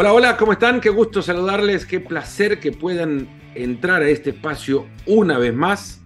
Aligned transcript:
Hola, 0.00 0.12
hola, 0.12 0.36
¿cómo 0.36 0.52
están? 0.52 0.80
Qué 0.80 0.90
gusto 0.90 1.22
saludarles, 1.22 1.84
qué 1.84 1.98
placer 1.98 2.60
que 2.60 2.70
puedan 2.70 3.28
entrar 3.56 4.00
a 4.00 4.08
este 4.08 4.30
espacio 4.30 4.86
una 5.06 5.38
vez 5.38 5.52
más. 5.52 6.00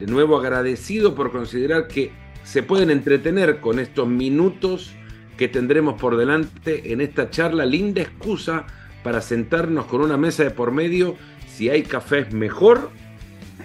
De 0.00 0.06
nuevo 0.06 0.38
agradecido 0.38 1.14
por 1.14 1.30
considerar 1.30 1.88
que 1.88 2.10
se 2.42 2.62
pueden 2.62 2.88
entretener 2.88 3.60
con 3.60 3.80
estos 3.80 4.08
minutos 4.08 4.94
que 5.36 5.46
tendremos 5.46 6.00
por 6.00 6.16
delante 6.16 6.90
en 6.90 7.02
esta 7.02 7.28
charla. 7.28 7.66
Linda 7.66 8.00
excusa 8.00 8.64
para 9.04 9.20
sentarnos 9.20 9.84
con 9.84 10.00
una 10.00 10.16
mesa 10.16 10.44
de 10.44 10.50
por 10.50 10.72
medio. 10.72 11.14
Si 11.48 11.68
hay 11.68 11.82
café 11.82 12.20
es 12.20 12.32
mejor 12.32 12.90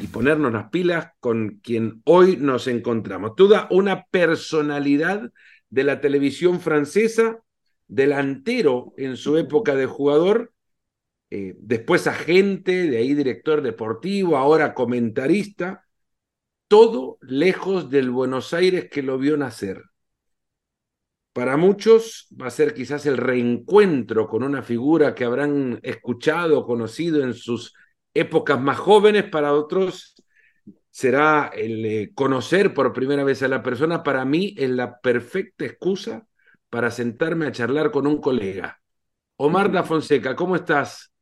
y 0.02 0.08
ponernos 0.08 0.52
las 0.52 0.72
pilas 0.72 1.12
con 1.22 1.62
quien 1.64 2.02
hoy 2.04 2.36
nos 2.36 2.68
encontramos. 2.68 3.38
Toda 3.38 3.70
una 3.72 4.08
personalidad 4.12 5.32
de 5.70 5.84
la 5.86 6.02
televisión 6.02 6.60
francesa 6.60 7.38
delantero 7.94 8.94
en 8.98 9.18
su 9.18 9.38
época 9.38 9.76
de 9.76 9.86
jugador, 9.86 10.52
eh, 11.30 11.56
después 11.60 12.08
agente, 12.08 12.88
de 12.90 12.98
ahí 12.98 13.14
director 13.14 13.62
deportivo, 13.62 14.38
ahora 14.38 14.74
comentarista, 14.74 15.86
todo 16.68 17.18
lejos 17.22 17.90
del 17.90 18.10
Buenos 18.10 18.54
Aires 18.54 18.90
que 18.90 19.04
lo 19.04 19.18
vio 19.18 19.38
nacer. 19.38 19.84
Para 21.34 21.58
muchos 21.58 22.28
va 22.40 22.48
a 22.48 22.52
ser 22.52 22.74
quizás 22.74 23.06
el 23.06 23.18
reencuentro 23.18 24.28
con 24.28 24.44
una 24.44 24.62
figura 24.64 25.16
que 25.16 25.26
habrán 25.26 25.80
escuchado, 25.84 26.66
conocido 26.66 27.24
en 27.24 27.34
sus 27.34 27.74
épocas 28.14 28.60
más 28.60 28.78
jóvenes, 28.78 29.26
para 29.26 29.54
otros 29.54 30.16
será 30.90 31.52
el 31.56 31.86
eh, 31.86 32.12
conocer 32.14 32.74
por 32.74 32.94
primera 32.94 33.24
vez 33.24 33.42
a 33.44 33.48
la 33.48 33.64
persona. 33.64 34.04
Para 34.04 34.26
mí 34.26 34.56
es 34.58 34.70
la 34.70 35.00
perfecta 35.00 35.66
excusa 35.66 36.28
para 36.74 36.90
sentarme 36.90 37.46
a 37.46 37.52
charlar 37.52 37.92
con 37.92 38.08
un 38.08 38.20
colega. 38.20 38.82
Omar 39.36 39.72
da 39.72 39.84
Fonseca, 39.84 40.36
¿cómo 40.36 40.56
estás? 40.56 41.14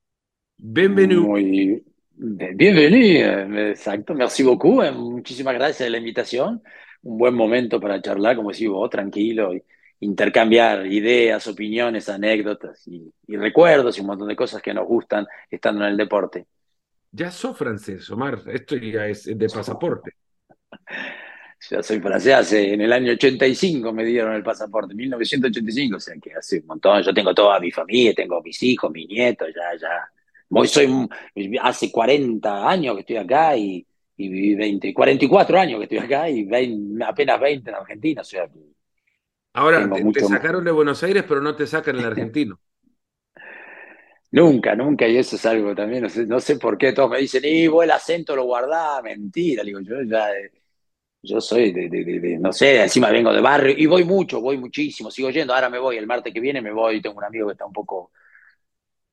Bienvenido. 0.56 1.24
Muy 1.24 1.84
bienvenido, 2.16 3.60
exacto. 3.68 4.14
Merci 4.14 4.44
beaucoup. 4.44 4.82
Eh, 4.82 4.94
muchísimas 4.94 5.54
gracias 5.56 5.88
por 5.88 5.92
la 5.92 5.98
invitación. 5.98 6.64
Un 7.02 7.18
buen 7.18 7.34
momento 7.34 7.82
para 7.82 8.02
charlar, 8.02 8.38
como 8.38 8.52
decís 8.52 8.70
vos, 8.70 8.90
tranquilo, 8.90 9.54
y 9.54 9.62
intercambiar 10.00 10.88
ideas, 10.88 11.46
opiniones, 11.48 12.08
anécdotas 12.08 12.88
y, 12.88 13.12
y, 13.28 13.36
recuerdos 13.36 13.98
y 13.98 14.02
un 14.02 14.08
montón 14.08 14.30
de 14.30 14.38
cosas 14.38 14.62
que 14.62 14.74
nos 14.74 14.88
gustan 14.88 15.28
estando 15.50 15.84
en 15.84 15.90
el 15.92 15.98
deporte. 15.98 16.48
Ya 17.12 17.30
sos 17.30 17.58
francés, 17.58 18.10
Omar. 18.10 18.40
Esto 18.48 18.78
ya 18.78 19.06
es 19.06 19.26
de 19.26 19.50
pasaporte. 19.50 20.14
Ya 21.70 21.84
soy 21.84 22.00
francés, 22.00 22.54
en 22.54 22.82
el 22.82 22.92
año 22.92 23.14
85 23.14 23.94
me 23.94 24.04
dieron 24.04 24.34
el 24.34 24.42
pasaporte, 24.42 24.96
1985, 24.96 25.98
o 25.98 26.00
sea 26.00 26.16
que 26.20 26.34
hace 26.34 26.60
un 26.60 26.66
montón, 26.66 27.04
yo 27.04 27.14
tengo 27.14 27.36
toda 27.36 27.60
mi 27.60 27.70
familia, 27.72 28.14
tengo 28.16 28.42
mis 28.42 28.62
hijos, 28.64 28.92
mis 28.92 29.08
nietos, 29.08 29.50
ya, 29.56 29.78
ya. 29.80 30.12
Voy, 30.50 30.68
soy, 30.68 31.08
hace 31.62 31.92
40 31.92 32.68
años 32.68 32.96
que 32.96 33.02
estoy 33.02 33.18
acá 33.18 33.56
y, 33.56 33.86
y 34.18 34.30
viví 34.30 34.56
20, 34.56 34.94
44 34.94 35.60
años 35.60 35.78
que 35.78 35.84
estoy 35.84 36.00
acá 36.00 36.30
y 36.30 36.50
apenas 37.06 37.40
20 37.40 37.70
en 37.70 37.76
Argentina, 37.76 38.22
o 38.22 38.26
sea 38.26 38.50
Ahora, 39.54 39.90
te, 40.14 40.22
sacaron 40.22 40.64
de 40.64 40.72
Buenos 40.72 41.04
Aires, 41.04 41.26
pero 41.28 41.42
no 41.42 41.56
te 41.56 41.68
sacan 41.68 41.98
el 41.98 42.06
argentino. 42.06 42.60
Nunca, 44.34 44.76
nunca, 44.76 45.06
y 45.10 45.18
eso 45.18 45.36
es 45.36 45.46
algo 45.46 45.76
también, 45.76 46.04
no 46.04 46.08
sé, 46.08 46.26
no 46.26 46.40
sé 46.40 46.56
por 46.56 46.78
qué 46.78 46.94
todos 46.94 47.10
me 47.10 47.18
dicen, 47.20 47.44
y 47.44 47.68
vos 47.68 47.84
el 47.84 47.92
acento 47.92 48.34
lo 48.34 48.46
guardás, 48.46 49.04
mentira, 49.04 49.62
digo, 49.62 49.82
yo 49.82 50.02
ya 50.04 50.32
eh, 50.32 50.50
yo 51.24 51.40
soy 51.42 51.72
de, 51.72 51.88
de, 51.90 52.38
no 52.40 52.52
sé, 52.52 52.82
encima 52.82 53.12
vengo 53.12 53.32
de 53.34 53.42
barrio 53.42 53.76
y 53.78 53.86
voy 53.86 54.04
mucho, 54.06 54.42
voy 54.42 54.58
muchísimo, 54.58 55.12
sigo 55.12 55.30
yendo, 55.30 55.54
ahora 55.54 55.70
me 55.70 55.80
voy, 55.80 55.98
el 55.98 56.08
martes 56.08 56.34
que 56.34 56.40
viene 56.40 56.62
me 56.62 56.72
voy, 56.72 57.02
tengo 57.02 57.18
un 57.18 57.24
amigo 57.26 57.48
que 57.48 57.54
está 57.54 57.66
un 57.66 57.74
poco 57.74 58.12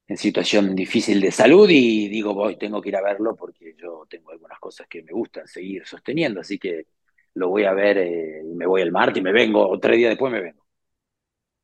en 0.07 0.17
situación 0.17 0.75
difícil 0.75 1.21
de 1.21 1.31
salud 1.31 1.69
y 1.71 2.09
digo, 2.09 2.33
voy, 2.35 2.57
tengo 2.57 2.81
que 2.81 2.89
ir 2.89 2.97
a 2.97 3.03
verlo 3.03 3.37
porque 3.37 3.75
yo 3.77 4.07
tengo 4.09 4.31
algunas 4.31 4.59
cosas 4.59 4.87
que 4.89 5.03
me 5.03 5.13
gustan 5.13 5.47
seguir 5.47 5.87
sosteniendo, 5.87 6.41
así 6.41 6.59
que 6.59 6.87
lo 7.35 7.49
voy 7.51 7.65
a 7.65 7.73
ver 7.73 7.99
eh, 7.99 8.43
y 8.43 8.55
me 8.55 8.67
voy 8.67 8.81
el 8.83 8.91
martes 8.93 9.19
y 9.19 9.23
me 9.23 9.33
vengo, 9.33 9.79
tres 9.79 9.99
días 9.99 10.11
después 10.11 10.33
me 10.33 10.41
vengo. 10.41 10.67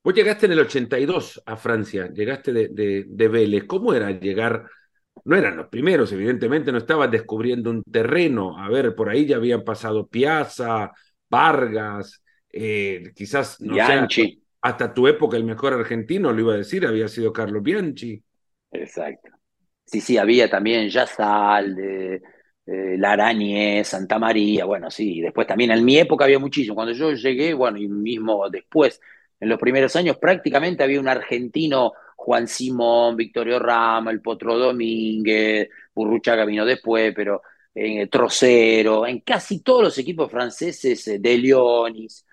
Vos 0.03 0.15
llegaste 0.15 0.45
en 0.47 0.53
el 0.53 0.61
82 0.61 1.43
a 1.47 1.57
Francia, 1.57 2.11
llegaste 2.13 2.53
de, 2.53 3.05
de 3.09 3.29
Vélez, 3.29 3.65
¿cómo 3.65 3.95
era 3.95 4.11
llegar 4.11 4.67
no 5.25 5.37
eran 5.37 5.57
los 5.57 5.69
primeros, 5.69 6.13
evidentemente 6.13 6.73
no 6.73 6.79
estaban 6.79 7.11
descubriendo 7.11 7.71
un 7.71 7.83
terreno. 7.85 8.59
A 8.59 8.69
ver, 8.69 8.95
por 8.95 9.09
ahí 9.09 9.27
ya 9.27 9.37
habían 9.37 9.65
pasado 9.65 10.07
Piazza, 10.07 10.93
Vargas, 11.31 12.23
eh, 12.51 13.13
quizás 13.15 13.61
no 13.61 13.75
Bianchi. 13.75 14.43
hasta 14.61 14.93
tu 14.93 15.07
época 15.09 15.37
el 15.37 15.45
mejor 15.45 15.73
argentino, 15.75 16.33
lo 16.33 16.41
iba 16.41 16.55
a 16.55 16.59
decir, 16.59 16.87
había 16.87 17.09
sido 17.09 17.33
Carlos 17.33 17.63
Bianchi. 17.63 18.23
Exacto. 18.73 19.31
Sí, 19.85 20.01
sí, 20.01 20.17
había 20.17 20.49
también 20.49 20.89
Yazal, 20.89 21.75
de, 21.75 22.23
de 22.65 23.83
Santa 23.85 24.19
María, 24.19 24.65
bueno, 24.65 24.91
sí, 24.91 25.21
después 25.21 25.47
también 25.47 25.71
en 25.71 25.85
mi 25.85 25.99
época 25.99 26.25
había 26.25 26.39
muchísimo. 26.39 26.75
Cuando 26.75 26.93
yo 26.95 27.13
llegué, 27.13 27.53
bueno, 27.55 27.79
y 27.79 27.89
mismo 27.89 28.49
después, 28.51 29.01
en 29.39 29.49
los 29.49 29.59
primeros 29.59 29.95
años, 29.97 30.17
prácticamente 30.17 30.83
había 30.83 31.01
un 31.01 31.09
argentino 31.09 31.93
Juan 32.25 32.49
Simón, 32.49 33.17
Victorio 33.17 33.59
Rama, 33.59 34.11
el 34.11 34.23
Potro 34.23 34.59
Domínguez, 34.59 35.69
Burruchaga 35.95 36.47
vino 36.47 36.65
después, 36.65 37.13
pero 37.15 37.43
en 37.75 37.99
eh, 38.01 38.07
Trocero, 38.07 39.07
en 39.07 39.21
casi 39.21 39.61
todos 39.61 39.83
los 39.85 39.99
equipos 39.99 40.31
franceses 40.31 41.07
eh, 41.09 41.19
de 41.19 41.37
Leonis, 41.37 42.25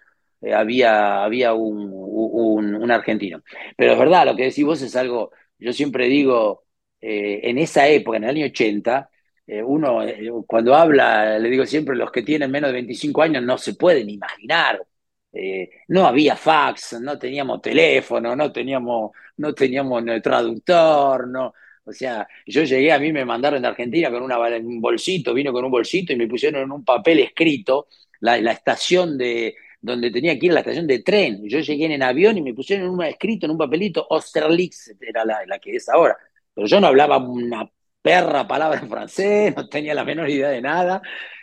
eh, 0.42 0.54
había, 0.54 1.24
había 1.26 1.54
un, 1.54 1.90
un, 1.92 2.90
argentino. 2.92 3.44
Pero 3.76 3.92
es 3.94 4.00
verdad, 4.00 4.26
lo 4.26 4.36
que 4.36 4.44
decís 4.46 4.64
vos 4.66 4.82
es 4.82 4.96
algo, 4.96 5.32
yo 5.60 5.74
siempre 5.74 6.08
digo, 6.08 6.64
en 7.02 7.58
esa 7.58 7.88
época, 7.88 8.18
en 8.18 8.24
el 8.26 8.30
año 8.30 8.46
80, 8.46 9.10
uno 9.66 10.02
cuando 10.48 10.76
habla, 10.76 11.40
le 11.40 11.50
digo 11.50 11.66
siempre, 11.66 11.96
los 11.96 12.12
que 12.12 12.22
tienen 12.24 12.52
menos 12.52 12.70
de 12.70 12.76
25 12.76 13.22
años 13.24 13.44
no 13.44 13.58
se 13.58 13.74
pueden 13.74 14.10
imaginar 14.10 14.80
eh, 15.34 15.70
no 15.88 16.06
había 16.06 16.36
fax, 16.36 17.00
no 17.02 17.18
teníamos 17.18 17.62
teléfono, 17.62 18.36
no 18.36 18.52
teníamos, 18.52 19.12
no 19.38 19.54
teníamos 19.54 20.04
traductor, 20.22 21.28
no. 21.28 21.54
O 21.86 21.94
sea, 21.94 22.28
yo 22.46 22.64
llegué, 22.64 22.92
a 22.92 23.00
mí 23.00 23.12
me 23.12 23.26
mandaron 23.26 23.62
de 23.62 23.68
Argentina 23.68 24.12
con 24.12 24.24
una, 24.24 24.38
un 24.40 24.82
bolsito, 24.82 25.34
vino 25.34 25.52
con 25.52 25.66
un 25.66 25.72
bolsito 25.72 26.14
y 26.14 26.16
me 26.16 26.28
pusieron 26.28 26.64
en 26.64 26.72
un 26.72 26.86
papel 26.86 27.20
escrito 27.20 27.88
la, 28.20 28.38
estación 28.52 29.18
de, 29.18 29.56
donde 29.82 30.12
tenía 30.12 30.38
que 30.38 30.46
ir 30.48 30.52
a 30.52 30.56
la 30.56 30.60
estación 30.62 30.86
de 30.86 31.00
tren. 31.00 31.48
Yo 31.48 31.60
llegué 31.60 31.86
en 31.86 32.04
avión 32.04 32.38
y 32.38 32.42
me 32.42 32.54
pusieron 32.54 32.86
en 32.88 32.92
un, 32.92 33.04
escrito 33.04 33.46
en 33.46 33.52
un 33.54 33.58
papelito, 33.58 34.06
Osterlitz, 34.10 34.94
era 35.02 35.26
la, 35.26 35.46
la, 35.48 35.60
que 35.60 35.76
es 35.76 35.90
ahora. 35.90 36.18
Pero 36.54 36.68
yo 36.68 36.80
no 36.80 36.88
hablaba 36.88 37.18
una 37.18 37.70
perra 38.02 38.48
palabra 38.48 38.80
en 38.80 38.90
francés, 38.90 39.54
no 39.56 39.68
tenía 39.70 39.94
la 39.94 40.04
menor 40.04 40.30
idea 40.30 40.50
de 40.50 40.62
nada 40.62 41.02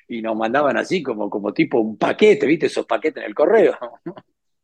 y 0.09 0.23
nos 0.23 0.35
mandaban 0.35 0.77
así 0.79 1.03
como, 1.03 1.29
como 1.29 1.53
tipo 1.53 1.79
un 1.79 1.99
paquete, 1.99 2.47
¿viste? 2.47 2.67
Esos 2.67 2.87
paquetes 2.87 3.23
en 3.23 3.29
el 3.29 3.35
correo. 3.35 3.77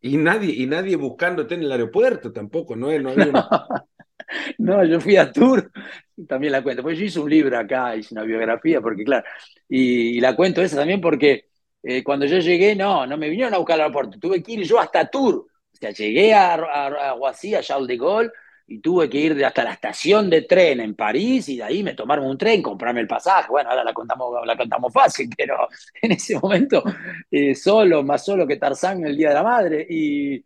Y 0.00 0.16
nadie, 0.16 0.52
y 0.54 0.66
nadie 0.66 0.96
buscándote 0.96 1.54
en 1.54 1.62
el 1.62 1.72
aeropuerto 1.72 2.32
tampoco, 2.32 2.74
¿no? 2.76 2.90
No, 2.98 3.12
no, 4.58 4.84
yo 4.84 5.00
fui 5.00 5.16
a 5.16 5.30
Tour, 5.30 5.70
también 6.26 6.52
la 6.52 6.62
cuento, 6.62 6.82
pues 6.82 6.98
yo 6.98 7.04
hice 7.04 7.20
un 7.20 7.30
libro 7.30 7.58
acá, 7.58 7.94
hice 7.96 8.14
una 8.14 8.24
biografía, 8.24 8.80
porque 8.80 9.04
claro, 9.04 9.24
y, 9.68 10.20
la 10.20 10.34
cuento 10.34 10.62
esa 10.62 10.76
también 10.76 11.00
porque 11.00 11.46
eh, 11.82 12.02
cuando 12.02 12.26
yo 12.26 12.38
llegué, 12.38 12.74
no, 12.74 13.06
no 13.06 13.16
me 13.16 13.28
vinieron 13.28 13.54
a 13.54 13.58
buscar 13.58 13.74
al 13.74 13.82
aeropuerto, 13.82 14.18
tuve 14.18 14.42
que 14.42 14.52
ir 14.52 14.62
yo 14.62 14.78
hasta 14.78 15.08
Tour, 15.08 15.36
o 15.36 15.76
sea, 15.76 15.90
llegué 15.90 16.32
a, 16.32 16.54
a, 16.54 16.86
a 17.10 17.28
a 17.28 17.62
Charles 17.62 17.88
de 17.88 17.96
Gaulle, 17.96 18.30
y 18.66 18.80
tuve 18.80 19.10
que 19.10 19.18
ir 19.18 19.44
hasta 19.44 19.62
la 19.62 19.72
estación 19.72 20.30
de 20.30 20.42
tren 20.42 20.80
en 20.80 20.94
París 20.94 21.48
y 21.50 21.56
de 21.56 21.64
ahí 21.64 21.82
me 21.82 21.94
tomaron 21.94 22.26
un 22.26 22.38
tren, 22.38 22.62
comprarme 22.62 23.00
el 23.00 23.06
pasaje. 23.06 23.48
Bueno, 23.50 23.70
ahora 23.70 23.84
la 23.84 23.92
contamos, 23.92 24.34
la 24.46 24.56
contamos 24.56 24.92
fácil, 24.92 25.28
pero 25.36 25.68
en 26.00 26.12
ese 26.12 26.38
momento 26.38 26.82
eh, 27.30 27.54
solo, 27.54 28.02
más 28.02 28.24
solo 28.24 28.46
que 28.46 28.56
Tarzán 28.56 29.04
el 29.04 29.16
Día 29.16 29.28
de 29.28 29.34
la 29.34 29.42
Madre. 29.42 29.86
Y, 29.88 30.42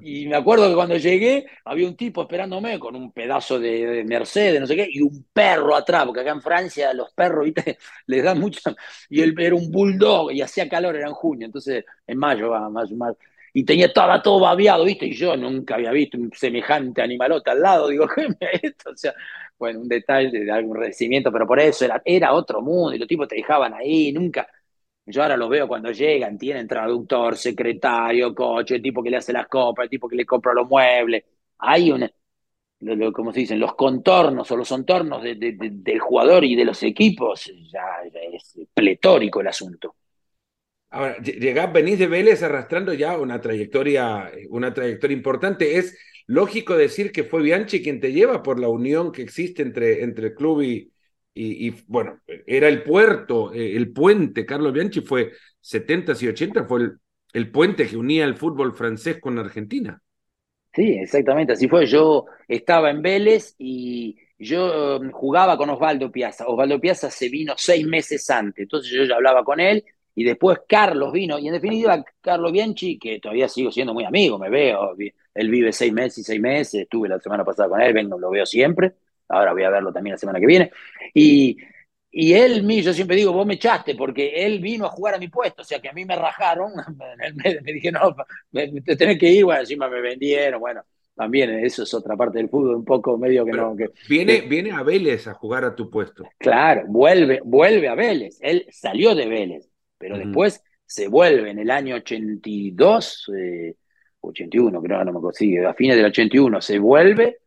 y, 0.00 0.26
me 0.26 0.36
acuerdo 0.36 0.68
que 0.68 0.74
cuando 0.74 0.96
llegué 0.96 1.46
había 1.64 1.86
un 1.86 1.96
tipo 1.96 2.22
esperándome 2.22 2.78
con 2.80 2.96
un 2.96 3.12
pedazo 3.12 3.60
de, 3.60 4.04
Mercedes, 4.04 4.60
no 4.60 4.66
sé 4.66 4.74
qué, 4.74 4.88
y 4.90 5.00
un 5.00 5.26
perro 5.32 5.76
atrás, 5.76 6.06
porque 6.06 6.20
acá 6.20 6.32
en 6.32 6.42
Francia 6.42 6.92
los 6.92 7.12
perros, 7.12 7.44
¿viste? 7.44 7.78
Les 8.06 8.24
dan 8.24 8.40
mucho. 8.40 8.60
Y 9.08 9.20
él 9.20 9.34
era 9.38 9.54
un 9.54 9.70
bulldog 9.70 10.32
y 10.32 10.42
hacía 10.42 10.68
calor, 10.68 10.96
era 10.96 11.08
en 11.08 11.14
junio, 11.14 11.46
entonces 11.46 11.84
en 12.06 12.18
mayo, 12.18 12.50
más, 12.70 12.90
más 12.92 13.14
y 13.54 13.64
tenía, 13.64 13.86
estaba 13.86 14.20
todo 14.22 14.40
babeado, 14.40 14.84
¿viste? 14.84 15.06
Y 15.06 15.14
yo 15.14 15.36
nunca 15.36 15.76
había 15.76 15.92
visto 15.92 16.18
un 16.18 16.32
semejante 16.34 17.02
animalote 17.02 17.50
al 17.52 17.62
lado, 17.62 17.88
digo, 17.88 18.06
¿qué 18.16 18.26
es 18.52 18.64
esto? 18.64 18.90
O 18.90 18.96
sea, 18.96 19.14
bueno, 19.58 19.80
un 19.80 19.88
detalle 19.88 20.30
de 20.40 20.52
algún 20.52 20.76
agradecimiento, 20.76 21.32
pero 21.32 21.46
por 21.46 21.60
eso 21.60 21.84
era, 21.86 22.02
era 22.04 22.34
otro 22.34 22.60
mundo 22.62 22.94
y 22.94 22.98
los 22.98 23.08
tipos 23.08 23.28
te 23.28 23.36
dejaban 23.36 23.74
ahí, 23.74 24.12
nunca. 24.12 24.48
Yo 25.06 25.22
ahora 25.22 25.36
los 25.36 25.48
veo 25.50 25.68
cuando 25.68 25.92
llegan, 25.92 26.38
tienen 26.38 26.66
traductor, 26.68 27.36
secretario, 27.36 28.34
coche, 28.34 28.76
el 28.76 28.82
tipo 28.82 29.02
que 29.02 29.10
le 29.10 29.18
hace 29.18 29.32
las 29.32 29.48
copas, 29.48 29.84
el 29.84 29.90
tipo 29.90 30.08
que 30.08 30.16
le 30.16 30.26
compra 30.26 30.54
los 30.54 30.68
muebles. 30.68 31.24
Hay 31.58 31.92
un, 31.92 32.08
como 33.12 33.32
se 33.32 33.40
dicen, 33.40 33.60
los 33.60 33.74
contornos 33.74 34.50
o 34.50 34.56
los 34.56 34.70
entornos 34.72 35.22
del 35.22 36.00
jugador 36.00 36.44
y 36.44 36.54
de 36.56 36.64
los 36.64 36.82
equipos, 36.82 37.50
ya 37.72 37.82
es 38.32 38.58
pletórico 38.74 39.40
el 39.40 39.48
asunto. 39.48 39.94
Ahora, 40.94 41.16
venís 41.72 41.98
de 41.98 42.06
Vélez 42.06 42.44
arrastrando 42.44 42.92
ya 42.92 43.18
una 43.18 43.40
trayectoria, 43.40 44.30
una 44.48 44.72
trayectoria 44.72 45.16
importante. 45.16 45.76
Es 45.76 45.98
lógico 46.28 46.76
decir 46.76 47.10
que 47.10 47.24
fue 47.24 47.42
Bianchi 47.42 47.82
quien 47.82 47.98
te 47.98 48.12
lleva 48.12 48.44
por 48.44 48.60
la 48.60 48.68
unión 48.68 49.10
que 49.10 49.22
existe 49.22 49.62
entre, 49.62 50.04
entre 50.04 50.28
el 50.28 50.34
club 50.34 50.62
y, 50.62 51.70
bueno, 51.88 52.20
era 52.46 52.68
el 52.68 52.84
puerto, 52.84 53.52
eh, 53.52 53.74
el 53.74 53.92
puente, 53.92 54.46
Carlos 54.46 54.72
Bianchi 54.72 55.00
fue 55.00 55.32
70s 55.60 56.22
y 56.22 56.28
80 56.28 56.64
fue 56.64 56.82
el, 56.82 56.92
el 57.32 57.50
puente 57.50 57.88
que 57.88 57.96
unía 57.96 58.24
el 58.24 58.36
fútbol 58.36 58.72
francés 58.72 59.18
con 59.20 59.36
Argentina. 59.40 60.00
Sí, 60.72 60.92
exactamente, 60.92 61.54
así 61.54 61.66
fue. 61.66 61.86
Yo 61.86 62.26
estaba 62.46 62.90
en 62.90 63.02
Vélez 63.02 63.56
y 63.58 64.16
yo 64.38 64.98
um, 65.00 65.10
jugaba 65.10 65.56
con 65.56 65.70
Osvaldo 65.70 66.12
Piazza. 66.12 66.46
Osvaldo 66.46 66.80
Piazza 66.80 67.10
se 67.10 67.28
vino 67.28 67.54
seis 67.56 67.84
meses 67.84 68.30
antes, 68.30 68.62
entonces 68.62 68.92
yo 68.92 69.02
ya 69.02 69.16
hablaba 69.16 69.42
con 69.42 69.58
él 69.58 69.84
y 70.14 70.24
después 70.24 70.60
Carlos 70.68 71.12
vino, 71.12 71.38
y 71.38 71.48
en 71.48 71.54
definitiva 71.54 72.04
Carlos 72.20 72.52
Bianchi, 72.52 72.98
que 72.98 73.18
todavía 73.20 73.48
sigo 73.48 73.70
siendo 73.70 73.94
muy 73.94 74.04
amigo, 74.04 74.38
me 74.38 74.48
veo, 74.48 74.94
él 75.34 75.50
vive 75.50 75.72
seis 75.72 75.92
meses 75.92 76.18
y 76.18 76.24
seis 76.24 76.40
meses, 76.40 76.82
estuve 76.82 77.08
la 77.08 77.18
semana 77.18 77.44
pasada 77.44 77.68
con 77.68 77.80
él, 77.80 77.92
vengo, 77.92 78.18
lo 78.18 78.30
veo 78.30 78.46
siempre, 78.46 78.92
ahora 79.28 79.52
voy 79.52 79.64
a 79.64 79.70
verlo 79.70 79.92
también 79.92 80.12
la 80.14 80.18
semana 80.18 80.38
que 80.38 80.46
viene, 80.46 80.70
y, 81.12 81.56
y 82.10 82.32
él, 82.34 82.66
yo 82.82 82.92
siempre 82.92 83.16
digo, 83.16 83.32
vos 83.32 83.46
me 83.46 83.54
echaste, 83.54 83.94
porque 83.94 84.46
él 84.46 84.60
vino 84.60 84.86
a 84.86 84.90
jugar 84.90 85.14
a 85.14 85.18
mi 85.18 85.28
puesto, 85.28 85.62
o 85.62 85.64
sea 85.64 85.80
que 85.80 85.88
a 85.88 85.92
mí 85.92 86.04
me 86.04 86.16
rajaron, 86.16 86.72
me, 87.34 87.60
me 87.60 87.72
dije, 87.72 87.90
no, 87.90 88.14
te 88.52 88.96
tenés 88.96 89.18
que 89.18 89.30
ir, 89.30 89.44
bueno, 89.44 89.60
encima 89.60 89.88
me 89.88 90.00
vendieron, 90.00 90.60
bueno, 90.60 90.82
también 91.14 91.50
eso 91.60 91.84
es 91.84 91.94
otra 91.94 92.16
parte 92.16 92.38
del 92.38 92.48
fútbol, 92.48 92.76
un 92.76 92.84
poco 92.84 93.16
medio 93.16 93.44
que 93.44 93.52
no. 93.52 93.76
Que, 93.76 93.90
viene, 94.08 94.40
viene 94.40 94.72
a 94.72 94.82
Vélez 94.82 95.28
a 95.28 95.34
jugar 95.34 95.64
a 95.64 95.74
tu 95.74 95.88
puesto. 95.88 96.24
Claro, 96.38 96.84
vuelve, 96.88 97.40
vuelve 97.44 97.88
a 97.88 97.94
Vélez. 97.94 98.38
Él 98.40 98.66
salió 98.70 99.14
de 99.14 99.26
Vélez, 99.26 99.70
pero 99.98 100.18
después 100.18 100.62
se 100.86 101.08
vuelve 101.08 101.50
en 101.50 101.58
el 101.58 101.70
año 101.70 101.96
82, 101.96 103.30
81, 104.20 104.78
eh, 104.78 104.82
creo, 104.82 105.04
no 105.04 105.12
me 105.12 105.20
consigue, 105.20 105.64
a 105.64 105.74
fines 105.74 105.96
del 105.96 106.06
81 106.06 106.60
se 106.60 106.78
vuelve. 106.78 107.38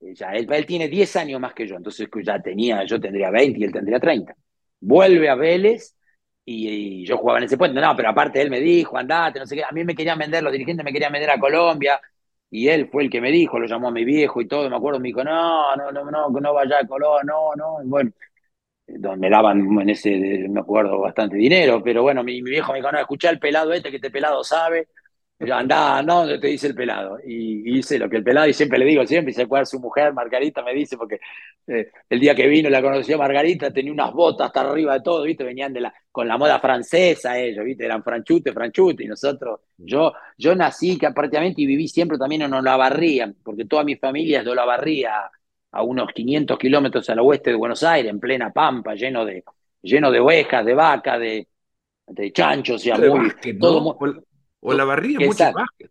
Eh, 0.00 0.14
ya, 0.14 0.32
él, 0.32 0.46
él 0.50 0.66
tiene 0.66 0.88
10 0.88 1.16
años 1.16 1.40
más 1.40 1.54
que 1.54 1.66
yo, 1.66 1.76
entonces 1.76 2.08
ya 2.22 2.40
tenía, 2.40 2.84
yo 2.84 3.00
tendría 3.00 3.30
20 3.30 3.58
y 3.58 3.64
él 3.64 3.72
tendría 3.72 3.98
30. 3.98 4.34
Vuelve 4.80 5.28
a 5.28 5.34
Vélez 5.34 5.96
y, 6.44 7.04
yo 7.04 7.18
jugaba 7.18 7.38
en 7.38 7.44
ese 7.44 7.58
puente. 7.58 7.80
No, 7.80 7.94
pero 7.96 8.10
aparte 8.10 8.40
él 8.40 8.50
me 8.50 8.60
dijo, 8.60 8.96
andate, 8.96 9.38
no 9.38 9.46
sé 9.46 9.56
qué. 9.56 9.64
A 9.64 9.72
mí 9.72 9.84
me 9.84 9.94
querían 9.94 10.18
vender, 10.18 10.42
los 10.42 10.52
dirigentes 10.52 10.84
me 10.84 10.92
querían 10.92 11.12
vender 11.12 11.30
a 11.30 11.38
Colombia 11.38 12.00
y 12.50 12.68
él 12.68 12.88
fue 12.90 13.04
el 13.04 13.10
que 13.10 13.20
me 13.20 13.30
dijo, 13.30 13.58
lo 13.58 13.66
llamó 13.66 13.88
a 13.88 13.90
mi 13.90 14.04
viejo 14.04 14.40
y 14.40 14.46
todo, 14.46 14.70
me 14.70 14.76
acuerdo, 14.76 15.00
me 15.00 15.08
dijo, 15.08 15.24
no, 15.24 15.74
no, 15.76 15.90
no, 15.90 16.10
no, 16.10 16.28
no 16.28 16.54
vaya 16.54 16.78
a 16.80 16.86
Colón, 16.86 17.26
no, 17.26 17.54
no, 17.56 17.82
y 17.82 17.88
bueno, 17.88 18.12
me 18.86 19.30
daban 19.30 19.80
en 19.80 19.90
ese, 19.90 20.46
me 20.48 20.60
acuerdo, 20.60 21.00
bastante 21.00 21.36
dinero, 21.36 21.82
pero 21.82 22.02
bueno, 22.02 22.22
mi, 22.22 22.40
viejo 22.42 22.72
me 22.72 22.78
dijo, 22.78 22.92
no, 22.92 22.98
escucha 22.98 23.30
el 23.30 23.38
pelado 23.38 23.72
este, 23.72 23.90
que 23.90 23.96
este 23.96 24.10
pelado 24.10 24.44
sabe, 24.44 24.88
anda, 25.52 26.02
no, 26.02 26.20
donde 26.20 26.38
te 26.38 26.46
dice 26.48 26.68
el 26.68 26.74
pelado. 26.74 27.18
Y, 27.24 27.78
hice 27.78 27.98
lo 27.98 28.08
que 28.08 28.16
el 28.16 28.24
pelado, 28.24 28.46
y 28.46 28.54
siempre 28.54 28.78
le 28.78 28.86
digo, 28.86 29.06
siempre, 29.06 29.34
se 29.34 29.42
acuerda 29.42 29.66
su 29.66 29.80
mujer, 29.80 30.12
Margarita, 30.12 30.62
me 30.62 30.72
dice, 30.72 30.96
porque 30.96 31.20
eh, 31.66 31.90
el 32.08 32.20
día 32.20 32.34
que 32.34 32.46
vino 32.46 32.70
la 32.70 32.80
conoció 32.80 33.18
Margarita, 33.18 33.70
tenía 33.70 33.92
unas 33.92 34.12
botas 34.12 34.46
hasta 34.46 34.60
arriba 34.62 34.94
de 34.94 35.00
todo, 35.00 35.24
¿viste? 35.24 35.44
Venían 35.44 35.72
de 35.72 35.80
la, 35.80 35.94
con 36.10 36.26
la 36.26 36.38
moda 36.38 36.58
francesa 36.60 37.38
ellos, 37.38 37.64
¿viste? 37.64 37.84
Eran 37.84 38.02
franchute, 38.02 38.52
franchute, 38.52 39.04
y 39.04 39.08
nosotros, 39.08 39.60
yo, 39.76 40.12
yo 40.38 40.54
nací 40.54 40.96
que 40.98 41.10
prácticamente 41.10 41.62
y 41.62 41.66
viví 41.66 41.88
siempre 41.88 42.18
también 42.18 42.42
en 42.42 42.54
Olavarría, 42.54 43.32
porque 43.42 43.66
toda 43.66 43.84
mi 43.84 43.96
familia 43.96 44.38
es 44.38 44.44
de 44.44 44.50
Olavarría, 44.52 45.30
a 45.76 45.82
unos 45.82 46.12
500 46.12 46.58
kilómetros 46.58 47.08
al 47.10 47.20
oeste 47.20 47.50
de 47.50 47.56
Buenos 47.56 47.82
Aires, 47.82 48.10
en 48.10 48.18
plena 48.18 48.52
pampa, 48.52 48.94
lleno 48.94 49.24
de, 49.24 49.44
lleno 49.82 50.10
de 50.10 50.20
ovejas, 50.20 50.64
de 50.64 50.74
vacas, 50.74 51.20
de, 51.20 51.48
de 52.06 52.32
chanchos, 52.32 52.84
y 52.86 53.58
todo, 53.58 53.96
o 54.60 54.72
la 54.72 54.84
barría, 54.84 55.18
mucho 55.20 55.52
básquet. 55.52 55.90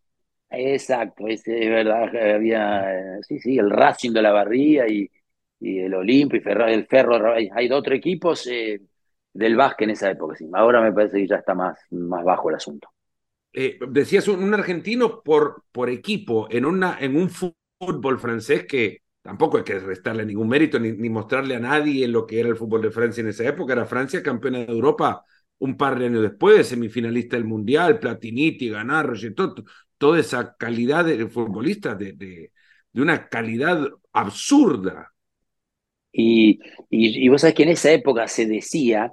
Exacto, 0.49 1.27
es, 1.27 1.43
verdad, 1.45 2.35
había, 2.35 3.19
sí, 3.21 3.39
sí, 3.39 3.57
el 3.57 3.69
Racing 3.69 4.11
de 4.11 4.21
la 4.21 4.31
Barría 4.31 4.87
y, 4.87 5.09
y 5.59 5.79
el 5.79 5.93
Olimpio 5.93 6.39
y 6.39 6.41
Ferro, 6.41 6.67
el 6.67 6.85
Ferro, 6.85 7.33
hay 7.33 7.67
dos 7.67 7.79
otros 7.79 7.97
equipos 7.97 8.47
eh, 8.47 8.79
del 9.33 9.55
básquet 9.55 9.85
en 9.85 9.91
esa 9.91 10.11
época, 10.11 10.35
sí. 10.35 10.47
Ahora 10.53 10.81
me 10.81 10.93
parece 10.93 11.17
que 11.17 11.27
ya 11.27 11.37
está 11.37 11.53
más, 11.53 11.77
más 11.91 12.23
bajo 12.23 12.49
el 12.49 12.55
asunto. 12.55 12.89
Eh, 13.51 13.79
decías 13.89 14.27
un, 14.27 14.53
argentino 14.53 15.21
por, 15.21 15.63
por 15.71 15.89
equipo 15.89 16.47
en, 16.49 16.65
una, 16.65 16.97
en 16.99 17.15
un 17.15 17.29
fútbol 17.29 18.19
francés 18.19 18.65
que 18.65 19.01
tampoco 19.25 19.57
hay 19.57 19.63
que 19.63 19.79
restarle 19.79 20.23
ningún 20.23 20.47
mérito 20.47 20.77
ni, 20.79 20.93
mostrarle 21.09 21.55
a 21.55 21.59
nadie 21.59 22.07
lo 22.07 22.27
que 22.27 22.39
era 22.39 22.47
el 22.47 22.55
fútbol 22.55 22.83
de 22.83 22.91
Francia 22.91 23.21
en 23.21 23.29
esa 23.29 23.43
época. 23.43 23.73
Era 23.73 23.87
Francia 23.87 24.21
campeona 24.21 24.59
de 24.59 24.71
Europa 24.71 25.25
un 25.57 25.75
par 25.77 25.97
de 25.97 26.05
años 26.05 26.21
después, 26.21 26.67
semifinalista 26.67 27.35
del 27.35 27.45
Mundial, 27.45 27.97
Platiniti, 27.97 28.69
Ganar, 28.69 29.13
todo, 29.35 29.55
toda 29.97 30.19
esa 30.19 30.55
calidad 30.55 31.05
de 31.05 31.25
futbolistas 31.27 31.97
de, 31.97 32.13
de, 32.13 32.51
una 32.93 33.27
calidad 33.27 33.89
absurda. 34.13 35.11
Y, 36.11 36.59
y, 36.91 37.27
vos 37.27 37.41
sabés 37.41 37.55
que 37.55 37.63
en 37.63 37.69
esa 37.69 37.91
época 37.91 38.27
se 38.27 38.45
decía 38.45 39.11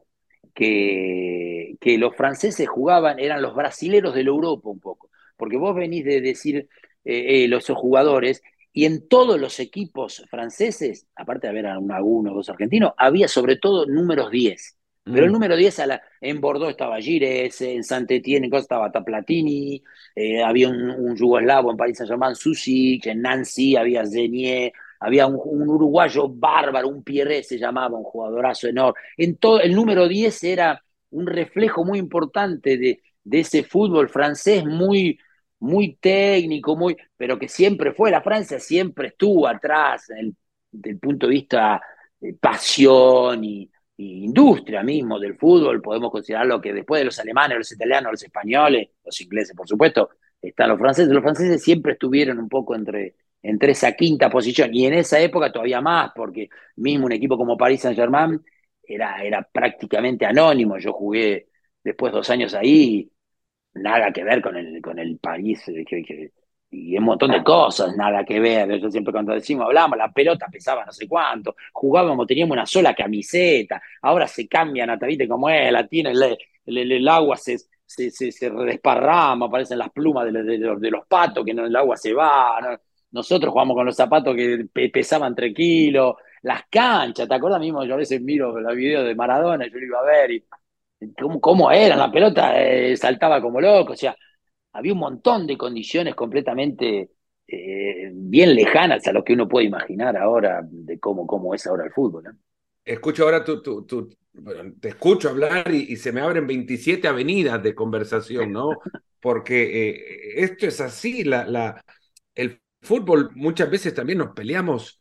que, 0.55 1.77
que 1.81 1.97
los 1.97 2.15
franceses 2.15 2.69
jugaban, 2.69 3.19
eran 3.19 3.41
los 3.41 3.55
brasileros 3.55 4.15
de 4.15 4.25
la 4.25 4.29
Europa 4.29 4.69
un 4.69 4.79
poco, 4.79 5.09
porque 5.39 5.57
vos 5.57 5.75
venís 5.75 6.05
de 6.05 6.21
decir 6.21 6.69
eh, 7.05 7.45
eh, 7.45 7.49
los 7.49 7.67
jugadores, 7.71 8.43
y 8.73 8.87
en 8.87 9.07
todos 9.07 9.39
los 9.39 9.61
equipos 9.61 10.25
franceses, 10.31 11.07
aparte 11.15 11.47
de 11.47 11.51
haber 11.51 11.67
uno, 11.79 12.03
uno 12.03 12.33
o 12.33 12.37
dos 12.37 12.49
argentinos, 12.49 12.93
había 12.97 13.29
sobre 13.29 13.57
todo 13.57 13.87
números 13.87 14.31
10. 14.31 14.79
Pero 15.05 15.25
el 15.25 15.31
mm. 15.31 15.33
número 15.33 15.57
10 15.57 15.79
a 15.81 15.87
la, 15.87 16.03
en 16.21 16.41
Bordeaux 16.41 16.71
estaba 16.71 17.01
Gires, 17.01 17.61
en 17.61 17.83
Saint-Étienne 17.83 18.49
estaba 18.53 18.93
Taplatini, 18.93 19.83
eh, 20.15 20.43
había 20.43 20.69
un, 20.69 20.91
un, 20.91 21.17
yugoslavo 21.17 21.73
en 21.73 21.77
París 21.77 21.99
Saint-Germain, 21.99 22.37
Susic, 22.37 23.07
en 23.07 23.21
Nancy 23.21 23.75
había 23.75 24.07
Zenier, 24.07 24.73
había 25.01 25.27
un, 25.27 25.69
uruguayo 25.69 26.29
bárbaro, 26.29 26.89
un 26.89 27.03
Pierre 27.03 27.43
se 27.43 27.59
llamaba, 27.59 27.99
un 27.99 28.05
jugadorazo 28.05 28.69
enorme. 28.69 29.01
En 29.17 29.37
todo, 29.37 29.61
el 29.61 29.75
número 29.75 30.07
10 30.07 30.45
era 30.45 30.83
un 31.11 31.27
reflejo 31.27 31.85
muy 31.85 31.99
importante 31.99 32.79
de, 32.79 33.03
de 33.25 33.41
ese 33.41 33.65
fútbol 33.65 34.09
francés 34.09 34.65
muy, 34.65 35.19
muy 35.63 35.97
técnico, 35.97 36.77
muy, 36.77 36.97
pero 37.17 37.39
que 37.39 37.49
siempre 37.49 37.93
fue, 37.93 38.11
la 38.11 38.21
Francia 38.21 38.59
siempre 38.59 39.09
estuvo 39.09 39.47
atrás 39.47 40.11
el, 40.11 40.35
del 40.73 40.99
punto 40.99 41.27
de 41.27 41.33
vista 41.33 41.81
de 42.21 42.35
pasión 42.35 43.45
y, 43.45 43.69
industria 43.99 44.83
mismo 44.83 45.21
del 45.21 45.37
fútbol, 45.37 45.81
podemos 45.81 46.11
considerarlo 46.11 46.61
que 46.61 46.73
después 46.73 47.01
de 47.01 47.05
los 47.05 47.19
alemanes, 47.21 47.59
los 47.59 47.71
italianos, 47.73 48.11
los 48.13 48.23
españoles, 48.25 48.89
los 49.05 49.21
ingleses, 49.21 49.55
por 49.55 49.69
supuesto, 49.69 50.11
están 50.41 50.71
los 50.71 50.79
franceses. 50.79 51.13
Los 51.13 51.23
franceses 51.23 51.63
siempre 51.63 51.93
estuvieron 51.93 52.41
un 52.41 52.49
poco 52.49 52.75
entre, 52.75 53.15
entre 53.43 53.73
esa 53.73 53.93
quinta 53.93 54.29
posición 54.29 54.75
y 54.75 54.87
en 54.87 54.95
esa 54.95 55.21
época 55.21 55.53
todavía 55.53 55.81
más, 55.81 56.11
porque 56.17 56.49
mismo 56.77 57.07
un 57.07 57.13
equipo 57.13 57.37
como 57.37 57.57
Paris 57.57 57.83
Saint-Germain 57.83 58.41
era, 58.83 59.23
era 59.23 59.43
prácticamente 59.43 60.27
anónimo. 60.27 60.79
Yo 60.79 60.93
jugué 60.93 61.47
después 61.85 62.13
dos 62.13 62.29
años 62.31 62.55
ahí, 62.55 63.09
nada 63.75 64.13
que 64.13 64.25
ver 64.25 64.43
con 64.43 64.57
el, 64.57 64.81
con 64.83 64.99
el 64.99 65.19
París 65.19 65.67
eh, 65.69 66.33
y 66.71 66.97
un 66.97 67.05
montón 67.05 67.31
de 67.31 67.45
cosas, 67.45 67.95
nada 67.97 68.25
que 68.25 68.41
ver. 68.41 68.81
Yo 68.81 68.91
siempre 68.91 69.13
cuando 69.13 69.35
decimos, 69.35 69.67
hablamos, 69.67 69.99
la 69.99 70.11
pelota 70.13 70.47
pesaba 70.51 70.85
no 70.85 70.93
sé 70.93 71.07
cuánto, 71.07 71.55
jugábamos, 71.73 72.27
teníamos 72.27 72.55
una 72.55 72.67
sola 72.67 72.95
camiseta, 72.95 73.81
ahora 74.03 74.27
se 74.27 74.49
cambian, 74.49 74.91
hasta 74.91 75.07
viste 75.07 75.29
cómo 75.29 75.51
es, 75.51 75.71
la 75.71 75.87
tiene, 75.87 76.11
el, 76.11 76.39
el, 76.93 77.09
agua 77.09 77.37
se, 77.37 77.59
se, 77.85 78.11
se, 78.11 78.51
desparrama, 78.51 79.47
aparecen 79.47 79.79
las 79.79 79.91
plumas 79.91 80.33
de, 80.33 80.43
de, 80.43 80.91
los, 80.91 81.07
patos, 81.07 81.45
que 81.45 81.53
no, 81.55 81.67
el 81.67 81.77
agua 81.77 81.97
se 81.97 82.15
va. 82.15 82.79
Nosotros 83.11 83.53
jugamos 83.53 83.77
con 83.77 83.85
los 83.87 83.97
zapatos 83.97 84.35
que 84.35 84.67
pesaban 84.91 85.35
3 85.35 85.55
kilos, 85.55 86.15
las 86.43 86.65
canchas, 86.71 87.29
¿te 87.29 87.35
acuerdas 87.35 87.61
mismo? 87.61 87.85
Yo 87.85 87.95
a 87.95 87.99
veces 87.99 88.21
miro 88.23 88.59
los 88.59 88.75
videos 88.75 89.05
de 89.07 89.15
Maradona, 89.15 89.67
yo 89.67 89.79
lo 89.79 89.85
iba 89.85 89.99
a 90.01 90.05
ver 90.05 90.31
y 90.31 90.45
cómo, 91.19 91.41
cómo 91.41 91.71
eran, 91.71 91.99
la 91.99 92.11
pelota 92.11 92.61
eh, 92.63 92.97
saltaba 92.97 93.41
como 93.41 93.61
loco, 93.61 93.93
o 93.93 93.97
sea, 93.97 94.17
había 94.73 94.93
un 94.93 94.99
montón 94.99 95.47
de 95.47 95.57
condiciones 95.57 96.15
completamente 96.15 97.11
eh, 97.47 98.11
bien 98.13 98.55
lejanas 98.55 99.07
a 99.07 99.13
lo 99.13 99.23
que 99.23 99.35
uno 99.35 99.49
puede 99.49 99.67
imaginar 99.67 100.17
ahora 100.17 100.61
de 100.65 100.99
cómo, 100.99 101.27
cómo 101.27 101.55
es 101.55 101.67
ahora 101.67 101.85
el 101.85 101.93
fútbol. 101.93 102.25
Escucho 102.85 103.25
ahora 103.25 103.45
tu, 103.45 103.63
tu, 103.63 104.09
te 104.81 104.89
escucho 104.89 105.29
hablar 105.29 105.73
y, 105.73 105.97
se 105.97 106.13
me 106.13 106.21
abren 106.21 106.47
27 106.47 107.07
avenidas 107.07 107.63
de 107.63 107.75
conversación, 107.75 108.53
¿no? 108.53 108.71
Porque 109.21 109.91
eh, 109.91 110.43
esto 110.43 110.67
es 110.67 110.81
así, 110.81 111.25
la, 111.25 111.45
la, 111.45 111.85
el 112.35 112.61
fútbol 112.81 113.31
muchas 113.35 113.71
veces 113.71 113.95
también 113.95 114.19
nos 114.19 114.35
peleamos, 114.35 114.99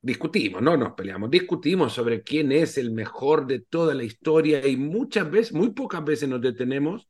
discutimos, 0.00 0.62
no 0.62 0.76
nos 0.76 0.92
peleamos, 0.92 1.30
discutimos 1.30 1.92
sobre 1.92 2.22
quién 2.22 2.52
es 2.52 2.78
el 2.78 2.92
mejor 2.92 3.46
de 3.46 3.60
toda 3.60 3.94
la 3.94 4.04
historia 4.04 4.66
y 4.66 4.76
muchas 4.76 5.30
veces, 5.30 5.52
muy 5.52 5.70
pocas 5.70 6.04
veces 6.04 6.28
nos 6.28 6.40
detenemos 6.40 7.08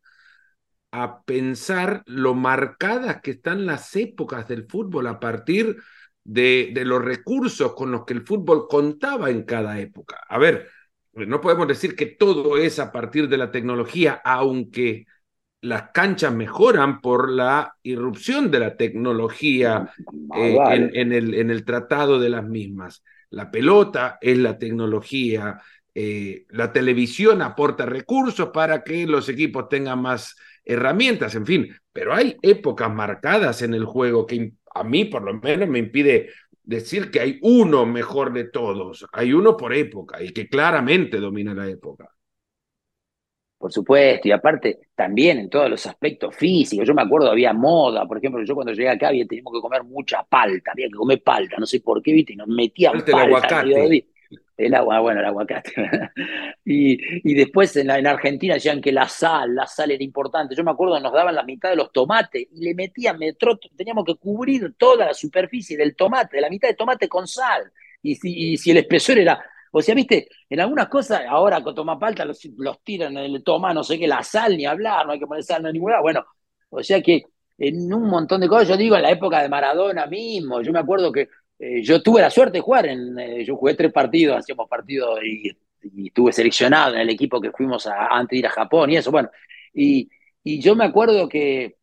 a 0.90 1.23
pensar 1.25 2.02
lo 2.07 2.35
marcadas 2.35 3.21
que 3.21 3.33
están 3.33 3.66
las 3.66 3.95
épocas 3.97 4.49
del 4.49 4.66
fútbol 4.66 5.07
a 5.07 5.21
partir 5.21 5.76
de, 6.25 6.71
de, 6.75 6.85
los 6.85 7.04
recursos 7.04 7.75
con 7.75 7.90
los 7.90 8.04
que 8.04 8.14
el 8.14 8.26
fútbol 8.26 8.66
contaba 8.68 9.30
en 9.30 9.42
cada 9.45 9.78
época. 9.80 10.21
A 10.28 10.38
ver, 10.38 10.68
no 11.12 11.40
podemos 11.40 11.68
decir 11.68 11.95
que 11.97 12.07
todo 12.07 12.57
es 12.57 12.78
a 12.78 12.92
partir 12.92 13.28
de 13.28 13.38
la 13.38 13.50
tecnología, 13.50 14.21
aunque 14.25 15.07
las 15.61 15.91
canchas 15.91 16.33
mejoran 16.33 17.00
por 17.00 17.31
la 17.31 17.75
irrupción 17.83 18.50
de 18.50 18.61
la 18.61 18.77
tecnología 18.77 19.91
eh, 20.37 20.57
en, 20.71 21.12
el, 21.12 21.35
en, 21.35 21.50
el, 21.50 21.65
tratado 21.65 22.21
de 22.21 22.29
las 22.29 22.45
mismas. 22.45 23.03
La 23.31 23.50
pelota 23.50 24.19
es 24.21 24.38
la 24.38 24.59
tecnología, 24.59 25.61
eh, 25.95 26.47
la 26.50 26.73
televisión 26.73 27.43
aporta 27.43 27.87
recursos 27.87 28.50
para 28.50 28.85
que 28.85 29.07
los 29.07 29.29
equipos 29.29 29.69
tengan 29.69 30.00
más 30.00 30.37
herramientas, 30.65 31.35
en 31.35 31.47
fin, 31.47 31.75
pero 31.93 32.15
hay 32.15 32.37
épocas 32.43 32.93
marcadas 32.93 33.62
en 33.62 33.75
el 33.75 33.85
juego 33.85 34.27
que 34.27 34.53
a 34.75 34.85
mí 34.85 35.07
por 35.07 35.23
lo 35.23 35.35
menos 35.35 35.69
me 35.69 35.79
impide 35.79 36.31
decir 36.62 37.11
que 37.11 37.21
hay 37.21 37.38
uno 37.43 37.87
mejor 37.87 38.33
de 38.33 38.45
todos, 38.45 39.07
hay 39.12 39.33
uno 39.33 39.57
por 39.57 39.73
época 39.75 40.23
y 40.23 40.33
que 40.33 40.49
claramente 40.49 41.19
domina 41.19 41.55
la 41.55 41.67
época. 41.67 42.09
Por 43.59 43.73
supuesto, 43.73 44.29
y 44.29 44.31
aparte 44.31 44.79
también 44.95 45.38
en 45.38 45.50
todos 45.50 45.69
los 45.69 45.85
aspectos 45.85 46.35
físicos. 46.37 46.87
Yo 46.87 46.95
me 46.95 47.03
acuerdo, 47.03 47.31
había 47.31 47.53
moda, 47.53 48.07
por 48.07 48.19
ejemplo, 48.19 48.45
yo 48.45 48.55
cuando 48.55 48.73
llegué 48.73 48.88
acá 48.88 49.09
había, 49.09 49.27
teníamos 49.27 49.53
que 49.53 49.61
comer 49.61 49.83
mucha 49.83 50.23
palta, 50.23 50.71
había 50.71 50.87
que 50.87 50.95
comer 50.95 51.21
palta, 51.23 51.57
no 51.59 51.67
sé 51.67 51.81
por 51.81 52.00
qué, 52.00 52.12
viste, 52.12 52.35
y 52.35 52.37
nos 52.37 52.47
metían 52.47 52.93
palta. 52.93 53.11
El 53.11 53.19
aguacate. 53.19 54.07
El 54.57 54.75
agua, 54.75 55.00
bueno, 55.00 55.21
el 55.21 55.27
aguacate. 55.27 55.73
y, 56.65 57.31
y 57.31 57.35
después 57.35 57.75
en, 57.77 57.88
la, 57.88 57.99
en 57.99 58.07
Argentina 58.07 58.55
decían 58.55 58.81
que 58.81 58.93
la 58.93 59.09
sal, 59.09 59.55
la 59.55 59.67
sal 59.67 59.91
era 59.91 60.05
importante. 60.05 60.55
Yo 60.55 60.62
me 60.62 60.71
acuerdo, 60.71 60.99
nos 61.00 61.12
daban 61.12 61.35
la 61.35 61.43
mitad 61.43 61.71
de 61.71 61.77
los 61.77 61.91
tomates 61.91 62.47
y 62.53 62.61
le 62.61 62.75
metían, 62.75 63.19
metro, 63.19 63.59
teníamos 63.77 64.05
que 64.05 64.15
cubrir 64.17 64.75
toda 64.77 65.07
la 65.07 65.15
superficie 65.15 65.77
del 65.77 65.97
tomate, 65.97 66.41
la 66.41 66.50
mitad 66.50 66.69
de 66.69 66.75
tomate 66.75 67.09
con 67.09 67.27
sal. 67.27 67.73
Y 68.03 68.15
si, 68.15 68.53
y 68.53 68.57
si 68.57 68.71
el 68.71 68.79
espesor 68.79 69.19
era 69.19 69.45
o 69.73 69.83
sea, 69.83 69.95
viste, 69.95 70.29
en 70.49 70.61
algunas 70.61 70.89
cosas, 70.89 71.23
ahora 71.29 71.63
con 71.63 71.75
palta 71.99 72.25
los, 72.25 72.45
los 72.57 72.83
tiran, 72.83 73.17
el 73.17 73.43
toma, 73.43 73.73
no 73.75 73.85
sé 73.85 73.99
qué, 73.99 74.07
la 74.07 74.23
sal, 74.23 74.57
ni 74.57 74.67
hablar, 74.67 75.07
no 75.07 75.13
hay 75.13 75.19
que 75.19 75.27
poner 75.27 75.45
sal 75.45 75.65
en 75.67 75.73
ninguna. 75.73 76.01
Bueno, 76.01 76.25
o 76.71 76.83
sea 76.83 77.03
que 77.03 77.25
en 77.59 77.93
un 77.93 78.09
montón 78.09 78.41
de 78.41 78.49
cosas, 78.49 78.69
yo 78.69 78.77
digo, 78.77 78.97
en 78.97 79.03
la 79.03 79.11
época 79.11 79.43
de 79.43 79.49
Maradona 79.49 80.07
mismo, 80.07 80.63
yo 80.63 80.73
me 80.73 80.79
acuerdo 80.79 81.13
que 81.13 81.29
eh, 81.59 81.83
yo 81.83 82.03
tuve 82.03 82.21
la 82.21 82.31
suerte 82.31 82.59
de 82.59 82.63
jugar, 82.63 82.87
en, 82.87 83.19
eh, 83.19 83.45
yo 83.45 83.57
jugué 83.57 83.75
tres 83.75 83.93
partidos, 83.93 84.39
hacíamos 84.39 84.69
partidos 84.69 85.21
y, 85.25 85.51
estuve 86.07 86.33
seleccionado 86.33 86.95
en 86.95 87.01
el 87.01 87.11
equipo 87.11 87.41
que 87.41 87.53
fuimos 87.53 87.87
a, 87.87 88.09
antes 88.09 88.31
de 88.31 88.39
ir 88.39 88.47
a 88.47 88.51
Japón 88.51 88.91
y 88.91 88.97
eso, 88.97 89.13
bueno, 89.13 89.31
y, 89.73 90.11
y 90.43 90.61
yo 90.61 90.75
me 90.75 90.85
acuerdo 90.85 91.29
que 91.29 91.77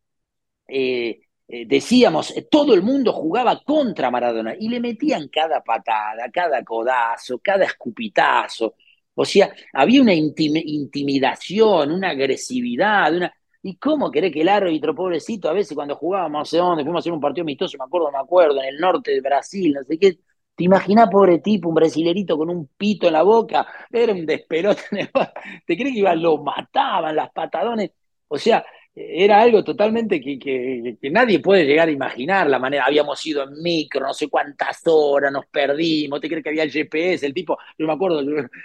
eh, 0.68 1.20
eh, 1.48 1.64
decíamos, 1.66 2.36
eh, 2.36 2.48
todo 2.50 2.74
el 2.74 2.82
mundo 2.82 3.12
jugaba 3.12 3.62
contra 3.64 4.10
Maradona 4.10 4.54
y 4.58 4.68
le 4.68 4.80
metían 4.80 5.28
cada 5.28 5.62
patada, 5.62 6.30
cada 6.32 6.64
codazo, 6.64 7.38
cada 7.38 7.64
escupitazo. 7.64 8.74
O 9.14 9.24
sea, 9.24 9.54
había 9.72 10.02
una 10.02 10.14
intimidación, 10.14 11.92
una 11.92 12.10
agresividad, 12.10 13.14
una... 13.14 13.32
¿Y 13.62 13.76
cómo 13.78 14.10
querés 14.10 14.32
que 14.32 14.42
el 14.42 14.48
árbitro, 14.48 14.94
pobrecito, 14.94 15.48
a 15.48 15.52
veces 15.52 15.74
cuando 15.74 15.96
jugábamos, 15.96 16.40
no 16.40 16.44
sé 16.44 16.58
dónde, 16.58 16.84
fuimos 16.84 17.00
a 17.00 17.00
hacer 17.00 17.12
un 17.12 17.20
partido 17.20 17.42
amistoso, 17.42 17.76
me 17.78 17.84
acuerdo, 17.84 18.12
me 18.12 18.18
acuerdo, 18.18 18.60
en 18.60 18.66
el 18.68 18.78
norte 18.78 19.10
de 19.12 19.20
Brasil, 19.20 19.72
no 19.72 19.82
sé 19.82 19.98
qué, 19.98 20.18
¿Te 20.56 20.64
imaginás, 20.64 21.10
pobre 21.10 21.38
tipo, 21.40 21.68
un 21.68 21.74
brasilerito 21.74 22.38
con 22.38 22.48
un 22.48 22.68
pito 22.68 23.06
en 23.06 23.12
la 23.12 23.22
boca? 23.22 23.66
Era 23.92 24.12
un 24.14 24.24
despelote. 24.24 24.82
¿Te 25.66 25.76
crees 25.76 25.92
que 25.92 25.98
iban, 26.00 26.22
lo 26.22 26.38
mataban, 26.38 27.14
las 27.14 27.30
patadones? 27.30 27.90
O 28.28 28.38
sea, 28.38 28.64
era 28.98 29.42
algo 29.42 29.62
totalmente 29.62 30.18
que, 30.22 30.38
que, 30.38 31.10
nadie 31.10 31.40
puede 31.40 31.66
llegar 31.66 31.88
a 31.88 31.90
imaginar 31.92 32.46
la 32.48 32.58
manera. 32.58 32.86
Habíamos 32.86 33.24
ido 33.26 33.42
en 33.42 33.62
micro, 33.62 34.06
no 34.06 34.14
sé 34.14 34.28
cuántas 34.28 34.80
horas, 34.86 35.30
nos 35.30 35.44
perdimos. 35.46 36.18
¿Te 36.18 36.28
crees 36.28 36.42
que 36.42 36.48
había 36.48 36.62
el 36.62 36.70
GPS? 36.70 37.26
El 37.26 37.34
tipo, 37.34 37.58
yo 37.78 37.86
me 37.86 37.92
acuerdo, 37.92 38.22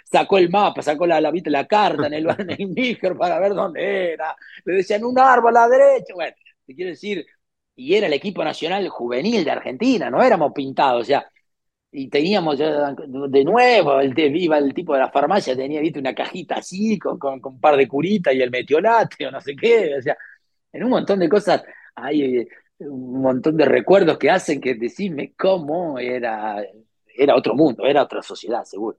sacó 0.09 0.37
el 0.37 0.49
mapa, 0.49 0.81
sacó 0.81 1.05
la, 1.05 1.19
la, 1.19 1.33
la 1.45 1.67
carta 1.67 2.07
en 2.07 2.13
el, 2.13 2.27
en 2.29 2.49
el 2.49 2.67
micro 2.69 3.17
para 3.17 3.39
ver 3.39 3.53
dónde 3.53 4.13
era. 4.13 4.33
Le 4.63 4.75
decían 4.75 5.03
un 5.03 5.19
árbol 5.19 5.57
a 5.57 5.67
la 5.67 5.69
derecha. 5.69 6.13
Bueno, 6.13 6.33
te 6.65 6.75
quiero 6.75 6.91
decir, 6.91 7.25
y 7.75 7.95
era 7.95 8.07
el 8.07 8.13
equipo 8.13 8.43
nacional 8.43 8.87
juvenil 8.87 9.43
de 9.43 9.51
Argentina, 9.51 10.09
no 10.09 10.23
éramos 10.23 10.53
pintados. 10.53 11.01
O 11.01 11.05
sea, 11.05 11.29
y 11.91 12.07
teníamos 12.07 12.57
de 12.57 13.43
nuevo, 13.43 13.99
el, 13.99 14.17
iba 14.17 14.57
el 14.57 14.73
tipo 14.73 14.93
de 14.93 14.99
la 14.99 15.11
farmacia, 15.11 15.55
tenía 15.55 15.81
¿viste? 15.81 15.99
una 15.99 16.15
cajita 16.15 16.55
así, 16.55 16.97
con, 16.97 17.19
con, 17.19 17.41
un 17.43 17.59
par 17.59 17.75
de 17.75 17.87
curitas 17.87 18.33
y 18.33 18.41
el 18.41 18.49
metiolate 18.49 19.27
o 19.27 19.31
no 19.31 19.41
sé 19.41 19.55
qué, 19.55 19.95
o 19.97 20.01
sea, 20.01 20.17
en 20.71 20.83
un 20.85 20.89
montón 20.89 21.19
de 21.19 21.27
cosas 21.27 21.63
hay 21.95 22.37
eh, 22.37 22.47
un 22.79 23.21
montón 23.21 23.57
de 23.57 23.65
recuerdos 23.65 24.17
que 24.17 24.29
hacen 24.29 24.61
que 24.61 24.75
decirme 24.75 25.33
cómo 25.37 25.99
era, 25.99 26.63
era 27.13 27.35
otro 27.35 27.55
mundo, 27.55 27.85
era 27.85 28.03
otra 28.03 28.21
sociedad, 28.21 28.63
seguro. 28.63 28.97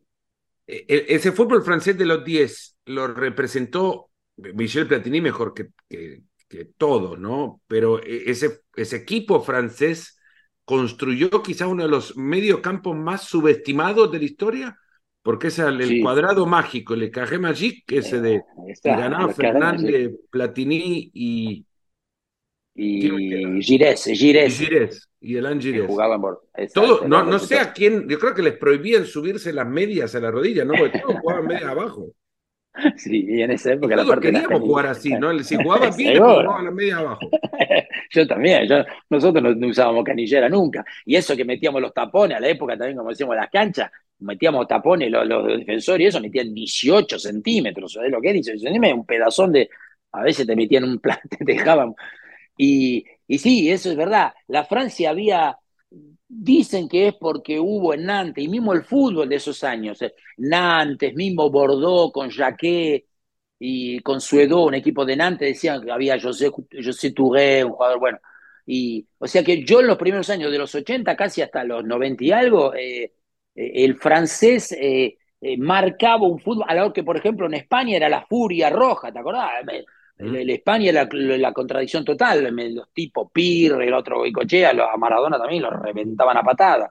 E, 0.67 0.85
e, 0.87 1.07
ese 1.09 1.33
fútbol 1.33 1.65
francés 1.65 1.97
de 1.97 2.05
los 2.05 2.23
10 2.23 2.77
lo 2.87 3.07
representó 3.09 4.11
Michel 4.37 4.87
Platini 4.87 5.21
mejor 5.21 5.55
que, 5.55 5.69
que, 5.89 6.23
que 6.47 6.67
todo, 6.77 7.17
¿no? 7.17 7.63
Pero 7.67 8.03
e, 8.03 8.31
ese, 8.31 8.61
ese 8.77 8.97
equipo 8.97 9.41
francés 9.41 10.19
construyó 10.65 11.43
quizás 11.43 11.69
uno 11.69 11.83
de 11.83 11.89
los 11.89 12.17
mediocampos 12.17 12.97
más 12.97 13.23
subestimados 13.25 14.11
de 14.13 14.19
la 14.19 14.25
historia, 14.25 14.79
porque 15.23 15.49
es 15.49 15.59
el, 15.59 16.01
cuadrado 16.03 16.47
mágico, 16.47 16.95
el 16.95 17.11
Cajé 17.11 17.39
Magic, 17.39 17.85
ese 17.93 18.21
de 18.21 18.35
eh, 18.37 18.43
ganaba 18.83 19.33
Fernández, 19.33 20.13
Platini 20.31 21.11
y. 21.15 21.67
Y 22.75 23.11
Gires, 23.63 24.05
Gires. 24.05 24.61
Y 24.61 24.65
Gires, 24.65 25.09
y 25.21 25.35
Gires. 25.61 25.87
Jugaban 25.87 26.21
por. 26.21 26.49
Todo, 26.73 27.07
no, 27.07 27.23
no 27.23 27.39
sé 27.39 27.59
a 27.59 27.73
quién, 27.73 28.09
yo 28.09 28.19
creo 28.19 28.35
que 28.35 28.43
les 28.43 28.57
prohibían 28.57 29.05
subirse 29.05 29.53
las 29.53 29.69
medias 29.69 30.15
a 30.15 30.21
la 30.21 30.31
rodilla, 30.31 30.65
¿no? 30.65 30.75
Porque 30.79 31.01
todos 31.01 31.21
jugaban 31.21 31.47
medias 31.47 31.71
abajo. 31.71 32.09
Sí, 32.97 33.27
y 33.29 33.43
en 33.43 33.51
esa 33.51 33.75
época 33.75 33.95
la 33.97 34.07
parte 34.07 34.33
queríamos 34.33 34.61
jugar 34.61 34.87
así, 34.87 35.11
¿no? 35.11 35.39
Si 35.41 35.57
jugaba 35.57 35.91
bien, 35.97 36.17
jugaba 36.17 36.63
la 36.63 36.71
media 36.71 36.99
abajo. 36.99 37.29
yo 38.13 38.27
también, 38.27 38.69
nosotros 39.09 39.57
no, 39.57 39.67
usábamos 39.67 40.05
canillera 40.05 40.49
nunca. 40.49 40.85
Y 41.05 41.17
eso 41.17 41.37
que 41.37 41.45
metíamos 41.45 41.81
los 41.81 41.93
tapones, 41.95 42.37
a 42.37 42.41
la 42.41 42.49
época 42.49 42.77
también, 42.77 42.97
como 42.97 43.11
decíamos, 43.11 43.37
las 43.37 43.51
canchas, 43.51 43.91
metíamos 44.21 44.67
tapones, 44.69 45.11
los, 45.11 45.47
defensores 45.59 46.05
y 46.05 46.09
eso 46.09 46.21
metían 46.21 46.55
18 46.55 47.19
centímetros, 47.19 47.93
¿sabes 47.93 48.11
lo 48.11 48.21
que 48.21 48.29
es? 48.29 48.35
18 48.35 48.59
centímetros, 48.61 49.01
un 49.01 49.07
pedazón 49.07 49.53
de, 49.53 49.69
a 50.13 50.23
veces 50.23 50.47
te 50.47 50.55
metían 50.55 50.85
un 50.85 50.99
plan, 50.99 51.19
te 51.31 51.45
dejaban. 51.45 51.95
Y, 52.57 53.05
y 53.27 53.39
sí, 53.39 53.71
eso 53.71 53.91
es 53.91 53.97
verdad. 53.97 54.33
La 54.49 54.65
Francia 54.65 55.11
había 55.11 55.57
Dicen 56.35 56.89
que 56.89 57.09
es 57.09 57.15
porque 57.15 57.61
hubo 57.61 57.93
en 57.93 58.07
Nantes, 58.07 58.43
y 58.43 58.49
mismo 58.49 58.73
el 58.73 58.85
fútbol 58.85 59.29
de 59.29 59.37
esos 59.37 59.63
años, 59.65 60.01
eh, 60.01 60.15
Nantes, 60.39 61.15
mismo 61.15 61.51
Bordeaux 61.51 62.11
con 62.11 62.31
Jacquet 62.31 63.05
y 63.65 64.01
con 64.01 64.21
Suedo, 64.21 64.65
un 64.65 64.75
equipo 64.75 65.05
de 65.05 65.15
Nantes, 65.15 65.49
decían 65.49 65.81
que 65.83 65.93
había 65.93 66.21
José, 66.21 66.51
José 66.51 67.13
Touré, 67.13 67.65
un 67.65 67.71
jugador 67.71 68.01
bueno. 68.01 68.19
Y, 68.67 69.07
o 69.19 69.27
sea 69.29 69.45
que 69.45 69.65
yo 69.65 69.81
en 69.81 69.87
los 69.87 69.97
primeros 69.97 70.29
años 70.31 70.51
de 70.51 70.59
los 70.59 70.75
80, 70.75 71.15
casi 71.15 71.43
hasta 71.43 71.63
los 71.63 71.85
90 71.85 72.25
y 72.25 72.33
algo, 72.33 72.75
eh, 72.75 73.13
eh, 73.55 73.73
el 73.85 73.97
francés 73.97 74.77
marcaba 75.59 76.27
un 76.27 76.41
fútbol, 76.41 76.65
a 76.69 76.75
lo 76.75 76.93
que 76.93 77.05
por 77.05 77.17
ejemplo 77.17 77.47
en 77.47 77.55
España 77.55 77.97
era 77.97 78.09
la 78.09 78.27
furia 78.27 78.69
roja, 78.69 79.13
¿te 79.13 79.21
acordás? 79.21 79.51
El, 80.19 80.51
España 80.51 80.93
la, 80.93 81.09
la, 81.13 81.53
contradicción 81.53 82.05
total, 82.05 82.53
los 82.75 82.93
tipos 82.93 83.31
Pirre, 83.33 83.87
el 83.87 83.95
otro 83.95 84.19
Goicochea, 84.19 84.71
a 84.71 84.97
Maradona 84.97 85.39
también 85.39 85.63
lo 85.63 85.71
reventaban 85.71 86.37
a 86.37 86.43
patada. 86.43 86.91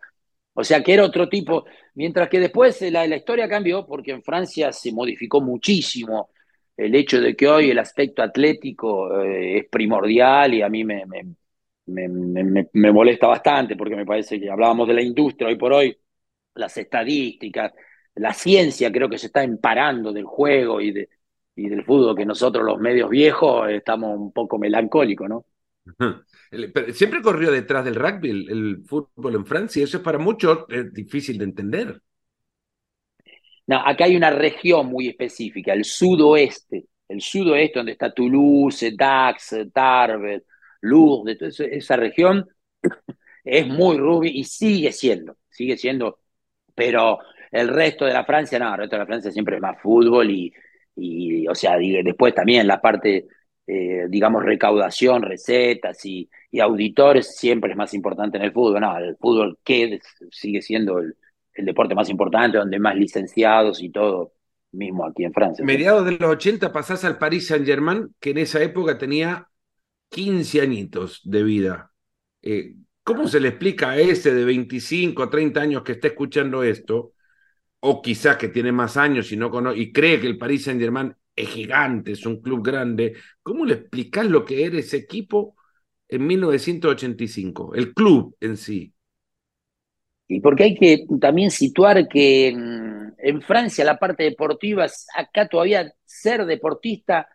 O 0.54 0.64
sea 0.64 0.82
que 0.82 0.94
era 0.94 1.04
otro 1.04 1.28
tipo, 1.28 1.66
mientras 1.96 2.30
que 2.30 2.40
después 2.40 2.82
la, 2.92 3.08
la 3.08 3.18
historia 3.18 3.48
cambió 3.50 3.86
porque 3.86 4.12
en 4.12 4.24
Francia 4.24 4.72
se 4.72 4.92
modificó 4.92 5.42
muchísimo 5.42 6.30
el 6.78 6.96
hecho 6.96 7.20
de 7.22 7.36
que 7.36 7.48
hoy 7.48 7.70
el 7.70 7.80
aspecto 7.80 8.22
atlético 8.24 9.22
eh, 9.22 9.60
es 9.60 9.70
primordial 9.70 10.54
y 10.54 10.62
a 10.62 10.70
mí 10.70 10.84
me, 10.84 11.06
me, 11.06 11.36
me, 11.86 12.70
me, 12.74 12.92
molesta 12.92 13.28
bastante 13.28 13.76
porque 13.76 13.96
me 13.96 14.06
parece 14.06 14.40
que 14.40 14.50
hablábamos 14.50 14.88
de 14.88 14.94
la 14.94 15.02
industria 15.02 15.48
hoy 15.48 15.58
por 15.58 15.74
hoy, 15.74 15.98
las 16.56 16.76
estadísticas, 16.78 17.74
la 18.16 18.34
ciencia 18.34 18.92
creo 18.92 19.10
que 19.10 19.18
se 19.18 19.28
está 19.28 19.44
emparando 19.44 20.12
del 20.12 20.26
juego 20.26 20.82
y 20.82 20.92
de, 20.92 21.10
y 21.56 21.70
del 21.70 21.84
fútbol, 21.84 22.16
que 22.16 22.26
nosotros 22.26 22.64
los 22.66 22.80
medios 22.80 23.10
viejos 23.10 23.70
estamos 23.70 24.18
un 24.18 24.32
poco 24.32 24.58
melancólicos, 24.58 25.30
¿no? 25.30 25.46
Siempre 26.94 27.22
corrió 27.22 27.52
detrás 27.52 27.84
del 27.84 27.96
rugby 27.96 28.30
el, 28.30 28.84
fútbol 28.86 29.36
en 29.36 29.46
Francia, 29.46 29.84
eso 29.84 29.98
es 29.98 30.04
para 30.04 30.18
muchos 30.18 30.66
difícil 30.94 31.38
de 31.38 31.46
entender. 31.46 32.02
No, 33.72 33.78
acá 33.78 34.04
hay 34.04 34.18
una 34.18 34.32
región 34.32 34.88
muy 34.88 35.08
específica, 35.08 35.72
el 35.72 35.86
sudoeste, 35.86 36.88
el 37.08 37.22
sudoeste 37.22 37.80
donde 37.80 37.94
está 37.94 38.14
Toulouse, 38.14 38.92
Dax, 38.98 39.56
Tarbes, 39.74 40.44
Lourdes, 40.82 41.58
esa 41.62 41.96
región 41.96 42.50
es 43.46 43.66
muy 43.66 43.98
rugby 43.98 44.30
y 44.30 44.44
sigue 44.44 44.92
siendo, 44.92 45.38
sigue 45.50 45.78
siendo, 45.78 46.20
pero 46.76 47.20
el 47.50 47.70
resto 47.70 48.04
de 48.04 48.12
la 48.12 48.26
Francia, 48.26 48.60
no, 48.60 48.74
el 48.74 48.80
resto 48.80 48.98
de 48.98 49.00
la 49.00 49.06
Francia 49.06 49.32
siempre 49.32 49.56
es 49.56 49.62
más 49.62 49.82
fútbol 49.82 50.30
y, 50.30 50.54
y, 50.98 51.48
o 51.48 51.56
sea, 51.56 51.78
después 51.78 52.36
también 52.36 52.68
la 52.68 52.82
parte, 52.82 53.26
eh, 53.68 54.06
digamos, 54.10 54.44
recaudación, 54.44 55.22
recetas 55.22 56.06
y, 56.06 56.30
auditores 56.60 57.38
siempre 57.38 57.72
es 57.72 57.78
más 57.78 57.94
importante 57.94 58.38
en 58.38 58.44
el 58.44 58.52
fútbol. 58.52 58.82
No, 58.82 58.98
el 58.98 59.16
fútbol 59.16 59.60
que 59.64 60.02
sigue 60.30 60.62
siendo 60.62 61.00
el, 61.00 61.16
deporte 61.56 61.96
más 61.96 62.10
importante, 62.10 62.58
donde 62.58 62.80
más 62.80 62.96
licenciados 62.96 63.82
y 63.82 63.90
todo 63.90 64.34
mismo 64.72 65.06
aquí 65.06 65.24
en 65.24 65.34
Francia. 65.34 65.66
Mediados 65.66 66.06
de 66.06 66.14
los 66.14 66.30
80 66.30 66.72
pasás 66.72 67.04
al 67.04 67.18
Paris 67.18 67.48
Saint-Germain, 67.48 68.16
que 68.20 68.32
en 68.32 68.38
esa 68.40 68.62
época 68.62 68.98
tenía 68.98 69.50
15 70.10 70.62
añitos 70.62 71.22
de 71.24 71.44
vida. 71.44 71.92
Eh, 72.42 72.76
¿Cómo 73.04 73.28
se 73.28 73.40
le 73.40 73.50
explica 73.50 73.92
a 73.92 73.98
ese 73.98 74.34
de 74.34 74.46
25 74.46 75.24
o 75.24 75.30
30 75.30 75.62
años 75.62 75.84
que 75.84 75.94
está 75.94 76.08
escuchando 76.08 76.64
esto, 76.64 77.14
o 77.80 78.02
quizás 78.02 78.38
que 78.38 78.50
tiene 78.50 78.72
más 78.72 78.96
años 78.96 79.32
y, 79.32 79.38
no 79.38 79.74
y 79.74 79.92
cree 79.92 80.20
que 80.20 80.28
el 80.28 80.38
Paris 80.38 80.66
Saint-Germain 80.66 81.14
es 81.36 81.50
gigante, 81.50 82.12
es 82.12 82.26
un 82.26 82.42
club 82.42 82.64
grande, 82.64 83.16
¿cómo 83.42 83.66
le 83.66 83.74
explicas 83.74 84.28
lo 84.28 84.46
que 84.46 84.66
era 84.66 84.78
ese 84.78 84.98
equipo 84.98 85.56
en 86.08 86.28
1985, 86.28 87.74
el 87.74 87.94
club 87.94 88.36
en 88.40 88.58
sí? 88.58 88.94
Y 90.32 90.40
porque 90.40 90.64
hay 90.64 90.76
que 90.76 91.06
también 91.20 91.52
situar 91.52 92.08
que 92.08 92.48
en 92.48 93.42
Francia 93.42 93.86
la 93.86 94.00
parte 94.00 94.24
deportiva, 94.24 94.86
acá 95.16 95.48
todavía 95.48 95.94
ser 96.06 96.46
deportista 96.46 97.28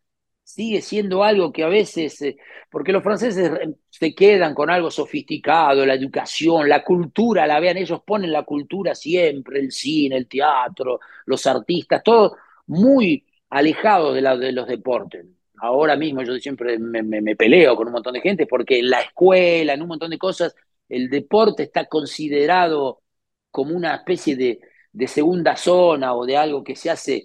sigue 0.42 0.80
siendo 0.80 1.24
algo 1.24 1.52
que 1.52 1.64
a 1.64 1.68
veces, 1.68 2.22
eh, 2.22 2.36
porque 2.70 2.92
los 2.92 3.02
franceses 3.02 3.50
se 3.90 4.14
quedan 4.14 4.54
con 4.54 4.70
algo 4.70 4.90
sofisticado, 4.90 5.84
la 5.84 5.94
educación, 5.94 6.68
la 6.68 6.84
cultura, 6.84 7.46
la 7.46 7.58
vean, 7.58 7.76
ellos 7.76 8.00
ponen 8.06 8.32
la 8.32 8.44
cultura 8.44 8.94
siempre, 8.94 9.58
el 9.58 9.72
cine, 9.72 10.16
el 10.16 10.28
teatro, 10.28 11.00
los 11.26 11.46
artistas, 11.46 12.02
todo 12.04 12.36
muy 12.66 13.24
alejado 13.50 14.14
de 14.14 14.52
los 14.52 14.68
deportes. 14.68 15.26
Ahora 15.58 15.96
mismo 15.96 16.22
yo 16.22 16.34
siempre 16.36 16.78
me, 16.78 17.02
me, 17.02 17.34
peleo 17.34 17.74
con 17.74 17.88
un 17.88 17.94
montón 17.94 18.12
de 18.14 18.20
gente 18.20 18.46
porque 18.46 18.78
en 18.78 18.90
la 18.90 19.00
escuela, 19.00 19.72
en 19.72 19.82
un 19.82 19.88
montón 19.88 20.10
de 20.10 20.18
cosas, 20.18 20.54
el 20.88 21.08
deporte 21.10 21.64
está 21.64 21.86
considerado 21.86 23.02
como 23.50 23.74
una 23.74 23.96
especie 23.96 24.36
de, 24.36 24.60
de 24.92 25.06
segunda 25.06 25.56
zona 25.56 26.14
o 26.14 26.24
de 26.24 26.36
algo 26.36 26.62
que 26.62 26.76
se 26.76 26.90
hace 26.90 27.24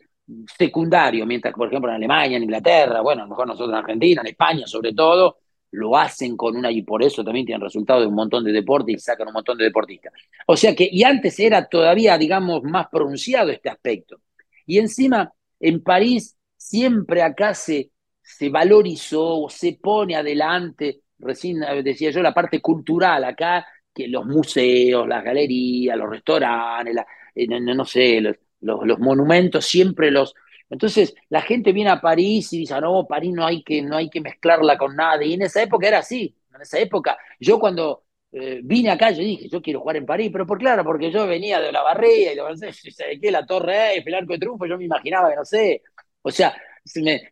secundario, 0.58 1.26
mientras, 1.26 1.54
por 1.54 1.68
ejemplo, 1.68 1.90
en 1.90 1.98
Alemania, 1.98 2.38
en 2.38 2.44
Inglaterra, 2.44 3.02
bueno, 3.02 3.22
a 3.22 3.26
lo 3.26 3.30
mejor 3.30 3.48
nosotros 3.48 3.70
en 3.70 3.76
Argentina, 3.76 4.22
en 4.22 4.28
España 4.28 4.66
sobre 4.66 4.94
todo, 4.94 5.38
lo 5.72 5.98
hacen 5.98 6.36
con 6.36 6.56
una, 6.56 6.72
y 6.72 6.82
por 6.82 7.02
eso 7.04 7.24
también 7.24 7.46
tienen 7.46 7.62
resultado 7.62 8.02
de 8.02 8.08
un 8.08 8.16
montón 8.16 8.44
de 8.44 8.52
deportes 8.52 8.96
y 8.96 9.00
sacan 9.00 9.28
un 9.28 9.34
montón 9.34 9.58
de 9.58 9.66
deportistas. 9.66 10.14
O 10.48 10.58
sea 10.58 10.76
que, 10.76 10.88
y 10.92 11.04
antes 11.04 11.40
era 11.40 11.68
todavía, 11.68 12.18
digamos, 12.18 12.64
más 12.64 12.88
pronunciado 12.92 13.50
este 13.50 13.70
aspecto. 13.70 14.18
Y 14.66 14.80
encima, 14.80 15.32
en 15.60 15.82
París, 15.82 16.38
siempre 16.58 17.22
acá 17.22 17.54
se, 17.54 17.92
se 18.22 18.50
valorizó, 18.50 19.48
se 19.50 19.80
pone 19.82 20.16
adelante, 20.16 21.02
recién 21.22 21.62
decía 21.84 22.12
yo, 22.12 22.22
la 22.22 22.34
parte 22.34 22.62
cultural 22.62 23.24
acá, 23.24 23.66
que 23.94 24.08
los 24.08 24.26
museos, 24.26 25.08
las 25.08 25.24
galerías, 25.24 25.98
los 25.98 26.10
restaurantes, 26.10 26.96
eh, 27.36 27.48
no, 27.48 27.86
sé, 27.86 28.22
los, 28.22 28.36
los, 28.62 29.00
monumentos 29.00 29.66
siempre 29.66 30.12
los... 30.12 30.34
Entonces 30.70 31.14
la 31.30 31.42
gente 31.42 31.74
viene 31.74 31.90
a 31.90 32.00
París 32.02 32.54
y 32.54 32.60
dice, 32.60 32.74
ah, 32.74 32.82
no, 32.82 33.06
París 33.08 33.34
no 33.34 33.46
hay, 33.46 33.64
que, 33.64 33.82
no 33.82 33.98
hay 33.98 34.10
que 34.10 34.22
mezclarla 34.22 34.78
con 34.78 34.96
nada. 34.96 35.24
Y 35.24 35.34
en 35.34 35.42
esa 35.42 35.62
época 35.62 35.88
era 35.88 36.00
así, 36.00 36.34
en 36.56 36.62
esa 36.62 36.80
época. 36.80 37.18
Yo 37.40 37.60
cuando 37.60 38.06
eh, 38.32 38.62
vine 38.64 38.90
acá, 38.90 39.12
yo 39.12 39.22
dije, 39.22 39.50
yo 39.50 39.62
quiero 39.62 39.82
jugar 39.82 39.98
en 39.98 40.06
París, 40.06 40.30
pero 40.32 40.48
por 40.48 40.58
claro, 40.58 40.84
porque 40.86 41.12
yo 41.12 41.28
venía 41.28 41.60
de 41.60 41.72
la 41.72 41.82
barría 41.82 42.34
y 42.34 42.36
no 42.38 42.56
sé, 42.56 42.72
que 43.22 43.32
la 43.32 43.46
Torre 43.46 43.96
Eiffel, 43.96 44.14
el 44.14 44.20
Arco 44.22 44.34
de 44.34 44.40
Triunfo, 44.40 44.66
yo 44.66 44.78
me 44.78 44.86
imaginaba 44.86 45.30
que 45.30 45.36
no 45.36 45.46
sé. 45.46 45.84
O 46.22 46.32
sea, 46.32 46.56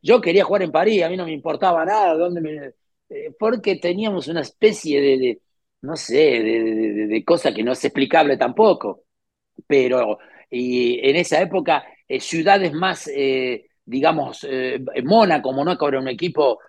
yo 0.02 0.22
quería 0.22 0.44
jugar 0.44 0.64
en 0.64 0.72
París, 0.72 1.04
a 1.04 1.10
mí 1.10 1.18
no 1.18 1.26
me 1.26 1.32
importaba 1.32 1.86
nada, 1.86 2.16
dónde 2.16 2.42
me, 2.42 2.74
eh, 3.10 3.34
porque 3.38 3.78
teníamos 3.78 4.28
una 4.28 4.42
especie 4.42 5.02
de, 5.02 5.42
no 5.82 5.96
sé, 5.96 6.18
de, 6.18 7.24
cosa 7.26 7.54
que 7.54 7.64
no 7.64 7.72
es 7.74 7.84
explicable 7.84 8.38
tampoco. 8.38 9.04
Pero 9.68 10.20
y 10.50 11.00
en 11.08 11.16
esa 11.16 11.42
época 11.42 11.84
eh, 12.08 12.20
ciudades 12.20 12.74
más, 12.74 13.10
eh, 13.14 13.68
digamos, 13.86 14.46
Mónaco, 15.04 15.54
Mónaco 15.54 15.88
era 15.88 16.00
un 16.00 16.08
equipo 16.08 16.60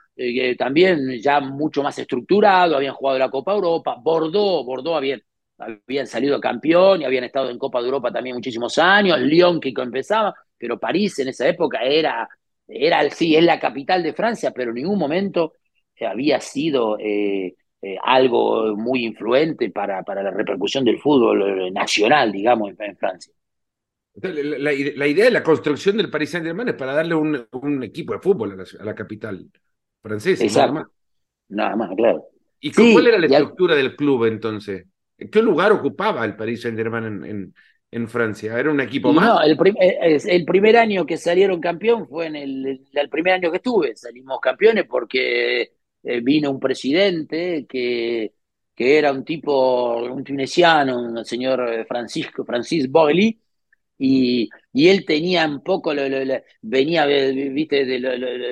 también 0.59 1.19
ya 1.21 1.41
mucho 1.41 1.83
más 1.83 1.99
estructurado, 1.99 2.77
habían 2.77 2.95
jugado 2.95 3.19
la 3.19 3.31
Copa 3.31 3.55
Europa, 3.55 3.97
Bordeaux, 4.03 4.67
Bordeaux 4.67 4.97
habían, 4.97 5.23
habían 5.59 6.07
salido 6.07 6.39
campeón 6.41 7.01
y 7.01 7.05
habían 7.05 7.25
estado 7.25 7.51
en 7.51 7.59
Copa 7.59 7.81
de 7.81 7.87
Europa 7.87 8.13
también 8.13 8.37
muchísimos 8.37 8.77
años, 8.79 9.19
Lyon 9.21 9.61
que 9.61 9.73
empezaba, 9.77 10.35
pero 10.59 10.79
París 10.79 11.19
en 11.21 11.29
esa 11.29 11.49
época 11.49 11.81
era, 11.83 12.29
era 12.69 13.09
sí, 13.11 13.35
es 13.35 13.45
la 13.45 13.59
capital 13.59 14.03
de 14.03 14.13
Francia, 14.13 14.51
pero 14.51 14.71
en 14.71 14.77
ningún 14.77 14.99
momento 14.99 15.55
había 16.07 16.41
sido 16.41 16.97
algo 18.03 18.77
muy 18.77 19.05
influente 19.05 19.71
para, 19.71 20.03
para 20.03 20.23
la 20.23 20.31
repercusión 20.31 20.85
del 20.85 20.99
fútbol 20.99 21.73
nacional, 21.73 22.31
digamos, 22.31 22.73
en 22.79 22.97
Francia. 22.97 23.33
La, 24.15 24.73
idea 24.73 25.25
de 25.27 25.31
la 25.31 25.43
construcción 25.43 25.97
del 25.97 26.11
Paris 26.11 26.31
Saint-Germain 26.31 26.69
es 26.69 26.75
para 26.75 26.95
darle 26.95 27.15
un, 27.15 27.83
equipo 27.83 28.13
de 28.13 28.19
fútbol 28.19 28.61
a 28.61 28.85
la, 28.85 28.95
capital 28.95 29.47
francesa. 30.03 30.45
Nada 30.45 30.73
más. 30.73 30.87
nada 31.49 31.77
más, 31.77 31.91
claro. 31.97 32.25
¿Y 32.59 32.73
cuál 32.73 33.07
era 33.07 33.19
la 33.19 33.27
estructura 33.27 33.75
del 33.75 33.97
club 33.97 34.27
entonces? 34.27 34.85
¿En 35.17 35.31
qué 35.31 35.43
lugar 35.43 35.73
ocupaba 35.73 36.25
el 36.25 36.37
Paris 36.37 36.63
Saint-Germain 36.63 37.25
en, 37.25 37.55
en, 37.91 38.09
Francia? 38.09 38.59
¿Era 38.59 38.71
un 38.71 38.81
equipo 38.81 39.13
más? 39.13 39.27
No, 39.27 39.41
el, 39.43 39.57
el, 40.27 40.45
primer 40.45 40.77
año 40.77 41.07
que 41.07 41.17
salieron 41.17 41.61
campeón 41.61 42.07
fue 42.09 42.27
en 42.27 42.37
el, 42.37 42.81
el 42.93 43.09
primer 43.09 43.35
año 43.35 43.51
que 43.51 43.59
estuve. 43.59 43.97
Salimos 43.97 44.41
campeones 44.41 44.87
porque 44.87 45.73
eh, 46.03 46.21
vino 46.21 46.51
un 46.51 46.61
presidente 46.61 47.67
que, 47.69 48.33
que 48.75 48.99
era 48.99 49.13
un 49.13 49.25
tipo, 49.25 49.97
un 49.97 50.25
tunesiano, 50.25 51.01
un 51.01 51.25
señor 51.25 51.87
Francisco, 51.87 52.45
Francis 52.45 52.91
Boily, 52.91 53.41
y, 53.99 54.49
y 54.73 54.89
él 54.89 55.05
tenía 55.05 55.47
un 55.47 55.63
poco, 55.63 55.93
venía, 56.63 57.05
viste, 57.07 57.85
de, 57.85 57.99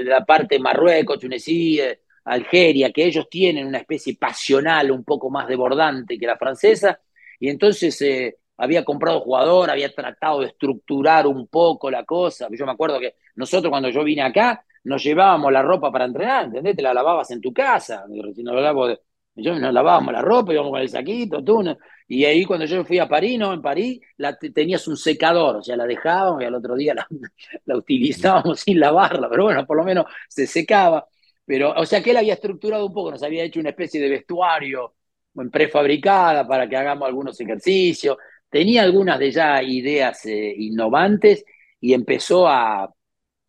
la 0.04 0.24
parte 0.24 0.58
Marruecos, 0.58 1.18
Tunecía, 1.18 1.96
Algeria, 2.24 2.92
que 2.92 3.06
ellos 3.06 3.28
tienen 3.30 3.66
una 3.66 3.78
especie 3.78 4.16
pasional 4.16 4.90
un 4.90 5.04
poco 5.04 5.30
más 5.30 5.48
desbordante 5.48 6.18
que 6.18 6.26
la 6.26 6.36
francesa, 6.36 7.00
y 7.40 7.48
entonces 7.48 8.00
eh, 8.02 8.36
había 8.58 8.84
comprado 8.84 9.20
jugador, 9.20 9.70
había 9.70 9.94
tratado 9.94 10.40
de 10.40 10.48
estructurar 10.48 11.26
un 11.26 11.46
poco 11.46 11.90
la 11.90 12.04
cosa. 12.04 12.48
Yo 12.50 12.66
me 12.66 12.72
acuerdo 12.72 13.00
que 13.00 13.14
nosotros 13.36 13.70
cuando 13.70 13.88
yo 13.88 14.04
vine 14.04 14.22
acá, 14.22 14.64
nos 14.84 15.02
llevábamos 15.02 15.52
la 15.52 15.62
ropa 15.62 15.90
para 15.90 16.04
entrenar, 16.04 16.46
¿entendés? 16.46 16.76
Te 16.76 16.82
la 16.82 16.94
lavabas 16.94 17.30
en 17.30 17.40
tu 17.40 17.52
casa, 17.52 18.04
no 18.08 18.54
lo 18.54 18.98
yo 19.40 19.58
nos 19.58 19.72
lavábamos 19.72 20.12
la 20.12 20.22
ropa, 20.22 20.52
íbamos 20.52 20.72
con 20.72 20.80
el 20.80 20.88
saquito, 20.88 21.42
tú, 21.44 21.62
y 22.08 22.24
ahí 22.24 22.44
cuando 22.44 22.66
yo 22.66 22.84
fui 22.84 22.98
a 22.98 23.08
París, 23.08 23.38
¿no? 23.38 23.52
En 23.52 23.62
París 23.62 24.00
la, 24.16 24.36
tenías 24.36 24.86
un 24.88 24.96
secador, 24.96 25.56
o 25.56 25.62
sea, 25.62 25.76
la 25.76 25.86
dejábamos 25.86 26.42
y 26.42 26.44
al 26.44 26.54
otro 26.54 26.74
día 26.74 26.94
la, 26.94 27.06
la 27.66 27.76
utilizábamos 27.76 28.60
sin 28.60 28.80
lavarla, 28.80 29.28
pero 29.28 29.44
bueno, 29.44 29.66
por 29.66 29.76
lo 29.76 29.84
menos 29.84 30.06
se 30.28 30.46
secaba. 30.46 31.06
Pero, 31.44 31.72
o 31.72 31.86
sea 31.86 32.02
que 32.02 32.10
él 32.10 32.16
había 32.18 32.34
estructurado 32.34 32.86
un 32.86 32.92
poco, 32.92 33.10
nos 33.10 33.22
había 33.22 33.44
hecho 33.44 33.60
una 33.60 33.70
especie 33.70 34.00
de 34.00 34.10
vestuario 34.10 34.94
en 35.34 35.50
prefabricada 35.50 36.46
para 36.46 36.68
que 36.68 36.76
hagamos 36.76 37.06
algunos 37.06 37.40
ejercicios. 37.40 38.16
Tenía 38.50 38.82
algunas 38.82 39.18
de 39.18 39.30
ya 39.30 39.62
ideas 39.62 40.26
eh, 40.26 40.54
innovantes 40.58 41.44
y 41.80 41.94
empezó 41.94 42.48
a, 42.48 42.90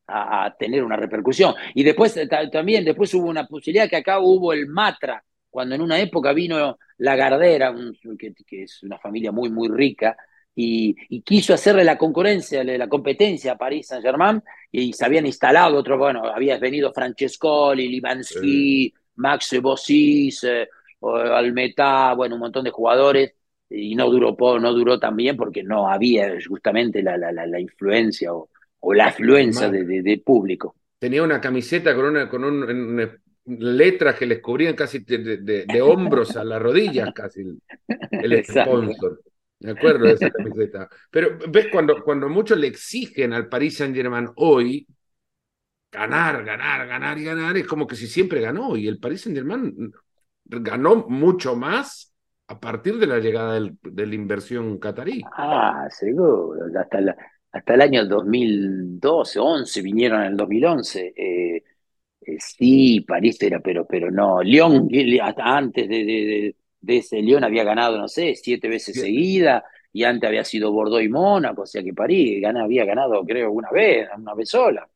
a, 0.09 0.55
tener 0.57 0.83
una 0.83 0.95
repercusión. 0.95 1.53
Y 1.73 1.83
después 1.83 2.19
también, 2.51 2.83
después 2.85 3.13
hubo 3.13 3.27
una 3.27 3.47
posibilidad 3.47 3.89
que 3.89 3.97
acá 3.97 4.19
hubo 4.19 4.53
el 4.53 4.67
Matra, 4.67 5.23
cuando 5.49 5.75
en 5.75 5.81
una 5.81 5.99
época 5.99 6.33
vino 6.33 6.77
la 6.97 7.15
Gardera, 7.15 7.73
que, 8.17 8.63
es 8.63 8.83
una 8.83 8.97
familia 8.99 9.31
muy, 9.31 9.49
muy 9.49 9.67
rica, 9.69 10.15
y, 10.55 11.21
quiso 11.21 11.53
hacerle 11.53 11.83
la 11.83 11.97
concurrencia, 11.97 12.63
la 12.63 12.89
competencia 12.89 13.53
a 13.53 13.57
París 13.57 13.87
Saint-Germain, 13.87 14.41
y 14.71 14.93
se 14.93 15.05
habían 15.05 15.25
instalado 15.25 15.77
otros, 15.77 15.97
bueno, 15.97 16.23
había 16.25 16.57
venido 16.57 16.91
Francescoli, 16.91 17.87
Libansky, 17.87 18.93
Max 19.15 19.59
Bossis, 19.61 20.43
eh, 20.43 20.67
Almetá, 21.01 22.13
bueno, 22.13 22.35
un 22.35 22.41
montón 22.41 22.65
de 22.65 22.71
jugadores, 22.71 23.33
y 23.69 23.95
no 23.95 24.09
duró, 24.09 24.35
no 24.59 24.73
duró 24.73 24.99
también 24.99 25.37
porque 25.37 25.63
no 25.63 25.89
había 25.89 26.33
justamente 26.47 27.03
la, 27.03 27.17
la, 27.17 27.31
la 27.31 27.59
influencia 27.59 28.33
o, 28.33 28.49
la 28.93 29.07
afluencia 29.07 29.69
de, 29.69 30.21
público. 30.25 30.75
Tenía 30.97 31.23
una 31.23 31.39
camiseta 31.39 31.95
con, 31.95 32.05
una, 32.05 32.29
con 32.29 32.43
un, 32.43 33.19
letras 33.45 34.15
que 34.15 34.25
les 34.25 34.39
cubrían 34.39 34.75
casi 34.75 34.99
de, 34.99 35.81
hombros 35.81 36.35
a 36.37 36.43
las 36.43 36.61
rodillas, 36.61 37.09
casi 37.13 37.43
el, 38.11 38.45
sponsor. 38.45 39.21
Me 39.61 39.71
acuerdo 39.71 40.05
de 40.05 40.13
esa 40.13 40.29
camiseta. 40.29 40.89
Pero 41.11 41.37
ves, 41.49 41.67
cuando, 41.71 42.01
cuando 42.03 42.29
muchos 42.29 42.57
le 42.57 42.67
exigen 42.67 43.33
al 43.33 43.49
Paris 43.49 43.77
Saint 43.77 43.95
Germain 43.95 44.29
hoy 44.35 44.87
ganar, 45.91 46.45
ganar, 46.45 46.87
ganar 46.87 47.17
y 47.17 47.25
ganar, 47.25 47.57
es 47.57 47.67
como 47.67 47.85
que 47.85 47.95
si 47.95 48.07
siempre 48.07 48.41
ganó. 48.41 48.77
Y 48.77 48.87
el 48.87 48.99
Paris 48.99 49.21
Saint 49.21 49.37
Germain 49.37 49.91
ganó 50.45 51.07
mucho 51.07 51.55
más 51.55 52.13
a 52.47 52.59
partir 52.59 52.97
de 52.97 53.07
la 53.07 53.19
llegada 53.19 53.55
del, 53.55 53.77
de 53.81 54.07
la 54.07 54.15
inversión 54.15 54.77
catarí. 54.79 55.21
Ah, 55.37 55.87
seguro. 55.89 56.55
Hasta, 56.79 57.15
hasta 57.51 57.73
el 57.73 57.81
año 57.81 58.05
2012, 58.05 59.39
11, 59.39 59.81
vinieron 59.81 60.21
en 60.21 60.27
el 60.27 60.37
2011. 60.37 61.13
Eh, 61.15 61.63
eh, 62.21 62.37
sí, 62.39 63.01
París 63.01 63.41
era, 63.41 63.59
pero, 63.59 63.85
pero 63.85 64.11
no. 64.11 64.41
León, 64.43 64.89
hasta 65.21 65.43
antes 65.57 65.87
de, 65.89 66.55
de, 66.81 66.97
ese 66.97 67.21
León 67.21 67.43
había 67.43 67.63
ganado, 67.63 67.97
no 67.97 68.07
sé, 68.07 68.35
siete 68.35 68.67
veces 68.67 68.99
seguida. 68.99 69.63
y 69.91 70.03
antes 70.03 70.27
había 70.27 70.43
sido 70.43 70.71
Bordeaux 70.71 71.03
y 71.03 71.09
Mónaco, 71.09 71.63
o 71.63 71.65
sea 71.65 71.83
que 71.83 71.93
París 71.93 72.43
había 72.45 72.85
ganado, 72.85 73.25
creo, 73.25 73.51
una 73.51 73.71
vez, 73.71 74.07
una 74.17 74.33
vez 74.35 74.49
sola, 74.49 74.87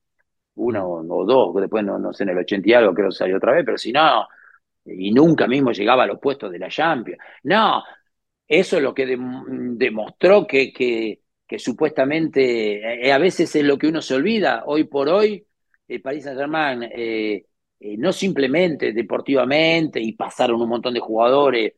una 0.56 0.82
mm. 0.82 1.12
o, 1.12 1.26
dos, 1.26 1.56
después 1.56 1.84
no, 1.84 2.00
no 2.00 2.13
sé, 2.13 2.24
en 2.24 2.30
el 2.30 2.38
80 2.39 2.70
y 2.70 2.74
algo 2.74 2.94
creo 2.94 3.10
que 3.10 3.16
salió 3.16 3.38
otra 3.38 3.54
vez, 3.54 3.66
pero 3.66 3.78
si 3.78 3.92
no, 3.92 4.28
y 4.86 5.12
nunca 5.12 5.48
mismo 5.48 5.72
llegaba 5.72 6.04
a 6.04 6.08
los 6.08 6.20
puestos 6.20 6.52
de 6.52 6.60
la 6.60 6.70
Champions. 6.70 7.20
No, 7.44 7.84
eso 8.48 8.78
es 8.78 8.84
lo 8.84 8.94
que 8.94 9.06
demostró 9.08 10.46
que, 10.48 10.72
que, 10.74 11.23
que 11.54 11.60
supuestamente, 11.60 13.06
eh, 13.08 13.12
a 13.12 13.20
veces 13.20 13.56
es 13.56 13.63
lo 13.63 13.78
que 13.78 13.86
uno 13.86 14.02
se 14.02 14.16
olvida, 14.16 14.63
hoy 14.66 14.86
por 14.86 15.08
hoy, 15.08 15.46
el 15.88 16.02
Paris 16.02 16.24
Saint-Germain, 16.24 16.82
eh, 16.82 17.46
eh, 17.80 17.96
no 17.96 18.12
simplemente 18.12 18.92
deportivamente, 18.92 20.00
y 20.02 20.13
pasaron 20.13 20.60
un 20.60 20.70
montón 20.70 20.96
de 20.96 21.00
jugadores 21.00 21.74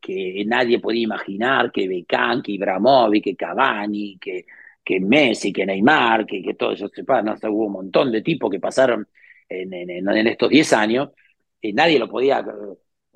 que 0.00 0.42
nadie 0.46 0.80
podía 0.80 1.02
imaginar, 1.02 1.70
que 1.70 1.86
Becán, 1.86 2.40
que 2.40 2.52
Ibrahimovic, 2.52 3.22
que 3.24 3.36
Cavani, 3.36 4.18
que, 4.18 4.46
que 4.82 4.98
Messi, 4.98 5.52
que 5.52 5.66
Neymar, 5.66 6.24
que, 6.24 6.42
que 6.42 6.54
todo 6.54 6.72
eso, 6.72 6.90
no, 7.22 7.36
hubo 7.52 7.66
un 7.66 7.72
montón 7.72 8.10
de 8.10 8.22
tipos 8.22 8.50
que 8.50 8.60
pasaron 8.60 9.06
en, 9.46 9.74
en, 9.74 10.26
estos 10.26 10.48
10 10.48 10.72
años, 10.72 11.10
y 11.60 11.74
nadie 11.74 11.98
lo 11.98 12.08
podía 12.08 12.42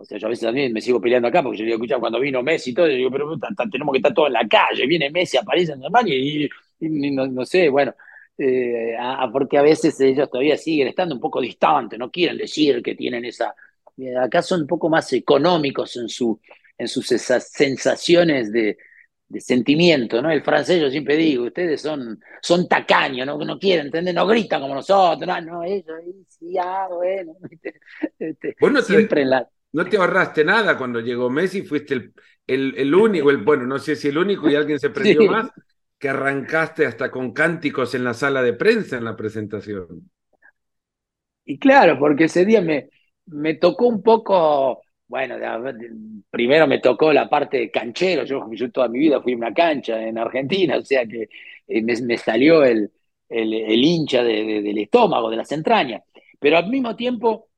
o 0.03 0.05
sea, 0.05 0.19
yo 0.19 0.27
a 0.27 0.31
veces 0.31 0.45
también 0.45 0.73
me 0.73 0.81
sigo 0.81 1.01
peleando 1.01 1.29
acá 1.29 1.43
porque 1.43 1.59
yo 1.59 1.65
digo, 1.65 1.77
escucha, 1.77 1.99
cuando 1.99 2.19
vino 2.19 2.43
Messi 2.43 2.71
y 2.71 2.75
todo, 2.75 2.89
yo 2.89 2.97
digo, 2.97 3.11
pero 3.11 3.39
tenemos 3.71 3.93
que 3.93 3.99
estar 3.99 4.13
todos 4.13 4.27
en 4.29 4.33
la 4.33 4.49
calle, 4.49 4.85
viene 4.87 5.11
Messi, 5.11 5.37
aparece 5.37 5.73
en 5.73 5.81
Alemania 5.81 6.15
y, 6.17 6.49
y 6.81 7.11
no, 7.13 7.45
sé, 7.47 7.69
bueno, 7.69 7.95
eh, 8.37 8.97
porque 9.33 9.59
a 9.59 9.63
veces 9.63 9.99
ellos 10.01 10.29
todavía 10.29 10.57
siguen 10.57 10.89
estando 10.89 11.15
un 11.15 11.21
poco 11.21 11.41
distantes, 11.41 11.99
no 11.99 12.11
quieren 12.11 12.37
decir 12.37 12.83
que 12.83 12.95
tienen 12.97 13.25
esa... 13.25 13.55
Acá 14.21 14.43
son 14.43 14.63
un 14.63 14.67
poco 14.67 14.89
más 14.89 15.13
económicos 15.13 15.97
en, 15.97 16.09
su, 16.09 16.41
en 16.77 16.89
sus 16.89 17.07
sensaciones 17.07 18.51
de, 18.51 18.77
de 19.29 19.41
sentimiento, 19.41 20.21
¿no? 20.21 20.31
El 20.31 20.43
francés, 20.43 20.81
yo 20.81 20.91
siempre 20.91 21.17
digo, 21.17 21.45
ustedes 21.45 21.81
son, 21.81 22.21
son 22.41 22.67
tacaños, 22.67 23.27
¿no? 23.27 23.39
No 23.39 23.59
quieren, 23.59 23.87
¿entendés? 23.87 24.15
No 24.15 24.27
gritan 24.27 24.61
como 24.61 24.75
nosotros, 24.75 25.27
no, 25.27 25.41
no 25.41 25.63
ellos, 25.63 26.01
sí, 26.29 26.57
ah, 26.59 26.89
bueno. 26.91 27.37
Este, 28.19 28.57
bueno, 28.61 28.83
siempre 28.83 29.23
en 29.23 29.31
la 29.31 29.49
no 29.73 29.85
te 29.87 29.97
ahorraste 29.97 30.45
nada 30.45 30.77
cuando 30.77 31.01
llegó 31.01 31.31
Messi, 31.31 31.63
fuiste 31.63 31.95
el, 32.47 32.75
el, 32.77 32.95
único, 32.95 33.31
el, 33.31 33.39
bueno, 33.39 33.67
no 33.67 33.79
sé 33.79 33.97
si 33.97 34.09
el 34.09 34.19
único 34.19 34.49
y 34.49 34.55
alguien 34.55 34.79
se 34.79 34.91
prendió 34.91 35.31
más, 35.31 35.51
que 35.99 36.09
arrancaste 36.09 36.87
hasta 36.87 37.11
con 37.11 37.33
cánticos 37.33 37.95
en 37.95 38.05
la 38.05 38.15
sala 38.15 38.43
de 38.43 38.53
prensa 38.53 38.97
en 38.97 39.05
la 39.05 39.17
presentación. 39.17 40.11
Y 41.45 41.59
claro, 41.59 41.99
porque 41.99 42.25
ese 42.25 42.45
día 42.45 42.61
me, 42.61 42.91
me 43.27 43.55
tocó 43.55 43.87
un 43.87 44.03
poco, 44.03 44.83
bueno, 45.07 45.37
primero 46.31 46.67
me 46.67 46.81
tocó 46.81 47.13
la 47.13 47.29
parte 47.29 47.59
de 47.59 47.71
canchero, 47.71 48.25
yo, 48.25 48.47
yo 48.53 48.71
toda 48.71 48.89
mi 48.89 48.99
vida 48.99 49.23
fui 49.23 49.33
a 49.33 49.37
una 49.37 49.55
cancha 49.55 50.03
en 50.03 50.19
Argentina, 50.19 50.77
o 50.77 50.85
sea 50.85 51.07
que 51.07 51.29
eh, 51.67 51.83
me, 51.83 52.19
salió 52.19 52.65
el, 52.65 52.91
el, 53.29 53.85
hincha 53.85 54.23
del 54.23 54.79
estómago, 54.79 55.31
de 55.31 55.37
las 55.37 55.51
entrañas, 55.53 56.03
pero 56.39 56.59
al 56.59 56.69
mismo 56.69 56.95
tiempo 56.97 57.49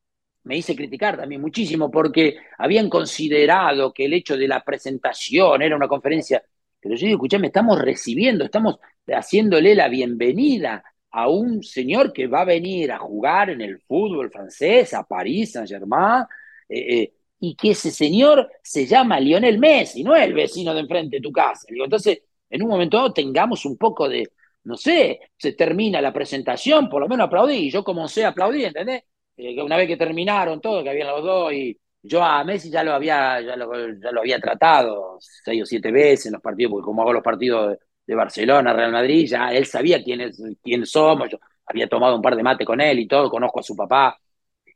me 0.44 0.56
hice 0.56 0.76
criticar 0.76 1.16
también 1.16 1.40
muchísimo 1.40 1.90
porque 1.90 2.36
habían 2.58 2.88
considerado 2.88 3.92
que 3.92 4.04
el 4.04 4.12
hecho 4.12 4.36
de 4.36 4.48
la 4.48 4.62
presentación 4.62 5.62
era 5.62 5.76
una 5.76 5.88
conferencia. 5.88 6.42
Pero 6.80 6.96
yo 6.96 7.06
digo, 7.06 7.16
escuchame, 7.16 7.46
estamos 7.48 7.80
recibiendo, 7.80 8.44
estamos 8.44 8.78
haciéndole 9.08 9.74
la 9.74 9.88
bienvenida 9.88 10.84
a 11.10 11.28
un 11.28 11.62
señor 11.62 12.12
que 12.12 12.26
va 12.26 12.42
a 12.42 12.44
venir 12.44 12.92
a 12.92 12.98
jugar 12.98 13.50
en 13.50 13.60
el 13.62 13.80
fútbol 13.80 14.30
francés, 14.30 14.92
a 14.94 15.04
París, 15.04 15.52
Saint-Germain, 15.52 16.24
eh, 16.68 16.94
eh, 17.02 17.12
y 17.40 17.54
que 17.56 17.70
ese 17.70 17.90
señor 17.90 18.50
se 18.62 18.86
llama 18.86 19.20
Lionel 19.20 19.58
Messi, 19.58 20.02
no 20.02 20.14
es 20.14 20.24
el 20.24 20.34
vecino 20.34 20.74
de 20.74 20.80
enfrente 20.80 21.16
de 21.16 21.22
tu 21.22 21.32
casa. 21.32 21.66
Entonces, 21.68 22.22
en 22.50 22.62
un 22.62 22.68
momento 22.68 22.96
dado 22.96 23.12
tengamos 23.12 23.64
un 23.64 23.76
poco 23.78 24.08
de, 24.08 24.30
no 24.64 24.76
sé, 24.76 25.20
se 25.36 25.52
termina 25.52 26.00
la 26.00 26.12
presentación, 26.12 26.88
por 26.88 27.00
lo 27.00 27.08
menos 27.08 27.26
aplaudí, 27.28 27.70
yo 27.70 27.84
como 27.84 28.08
sé 28.08 28.24
aplaudí, 28.24 28.64
¿entendés? 28.64 29.04
Eh, 29.36 29.60
una 29.62 29.76
vez 29.76 29.88
que 29.88 29.96
terminaron 29.96 30.60
todo, 30.60 30.82
que 30.82 30.90
habían 30.90 31.08
los 31.08 31.22
dos, 31.24 31.52
y 31.52 31.78
yo 32.02 32.22
a 32.22 32.44
Messi 32.44 32.70
ya 32.70 32.84
lo 32.84 32.92
había, 32.92 33.40
ya 33.40 33.56
lo, 33.56 33.72
ya 34.00 34.12
lo 34.12 34.20
había 34.20 34.38
tratado 34.38 35.18
seis 35.20 35.62
o 35.62 35.66
siete 35.66 35.90
veces 35.90 36.26
en 36.26 36.32
los 36.34 36.42
partidos, 36.42 36.72
porque 36.72 36.84
como 36.84 37.02
hago 37.02 37.12
los 37.12 37.22
partidos 37.22 37.76
de, 38.06 38.14
Barcelona, 38.14 38.72
Real 38.72 38.92
Madrid, 38.92 39.26
ya 39.26 39.52
él 39.52 39.66
sabía 39.66 40.02
quién, 40.02 40.20
es, 40.20 40.40
quién 40.62 40.84
somos, 40.86 41.30
yo 41.30 41.38
había 41.66 41.88
tomado 41.88 42.16
un 42.16 42.22
par 42.22 42.36
de 42.36 42.42
mate 42.42 42.64
con 42.64 42.80
él 42.80 42.98
y 42.98 43.08
todo, 43.08 43.30
conozco 43.30 43.60
a 43.60 43.62
su 43.62 43.74
papá, 43.74 44.18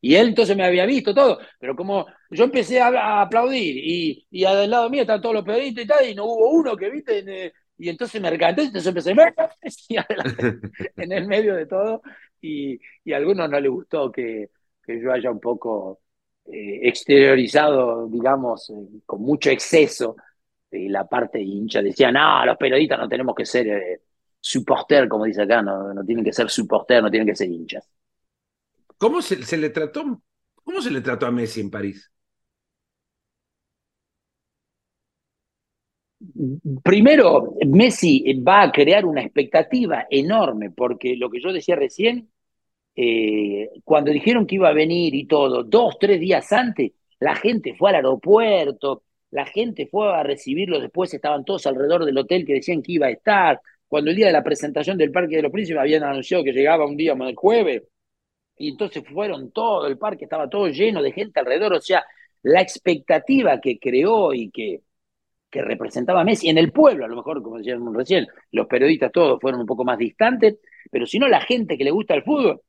y 0.01 0.15
él 0.15 0.29
entonces 0.29 0.57
me 0.57 0.65
había 0.65 0.87
visto 0.87 1.15
todo, 1.15 1.39
pero 1.59 1.77
como 1.77 2.07
yo 2.31 2.45
empecé 2.45 2.81
a, 2.81 3.21
aplaudir 3.21 3.77
y, 3.77 4.27
y 4.31 4.45
al 4.45 4.71
lado 4.71 4.89
mío 4.91 5.03
están 5.03 5.21
todos 5.21 5.35
los 5.35 5.45
periodistas 5.45 5.85
y 5.85 5.87
tal, 5.87 6.09
y 6.09 6.15
no 6.15 6.25
hubo 6.25 6.51
uno 6.51 6.77
que 6.77 6.91
viste, 6.91 7.19
eh, 7.27 7.53
y 7.79 7.89
entonces 7.89 8.21
me 8.21 8.31
recanté, 8.31 8.63
entonces 8.63 8.89
empecé 8.89 9.13
en 10.97 11.13
el 11.13 11.27
medio 11.27 11.55
de 11.55 11.67
todo, 11.67 12.03
y, 12.41 12.79
y 13.05 13.13
a 13.13 13.17
algunos 13.17 13.49
no 13.49 13.61
les 13.61 13.71
gustó 13.71 14.11
que, 14.13 14.51
que 14.83 15.01
yo 15.01 15.13
haya 15.13 15.31
un 15.31 15.41
poco 15.41 16.01
eh, 16.47 16.81
exteriorizado, 16.89 18.09
digamos, 18.09 18.71
eh, 18.71 19.01
con 19.05 19.23
mucho 19.23 19.51
exceso 19.51 20.17
y 20.71 20.89
la 20.89 21.07
parte 21.07 21.41
hincha. 21.41 21.83
Decía, 21.83 22.11
no, 22.11 22.45
los 22.47 22.57
periodistas 22.57 22.99
no 22.99 23.09
tenemos 23.09 23.35
que 23.35 23.45
ser 23.45 23.69
eh, 23.69 24.01
supporter, 24.41 25.09
como 25.09 25.25
dice 25.25 25.43
acá, 25.43 25.63
no, 25.63 25.93
no 25.93 26.05
tienen 26.05 26.25
que 26.25 26.33
ser 26.33 26.49
supporter, 26.49 27.03
no 27.03 27.11
tienen 27.11 27.29
que 27.29 27.37
ser 27.37 27.51
hinchas. 27.51 27.89
¿Cómo 28.99 29.23
se, 29.23 29.57
le 29.57 29.71
trató, 29.71 30.23
cómo 30.65 30.81
se 30.81 30.91
le 30.91 31.01
trató 31.01 31.27
a 31.27 31.31
Messi 31.31 31.61
en 31.61 31.71
París? 31.71 32.11
Primero, 36.83 37.55
Messi 37.67 38.25
va 38.43 38.63
a 38.63 38.73
crear 38.73 39.07
una 39.07 39.23
expectativa 39.23 40.07
enorme, 40.11 40.71
porque 40.71 41.17
lo 41.17 41.31
que 41.31 41.41
yo 41.41 41.53
decía 41.53 41.77
recién, 41.77 42.29
eh, 42.97 43.71
cuando 43.85 44.11
dijeron 44.11 44.47
que 44.47 44.57
iba 44.57 44.69
a 44.69 44.73
venir 44.73 45.15
y 45.15 45.27
todo, 45.27 45.63
dos, 45.63 45.97
tres 45.99 46.19
días 46.21 46.53
antes, 46.53 46.93
la 47.21 47.37
gente 47.37 47.75
fue 47.75 47.91
al 47.91 47.97
aeropuerto, 47.97 49.05
la 49.31 49.47
gente 49.47 49.87
fue 49.87 50.13
a 50.13 50.23
recibirlo, 50.23 50.81
después 50.81 51.13
estaban 51.15 51.45
todos 51.45 51.67
alrededor 51.67 52.05
del 52.05 52.19
hotel 52.19 52.45
que 52.45 52.55
decían 52.55 52.83
que 52.83 52.93
iba 52.93 53.07
a 53.07 53.11
estar. 53.11 53.61
Cuando 53.87 54.11
el 54.11 54.17
día 54.17 54.27
de 54.27 54.33
la 54.33 54.45
presentación 54.45 54.99
del 54.99 55.13
Parque 55.13 55.37
de 55.37 55.43
los 55.43 55.53
Príncipes 55.53 55.81
habían 55.81 56.03
anunciado 56.03 56.45
que 56.45 56.53
llegaba 56.53 56.87
un 56.87 56.97
día 56.97 57.13
el 57.13 57.37
jueves, 57.37 57.85
y 58.57 58.71
entonces 58.71 59.05
fueron 59.07 59.53
todo, 59.53 59.87
el 59.87 59.99
parque 59.99 60.25
estaba 60.25 60.49
todo 60.49 60.69
lleno 60.69 61.03
de 61.03 61.13
gente 61.13 61.41
alrededor, 61.41 61.75
o 61.75 61.81
sea, 61.81 62.05
la 62.43 62.61
expectativa 62.61 63.61
que 63.61 63.79
creó 63.79 64.35
y 64.35 64.51
que, 64.51 64.83
que 65.51 65.63
representaba 65.63 66.21
a 66.21 66.25
Messi 66.25 66.49
en 66.49 66.59
el 66.59 66.73
pueblo, 66.73 67.05
a 67.05 67.09
lo 67.09 67.17
mejor, 67.17 67.43
como 67.43 67.59
decían 67.59 67.83
recién, 67.95 68.27
los 68.53 68.67
periodistas 68.67 69.11
todos 69.13 69.41
fueron 69.41 69.61
un 69.61 69.67
poco 69.67 69.85
más 69.85 69.99
distantes, 69.99 70.59
pero 70.91 71.07
si 71.07 71.19
no 71.19 71.29
la 71.29 71.41
gente 71.41 71.79
que 71.79 71.85
le 71.85 71.91
gusta 71.91 72.15
el 72.15 72.23
fútbol, 72.23 72.61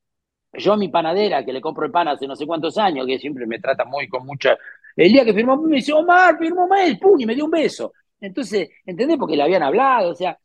yo 0.54 0.74
a 0.74 0.78
mi 0.78 0.89
panadera, 0.89 1.46
que 1.46 1.54
le 1.54 1.62
compro 1.62 1.86
el 1.86 1.92
pan 1.92 2.08
hace 2.08 2.28
no 2.28 2.36
sé 2.36 2.46
cuántos 2.46 2.78
años, 2.78 3.06
que 3.06 3.20
siempre 3.20 3.46
me 3.46 3.60
trata 3.60 3.86
muy 3.86 4.08
con 4.08 4.26
mucha... 4.26 4.58
El 4.96 5.12
día 5.13 5.24
que 5.24 5.34
firmó, 5.34 5.56
me 5.58 5.78
dice, 5.78 5.94
Omar, 5.94 6.38
firmó 6.38 6.68
Messi, 6.68 6.96
pum, 6.96 7.20
y 7.20 7.26
me 7.26 7.36
dio 7.36 7.46
un 7.46 7.52
beso. 7.52 7.94
Entonces, 8.20 8.70
¿entendés? 8.86 9.18
Porque 9.18 9.36
le 9.36 9.44
habían 9.44 9.63
hablado, 9.63 10.12
o 10.12 10.15
sea, 10.15 10.38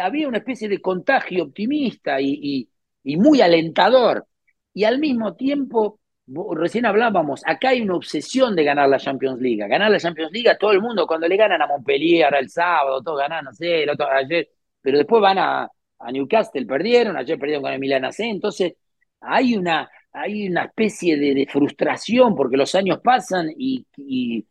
había 0.00 0.28
una 0.28 0.38
especie 0.38 0.68
de 0.68 0.80
contagio 0.80 1.44
optimista 1.44 2.20
y, 2.20 2.68
muy 3.04 3.40
alentador. 3.40 4.26
Y 4.74 4.84
al 4.84 4.98
mismo 4.98 5.34
tiempo, 5.34 6.00
recién 6.26 6.86
hablábamos, 6.86 7.42
acá 7.46 7.70
hay 7.70 7.80
una 7.80 7.96
obsesión 7.96 8.54
de 8.54 8.64
ganar 8.64 8.88
la 8.88 8.98
Champions 8.98 9.40
League. 9.40 9.66
Ganar 9.68 9.90
la 9.90 9.98
Champions 9.98 10.32
League, 10.32 10.56
todo 10.58 10.72
el 10.72 10.80
mundo, 10.80 11.06
cuando 11.06 11.28
le 11.28 11.36
ganan 11.36 11.62
a 11.62 11.66
Montpellier 11.66 12.24
ahora 12.24 12.38
el 12.38 12.48
sábado, 12.50 13.02
todos 13.02 13.18
ganan, 13.18 13.44
no 13.44 13.52
sé, 13.52 13.82
el 13.82 13.90
otro 13.90 14.10
ayer, 14.10 14.48
pero 14.80 14.98
después 14.98 15.20
van 15.22 15.38
a, 15.38 15.68
Newcastle, 16.12 16.66
perdieron, 16.66 17.16
ayer 17.16 17.38
perdieron 17.38 17.62
con 17.62 17.72
el 17.72 17.78
Milan 17.78 18.04
AC, 18.04 18.20
entonces 18.20 18.74
hay 19.20 19.56
una, 19.56 19.88
hay 20.12 20.48
una 20.48 20.64
especie 20.64 21.16
de, 21.16 21.46
frustración 21.46 22.34
porque 22.34 22.56
los 22.56 22.74
años 22.74 22.98
pasan 23.02 23.48
y, 23.56 23.86
y, 23.96 24.44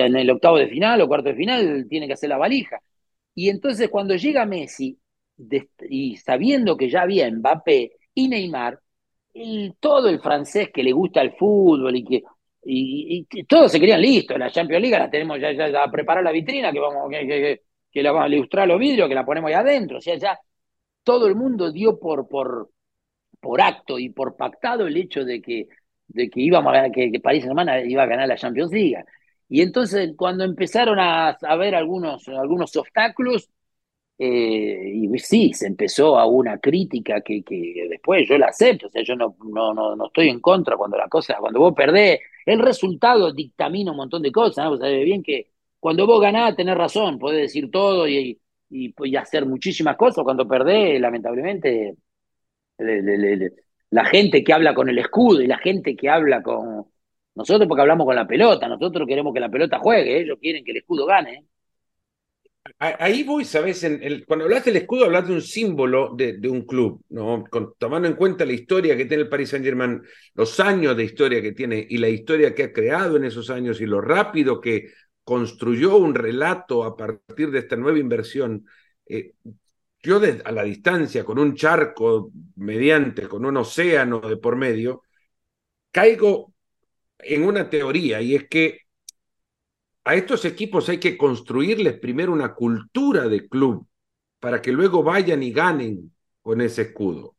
en 0.00 0.16
el 0.16 0.30
octavo 0.30 0.56
de 0.58 0.68
final 0.68 1.00
o 1.02 1.08
cuarto 1.08 1.28
de 1.28 1.34
final 1.34 1.86
tiene 1.88 2.06
que 2.06 2.14
hacer 2.14 2.30
la 2.30 2.38
valija. 2.38 2.80
Y 3.34 3.50
entonces 3.50 3.90
cuando 3.90 4.16
llega 4.16 4.46
Messi, 4.46 4.98
y 5.90 6.16
sabiendo 6.16 6.76
que 6.76 6.88
ya 6.88 7.02
había 7.02 7.30
Mbappé 7.30 7.92
y 8.14 8.28
Neymar, 8.28 8.80
todo 9.80 10.08
el 10.08 10.20
francés 10.20 10.70
que 10.72 10.82
le 10.82 10.92
gusta 10.92 11.20
el 11.20 11.32
fútbol 11.32 11.96
y 11.96 12.04
que 12.04 12.22
y, 12.68 13.44
todos 13.44 13.70
se 13.70 13.78
querían 13.78 14.00
listos, 14.00 14.38
la 14.38 14.50
Champions 14.50 14.82
League 14.82 14.98
la 14.98 15.10
tenemos 15.10 15.40
ya, 15.40 15.52
ya, 15.52 15.68
ya 15.68 15.88
preparada 15.90 16.24
la 16.24 16.32
vitrina, 16.32 16.72
que 16.72 16.80
vamos, 16.80 17.08
que, 17.10 17.60
que, 17.92 18.02
la 18.02 18.12
vamos 18.12 18.26
a 18.26 18.34
ilustrar 18.34 18.66
los 18.66 18.78
vidrios, 18.78 19.08
que 19.08 19.14
la 19.14 19.24
ponemos 19.24 19.48
ahí 19.48 19.54
adentro, 19.54 19.98
o 19.98 20.00
sea, 20.00 20.16
ya 20.16 20.38
todo 21.04 21.28
el 21.28 21.36
mundo 21.36 21.70
dio 21.70 21.98
por, 21.98 22.28
por, 22.28 22.70
por 23.40 23.60
acto 23.60 23.98
y 23.98 24.10
por 24.10 24.36
pactado 24.36 24.86
el 24.86 24.96
hecho 24.96 25.24
de 25.24 25.40
que, 25.40 25.68
de 26.08 26.28
que 26.28 26.40
íbamos 26.40 26.74
a 26.76 26.90
que, 26.90 27.12
que 27.12 27.20
París 27.20 27.44
Hermana 27.44 27.80
iba 27.82 28.02
a 28.02 28.06
ganar 28.06 28.26
la 28.28 28.36
Champions 28.36 28.72
League. 28.72 29.04
Y 29.48 29.62
entonces 29.62 30.12
cuando 30.16 30.42
empezaron 30.42 30.98
a, 30.98 31.28
a 31.28 31.56
ver 31.56 31.76
algunos, 31.76 32.26
algunos 32.28 32.74
obstáculos, 32.76 33.48
eh, 34.18 34.92
y 34.94 35.18
sí, 35.18 35.52
se 35.52 35.66
empezó 35.66 36.18
a 36.18 36.26
una 36.26 36.58
crítica 36.58 37.20
que, 37.20 37.42
que, 37.42 37.86
después 37.90 38.26
yo 38.28 38.38
la 38.38 38.46
acepto, 38.46 38.86
o 38.86 38.90
sea, 38.90 39.02
yo 39.02 39.14
no, 39.16 39.36
no, 39.44 39.74
no, 39.74 39.94
no 39.96 40.06
estoy 40.06 40.28
en 40.28 40.40
contra 40.40 40.76
cuando 40.76 40.96
la 40.96 41.08
cosa, 41.08 41.36
cuando 41.38 41.60
vos 41.60 41.74
perdés, 41.74 42.20
el 42.46 42.60
resultado 42.60 43.32
dictamina 43.32 43.90
un 43.90 43.98
montón 43.98 44.22
de 44.22 44.32
cosas, 44.32 44.64
¿no? 44.64 44.78
Bien 44.78 45.22
que 45.22 45.50
cuando 45.80 46.06
vos 46.06 46.20
ganás 46.20 46.56
tenés 46.56 46.76
razón, 46.76 47.18
podés 47.18 47.42
decir 47.42 47.70
todo 47.70 48.08
y, 48.08 48.40
y, 48.70 49.16
hacer 49.16 49.46
muchísimas 49.46 49.96
cosas. 49.96 50.24
Cuando 50.24 50.46
perdés, 50.48 51.00
lamentablemente, 51.00 51.96
la 53.90 54.04
gente 54.06 54.44
que 54.44 54.52
habla 54.52 54.74
con 54.74 54.88
el 54.88 54.98
escudo 54.98 55.42
y 55.42 55.46
la 55.46 55.58
gente 55.58 55.96
que 55.96 56.08
habla 56.08 56.42
con... 56.42 56.86
Nosotros 57.34 57.68
porque 57.68 57.82
hablamos 57.82 58.06
con 58.06 58.16
la 58.16 58.26
pelota, 58.26 58.66
nosotros 58.68 59.06
queremos 59.06 59.34
que 59.34 59.40
la 59.40 59.50
pelota 59.50 59.78
juegue, 59.78 60.20
ellos 60.20 60.38
quieren 60.40 60.64
que 60.64 60.70
el 60.72 60.78
escudo 60.78 61.06
gane. 61.06 61.44
Ahí 62.78 63.22
voy, 63.22 63.44
¿sabes? 63.44 63.82
En 63.84 64.02
el, 64.02 64.26
cuando 64.26 64.44
hablas 64.44 64.64
del 64.64 64.76
escudo, 64.76 65.04
hablas 65.04 65.26
de 65.28 65.34
un 65.34 65.42
símbolo 65.42 66.14
de, 66.16 66.38
un 66.48 66.62
club, 66.62 67.02
¿no? 67.10 67.44
tomando 67.78 68.08
en 68.08 68.14
cuenta 68.14 68.44
la 68.44 68.52
historia 68.52 68.96
que 68.96 69.04
tiene 69.04 69.24
el 69.24 69.28
Paris 69.28 69.50
Saint-Germain, 69.50 70.02
los 70.34 70.58
años 70.60 70.96
de 70.96 71.04
historia 71.04 71.42
que 71.42 71.52
tiene 71.52 71.86
y 71.88 71.98
la 71.98 72.08
historia 72.08 72.54
que 72.54 72.64
ha 72.64 72.72
creado 72.72 73.16
en 73.16 73.24
esos 73.24 73.50
años 73.50 73.80
y 73.80 73.86
lo 73.86 74.00
rápido 74.00 74.60
que 74.60 74.90
construyó 75.24 75.96
un 75.96 76.14
relato 76.14 76.84
a 76.84 76.96
partir 76.96 77.50
de 77.50 77.60
esta 77.60 77.76
nueva 77.76 77.98
inversión. 77.98 78.64
Eh, 79.06 79.32
yo 80.02 80.20
a 80.44 80.52
la 80.52 80.62
distancia, 80.62 81.24
con 81.24 81.38
un 81.38 81.54
charco 81.56 82.30
mediante, 82.56 83.26
con 83.28 83.44
un 83.44 83.56
océano 83.56 84.20
de 84.20 84.36
por 84.36 84.56
medio, 84.56 85.02
caigo 85.90 86.54
en 87.18 87.42
una 87.44 87.68
teoría 87.68 88.20
y 88.20 88.34
es 88.36 88.48
que 88.48 88.85
a 90.06 90.14
estos 90.14 90.44
equipos 90.44 90.88
hay 90.88 90.98
que 90.98 91.18
construirles 91.18 91.98
primero 91.98 92.32
una 92.32 92.54
cultura 92.54 93.28
de 93.28 93.48
club 93.48 93.86
para 94.38 94.62
que 94.62 94.70
luego 94.70 95.02
vayan 95.02 95.42
y 95.42 95.50
ganen 95.50 96.14
con 96.40 96.60
ese 96.60 96.82
escudo. 96.82 97.36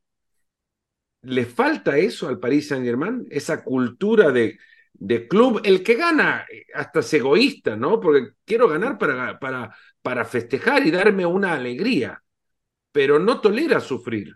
¿Le 1.21 1.45
falta 1.45 1.97
eso 1.97 2.27
al 2.27 2.39
Paris 2.39 2.67
Saint-Germain? 2.67 3.25
Esa 3.30 3.63
cultura 3.63 4.32
de, 4.32 4.58
de, 4.93 5.27
club. 5.30 5.62
El 5.63 5.82
que 5.82 5.95
gana 5.95 6.45
hasta 6.73 6.99
es 6.99 7.13
egoísta, 7.13 7.77
¿no? 7.77 8.01
Porque 8.01 8.32
quiero 8.43 8.67
ganar 8.67 8.97
para, 8.97 9.39
para, 9.39 10.25
festejar 10.25 10.86
y 10.86 10.91
darme 10.91 11.25
una 11.25 11.53
alegría, 11.53 12.21
pero 12.91 13.17
no 13.17 13.39
tolera 13.39 13.80
sufrir. 13.80 14.34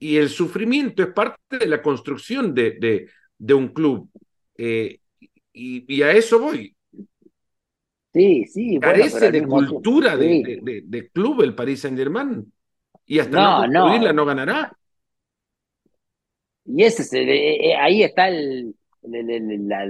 Y 0.00 0.16
el 0.16 0.30
sufrimiento 0.30 1.02
es 1.02 1.12
parte 1.12 1.58
de 1.58 1.66
la 1.66 1.80
construcción 1.80 2.52
de, 2.54 2.72
de, 2.72 3.08
de 3.38 3.54
un 3.54 3.68
club. 3.68 4.10
Eh, 4.56 5.00
y, 5.52 6.02
a 6.02 6.12
eso 6.12 6.38
voy. 6.40 6.75
Sí, 8.16 8.46
sí. 8.46 8.80
Carece 8.80 9.30
de 9.30 9.46
cultura 9.46 10.16
de, 10.16 10.82
de, 10.82 11.08
club 11.10 11.42
el 11.42 11.54
Paris 11.54 11.80
Saint 11.80 11.98
Germain. 11.98 12.50
Y 13.04 13.18
hasta 13.18 13.66
no, 13.66 13.82
construirla 13.82 14.12
no. 14.14 14.24
ganará. 14.24 14.72
Y 16.64 16.82
ese 16.82 17.02
eh, 17.20 17.72
eh, 17.72 17.76
ahí 17.76 18.02
está 18.02 18.28
el, 18.28 18.74
la, 19.02 19.86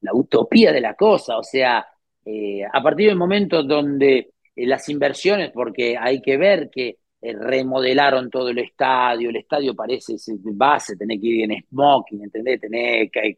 la, 0.00 0.14
utopía 0.14 0.72
de 0.72 0.80
la 0.80 0.94
cosa. 0.94 1.36
O 1.36 1.42
sea, 1.42 1.84
eh, 2.24 2.62
a 2.72 2.80
partir 2.80 3.08
del 3.08 3.18
momento 3.18 3.64
donde 3.64 4.30
las 4.54 4.88
inversiones, 4.88 5.50
porque 5.50 5.98
hay 5.98 6.22
que 6.22 6.36
ver 6.36 6.70
que 6.70 6.98
remodelaron 7.20 8.30
todo 8.30 8.50
el 8.50 8.58
estadio, 8.58 9.30
el 9.30 9.36
estadio 9.36 9.74
parece 9.74 10.14
base, 10.52 10.96
tener 10.96 11.18
que 11.18 11.26
ir 11.26 11.50
en 11.50 11.64
smoking, 11.64 12.22
¿entendés? 12.22 12.60
Tener 12.60 13.10
que, 13.10 13.34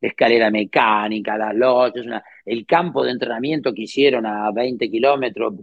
escalera 0.00 0.50
mecánica, 0.50 1.36
las 1.36 1.54
lochas, 1.54 2.22
el 2.50 2.66
campo 2.66 3.04
de 3.04 3.12
entrenamiento 3.12 3.72
que 3.72 3.82
hicieron 3.82 4.26
a 4.26 4.50
20 4.50 4.90
kilómetros 4.90 5.54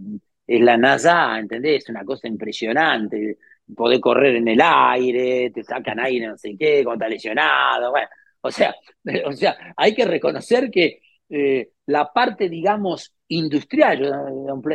es 0.47 0.61
la 0.61 0.77
NASA, 0.77 1.37
¿entendés? 1.37 1.83
Es 1.83 1.89
una 1.89 2.05
cosa 2.05 2.29
impresionante. 2.29 3.37
Poder 3.75 3.99
correr 3.99 4.37
en 4.37 4.47
el 4.47 4.61
aire, 4.63 5.51
te 5.51 5.63
sacan 5.65 5.99
aire, 5.99 6.27
no 6.27 6.37
sé 6.37 6.55
qué, 6.57 6.85
cuando 6.85 7.03
está 7.03 7.09
lesionado, 7.13 7.91
bueno. 7.91 8.07
O 8.39 8.49
sea, 8.51 8.73
o 9.25 9.33
sea, 9.33 9.57
hay 9.75 9.93
que 9.93 10.05
reconocer 10.05 10.71
que 10.71 11.01
eh, 11.29 11.71
la 11.87 12.13
parte, 12.13 12.47
digamos, 12.47 13.13
industrial, 13.27 14.09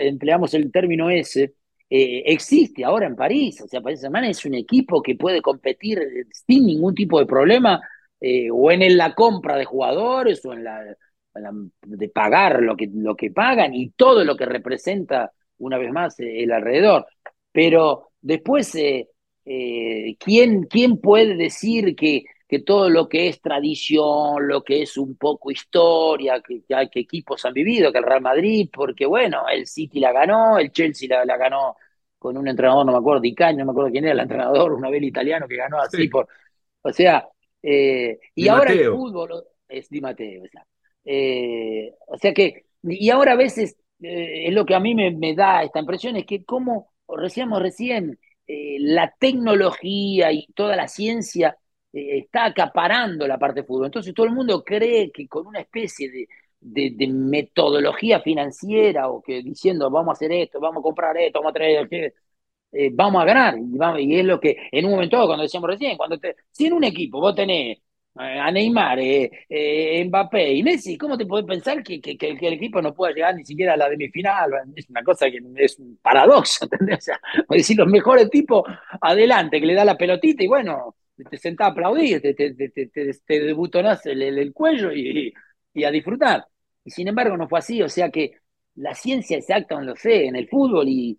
empleamos 0.03 0.53
el 0.53 0.71
término 0.71 1.09
ese, 1.09 1.55
eh, 1.89 2.25
existe 2.27 2.85
ahora 2.85 3.07
en 3.07 3.17
París. 3.17 3.63
O 3.63 3.69
sea, 3.69 3.81
París 3.81 4.01
Saint-Germain 4.01 4.31
es 4.31 4.45
un 4.45 4.55
equipo 4.55 5.03
que 5.03 5.15
puede 5.17 5.41
competir 5.41 5.99
sin 6.31 6.67
ningún 6.67 6.95
tipo 6.95 7.19
de 7.19 7.27
problema 7.27 7.81
eh, 8.21 8.51
o 8.53 8.71
en 8.71 8.99
la 8.99 9.15
compra 9.15 9.57
de 9.57 9.65
jugadores 9.65 10.45
o 10.45 10.53
en 10.53 10.65
la, 10.65 10.97
de 11.35 12.09
pagar 12.09 12.63
lo 12.63 12.77
que, 12.77 12.89
lo 12.93 13.15
que 13.17 13.31
pagan 13.31 13.75
y 13.75 13.91
todo 13.91 14.25
lo 14.25 14.37
que 14.37 14.47
representa, 14.47 15.33
una 15.59 15.79
vez 15.79 15.93
más, 15.93 16.19
eh, 16.21 16.43
el 16.43 16.53
alrededor. 16.53 17.07
Pero 17.51 18.11
después, 18.21 18.75
eh, 18.75 19.09
¿quién, 20.19 20.65
¿quién 20.65 20.99
puede 21.01 21.37
decir 21.37 21.95
que, 21.97 22.25
que 22.53 22.59
todo 22.59 22.91
lo 22.91 23.09
que 23.09 23.29
es 23.29 23.41
tradición, 23.41 24.47
lo 24.47 24.63
que 24.63 24.83
es 24.83 24.99
un 24.99 25.17
poco 25.17 25.51
historia, 25.51 26.43
que, 26.47 26.63
que, 26.69 27.01
equipos 27.01 27.43
han 27.47 27.55
vivido, 27.55 27.91
que 27.91 27.97
el 27.97 28.05
Real 28.05 28.21
Madrid, 28.21 28.69
porque 28.71 29.07
bueno, 29.07 29.49
el 29.51 29.67
City 29.67 30.01
la 30.01 30.13
ganó, 30.13 30.59
el 30.59 30.71
Chelsea 30.71 31.09
la, 31.09 31.25
la 31.25 31.39
ganó 31.39 31.77
con 32.19 32.37
un 32.37 32.47
entrenador, 32.47 32.85
no 32.85 32.93
me 32.93 32.99
acuerdo, 32.99 33.23
Di 33.23 33.35
no 33.57 33.65
me 33.65 33.71
acuerdo 33.71 33.91
quién 33.91 34.05
era 34.05 34.13
el 34.13 34.21
entrenador, 34.21 34.75
una 34.75 34.91
vez 34.91 35.03
italiano 35.03 35.49
que 35.49 35.57
ganó 35.57 35.81
así 35.81 36.09
por... 36.09 36.29
O 36.83 36.93
sea, 36.93 37.27
eh, 37.63 38.19
y 38.35 38.47
ahora 38.49 38.73
el 38.73 38.91
fútbol 38.91 39.45
es 39.67 39.89
Di 39.89 40.03
Mateo, 40.03 40.45
eh, 41.05 41.95
o 42.07 42.17
sea 42.19 42.33
que, 42.35 42.67
y 42.83 43.11
ahora 43.11 43.33
a 43.33 43.37
veces 43.37 43.77
eh, 44.01 44.49
es 44.49 44.55
lo 44.55 44.65
que 44.67 44.75
a 44.75 44.81
mí 44.81 44.95
me, 44.95 45.35
da 45.35 45.63
esta 45.63 45.81
impresión, 45.81 46.17
es 46.17 46.27
que 46.27 46.45
como 46.45 46.93
decíamos 47.21 47.61
recién, 47.63 48.19
la 48.47 49.15
tecnología 49.19 50.33
y 50.33 50.47
toda 50.55 50.77
la 50.77 50.89
ciencia 50.89 51.57
está 51.93 52.47
acaparando 52.47 53.27
la 53.27 53.39
parte 53.39 53.61
de 53.61 53.67
fútbol. 53.67 53.87
Entonces 53.87 54.13
todo 54.15 54.27
el 54.27 54.33
mundo 54.33 54.63
cree 54.65 55.11
que 55.13 55.27
con 55.29 55.47
una 55.47 55.61
especie 55.61 56.11
de, 56.11 56.29
de, 56.63 57.07
metodología 57.09 58.21
financiera 58.21 59.09
o 59.09 59.23
que 59.23 59.43
diciendo 59.43 59.91
vamos 59.91 60.11
a 60.11 60.13
hacer 60.13 60.33
esto, 60.33 60.61
vamos 60.61 60.81
a 60.81 60.83
comprar 60.83 61.17
esto, 61.17 61.39
vamos 61.41 61.51
a 61.51 61.55
traer 61.55 61.89
eh, 62.73 62.91
vamos 62.93 63.23
a 63.23 63.25
ganar. 63.27 63.59
Y, 63.59 64.15
y, 64.15 64.19
es 64.21 64.25
lo 64.25 64.41
que 64.41 64.57
en 64.71 64.87
un 64.87 64.93
momento, 64.93 65.25
cuando 65.27 65.43
decíamos 65.43 65.71
recién, 65.71 65.97
cuando 65.97 66.19
te, 66.19 66.37
si 66.51 66.67
en 66.67 66.73
un 66.75 66.85
equipo 66.85 67.21
vos 67.21 67.35
tenés 67.35 67.79
eh, 67.79 67.82
a 68.15 68.51
Neymar, 68.51 68.99
eh, 69.01 70.05
Mbappé 70.07 70.53
y 70.53 70.63
Messi, 70.63 70.99
¿cómo 70.99 71.17
te 71.17 71.25
podés 71.25 71.47
pensar 71.47 71.83
que, 71.83 72.01
que, 72.01 72.17
el 72.21 72.53
equipo 72.53 72.83
no 72.83 72.95
pueda 72.95 73.15
llegar 73.15 73.35
ni 73.35 73.45
siquiera 73.45 73.75
a 73.75 73.77
la 73.77 73.89
demifinal? 73.89 74.51
Es 74.77 74.89
una 74.91 75.03
cosa 75.03 75.31
que 75.31 75.41
es 75.57 75.79
un 75.79 75.99
paradoxo, 76.03 76.65
¿entendés? 76.71 76.99
O 76.99 77.01
sea, 77.01 77.21
decir, 77.49 77.79
los 77.79 77.89
mejores 77.89 78.29
tipos 78.31 78.65
adelante, 79.01 79.61
que 79.61 79.67
le 79.67 79.75
da 79.75 79.85
la 79.85 79.97
pelotita 79.97 80.43
y 80.45 80.47
bueno, 80.47 80.97
te 81.31 81.39
sentás 81.39 81.69
a 81.69 81.71
aplaudir, 81.71 82.21
te, 82.21 82.35
te, 82.35 82.53
te, 82.53 82.87
te 82.89 83.41
debutonás 83.41 84.05
el, 84.07 84.23
el, 84.23 84.53
cuello 84.53 84.93
y, 84.93 85.33
y, 85.73 85.85
a 85.85 85.91
disfrutar. 85.91 86.47
Y 86.85 86.91
sin 86.91 87.09
embargo 87.09 87.37
no 87.37 87.49
fue 87.49 87.61
así, 87.61 87.81
o 87.83 87.89
sea 87.89 88.11
que 88.11 88.33
la 88.75 88.95
ciencia 88.95 89.37
exacta 89.39 89.75
no 89.77 89.83
lo 89.83 89.97
sé, 89.97 90.27
en 90.27 90.37
el 90.37 90.49
fútbol 90.49 90.89
y, 90.89 91.19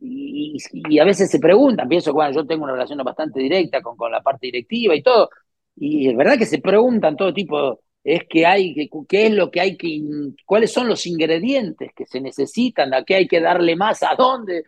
y, 0.00 0.98
a 1.00 1.04
veces 1.04 1.30
se 1.30 1.38
preguntan, 1.40 1.88
pienso 1.88 2.12
que 2.12 2.16
bueno, 2.16 2.32
yo 2.32 2.46
tengo 2.46 2.64
una 2.64 2.74
relación 2.74 2.98
bastante 3.04 3.40
directa 3.40 3.80
con, 3.82 3.96
con 3.96 4.12
la 4.12 4.22
parte 4.22 4.46
directiva 4.46 4.94
y 4.94 5.02
todo, 5.02 5.30
y 5.80 6.08
es 6.08 6.16
verdad 6.16 6.38
que 6.38 6.46
se 6.46 6.60
preguntan 6.60 7.16
todo 7.16 7.32
tipo, 7.32 7.80
es 8.04 8.22
que 8.28 8.46
hay, 8.46 8.74
que, 8.74 8.88
qué 9.08 9.26
es 9.26 9.32
lo 9.32 9.50
que 9.50 9.60
hay 9.60 9.76
que, 9.76 10.00
cuáles 10.46 10.72
son 10.72 10.88
los 10.88 11.06
ingredientes 11.06 11.90
que 11.94 12.06
se 12.06 12.20
necesitan, 12.20 12.94
a 12.94 13.04
qué 13.04 13.16
hay 13.16 13.28
que 13.28 13.40
darle 13.40 13.76
más, 13.76 14.02
a 14.02 14.14
dónde. 14.16 14.64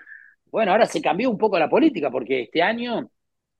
Bueno, 0.46 0.72
ahora 0.72 0.86
se 0.86 1.00
cambió 1.00 1.30
un 1.30 1.38
poco 1.38 1.58
la 1.58 1.68
política 1.70 2.10
porque 2.10 2.42
este 2.42 2.62
año 2.62 3.10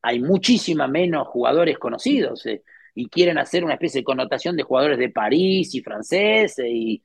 hay 0.02 0.20
muchísima 0.20 0.86
menos 0.88 1.28
jugadores 1.28 1.78
conocidos 1.78 2.46
eh, 2.46 2.62
y 2.94 3.08
quieren 3.08 3.38
hacer 3.38 3.64
una 3.64 3.74
especie 3.74 4.00
de 4.00 4.04
connotación 4.04 4.56
de 4.56 4.62
jugadores 4.64 4.98
de 4.98 5.10
París 5.10 5.74
y 5.74 5.82
franceses 5.82 6.66
y, 6.66 7.02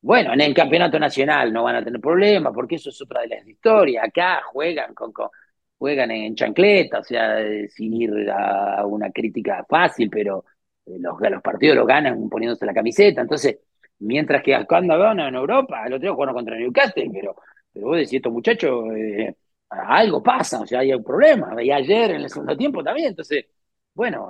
bueno, 0.00 0.34
en 0.34 0.40
el 0.42 0.54
campeonato 0.54 0.98
nacional 0.98 1.52
no 1.52 1.64
van 1.64 1.76
a 1.76 1.84
tener 1.84 2.00
problemas, 2.00 2.52
porque 2.54 2.76
eso 2.76 2.90
es 2.90 3.00
otra 3.00 3.22
de 3.22 3.28
las 3.28 3.48
historias. 3.48 4.04
Acá 4.06 4.42
juegan 4.52 4.94
con, 4.94 5.12
juegan 5.78 6.10
en 6.10 6.34
chancleta, 6.34 7.00
o 7.00 7.04
sea, 7.04 7.40
eh, 7.40 7.68
sin 7.68 7.94
ir 7.94 8.30
a 8.30 8.86
una 8.86 9.10
crítica 9.10 9.64
fácil, 9.68 10.10
pero 10.10 10.44
eh, 10.86 10.98
los, 10.98 11.16
partidos 11.42 11.76
los 11.76 11.86
ganan 11.86 12.28
poniéndose 12.28 12.66
la 12.66 12.74
camiseta. 12.74 13.20
Entonces, 13.22 13.58
mientras 14.00 14.42
que 14.42 14.64
cuando 14.68 14.98
ganan 14.98 15.28
en 15.28 15.34
Europa, 15.36 15.84
el 15.86 15.94
otro 15.94 16.00
día 16.00 16.14
jugaron 16.14 16.34
contra 16.34 16.56
Newcastle, 16.56 17.10
pero, 17.12 17.36
pero 17.72 17.86
vos 17.86 17.96
decís, 17.96 18.14
estos 18.14 18.32
muchachos, 18.32 18.84
eh, 18.96 19.34
algo 19.68 20.22
pasa, 20.22 20.60
o 20.60 20.66
sea, 20.66 20.80
hay 20.80 20.94
un 20.94 21.04
problema. 21.04 21.62
Y 21.62 21.70
ayer 21.70 22.12
en 22.12 22.22
el 22.22 22.30
segundo 22.30 22.56
tiempo 22.56 22.82
también, 22.82 23.08
entonces, 23.08 23.46
bueno, 23.94 24.28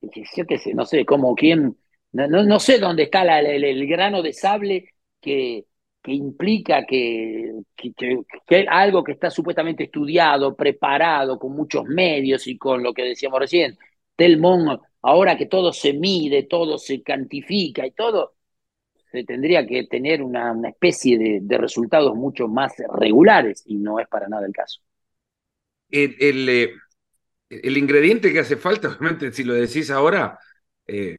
yo 0.00 0.46
qué 0.46 0.58
sé, 0.58 0.74
no 0.74 0.84
sé 0.84 1.04
cómo, 1.04 1.34
quién 1.34 1.76
no, 2.12 2.60
sé 2.60 2.78
dónde 2.78 3.04
está 3.04 3.38
el, 3.40 3.86
grano 3.86 4.22
de 4.22 4.32
sable 4.32 4.94
que, 5.20 5.66
que 6.02 6.12
implica 6.12 6.84
que, 6.86 7.52
que, 7.76 8.66
algo 8.68 9.04
que 9.04 9.12
está 9.12 9.30
supuestamente 9.30 9.84
estudiado, 9.84 10.54
preparado, 10.54 11.38
con 11.38 11.52
muchos 11.52 11.84
medios 11.84 12.46
y 12.46 12.56
con 12.56 12.82
lo 12.82 12.94
que 12.94 13.02
decíamos 13.02 13.40
recién, 13.40 13.76
Telmón, 14.16 14.80
ahora 15.02 15.36
que 15.36 15.46
todo 15.46 15.72
se 15.72 15.92
mide, 15.92 16.44
todo 16.44 16.78
se 16.78 17.02
cantifica 17.02 17.86
y 17.86 17.92
todo, 17.92 18.34
se 19.10 19.24
tendría 19.24 19.66
que 19.66 19.84
tener 19.86 20.22
una, 20.22 20.54
especie 20.68 21.40
de, 21.40 21.58
resultados 21.58 22.14
mucho 22.14 22.46
más 22.48 22.72
regulares 22.98 23.62
y 23.66 23.76
no 23.76 23.98
es 24.00 24.08
para 24.08 24.28
nada 24.28 24.46
el 24.46 24.52
caso. 24.52 24.80
El, 25.90 26.16
el, 26.20 26.48
eh, 26.48 27.78
ingrediente 27.78 28.32
que 28.32 28.40
hace 28.40 28.56
falta, 28.56 28.88
obviamente, 28.88 29.32
si 29.32 29.44
lo 29.44 29.54
decís 29.54 29.90
ahora, 29.90 30.38
eh, 30.86 31.16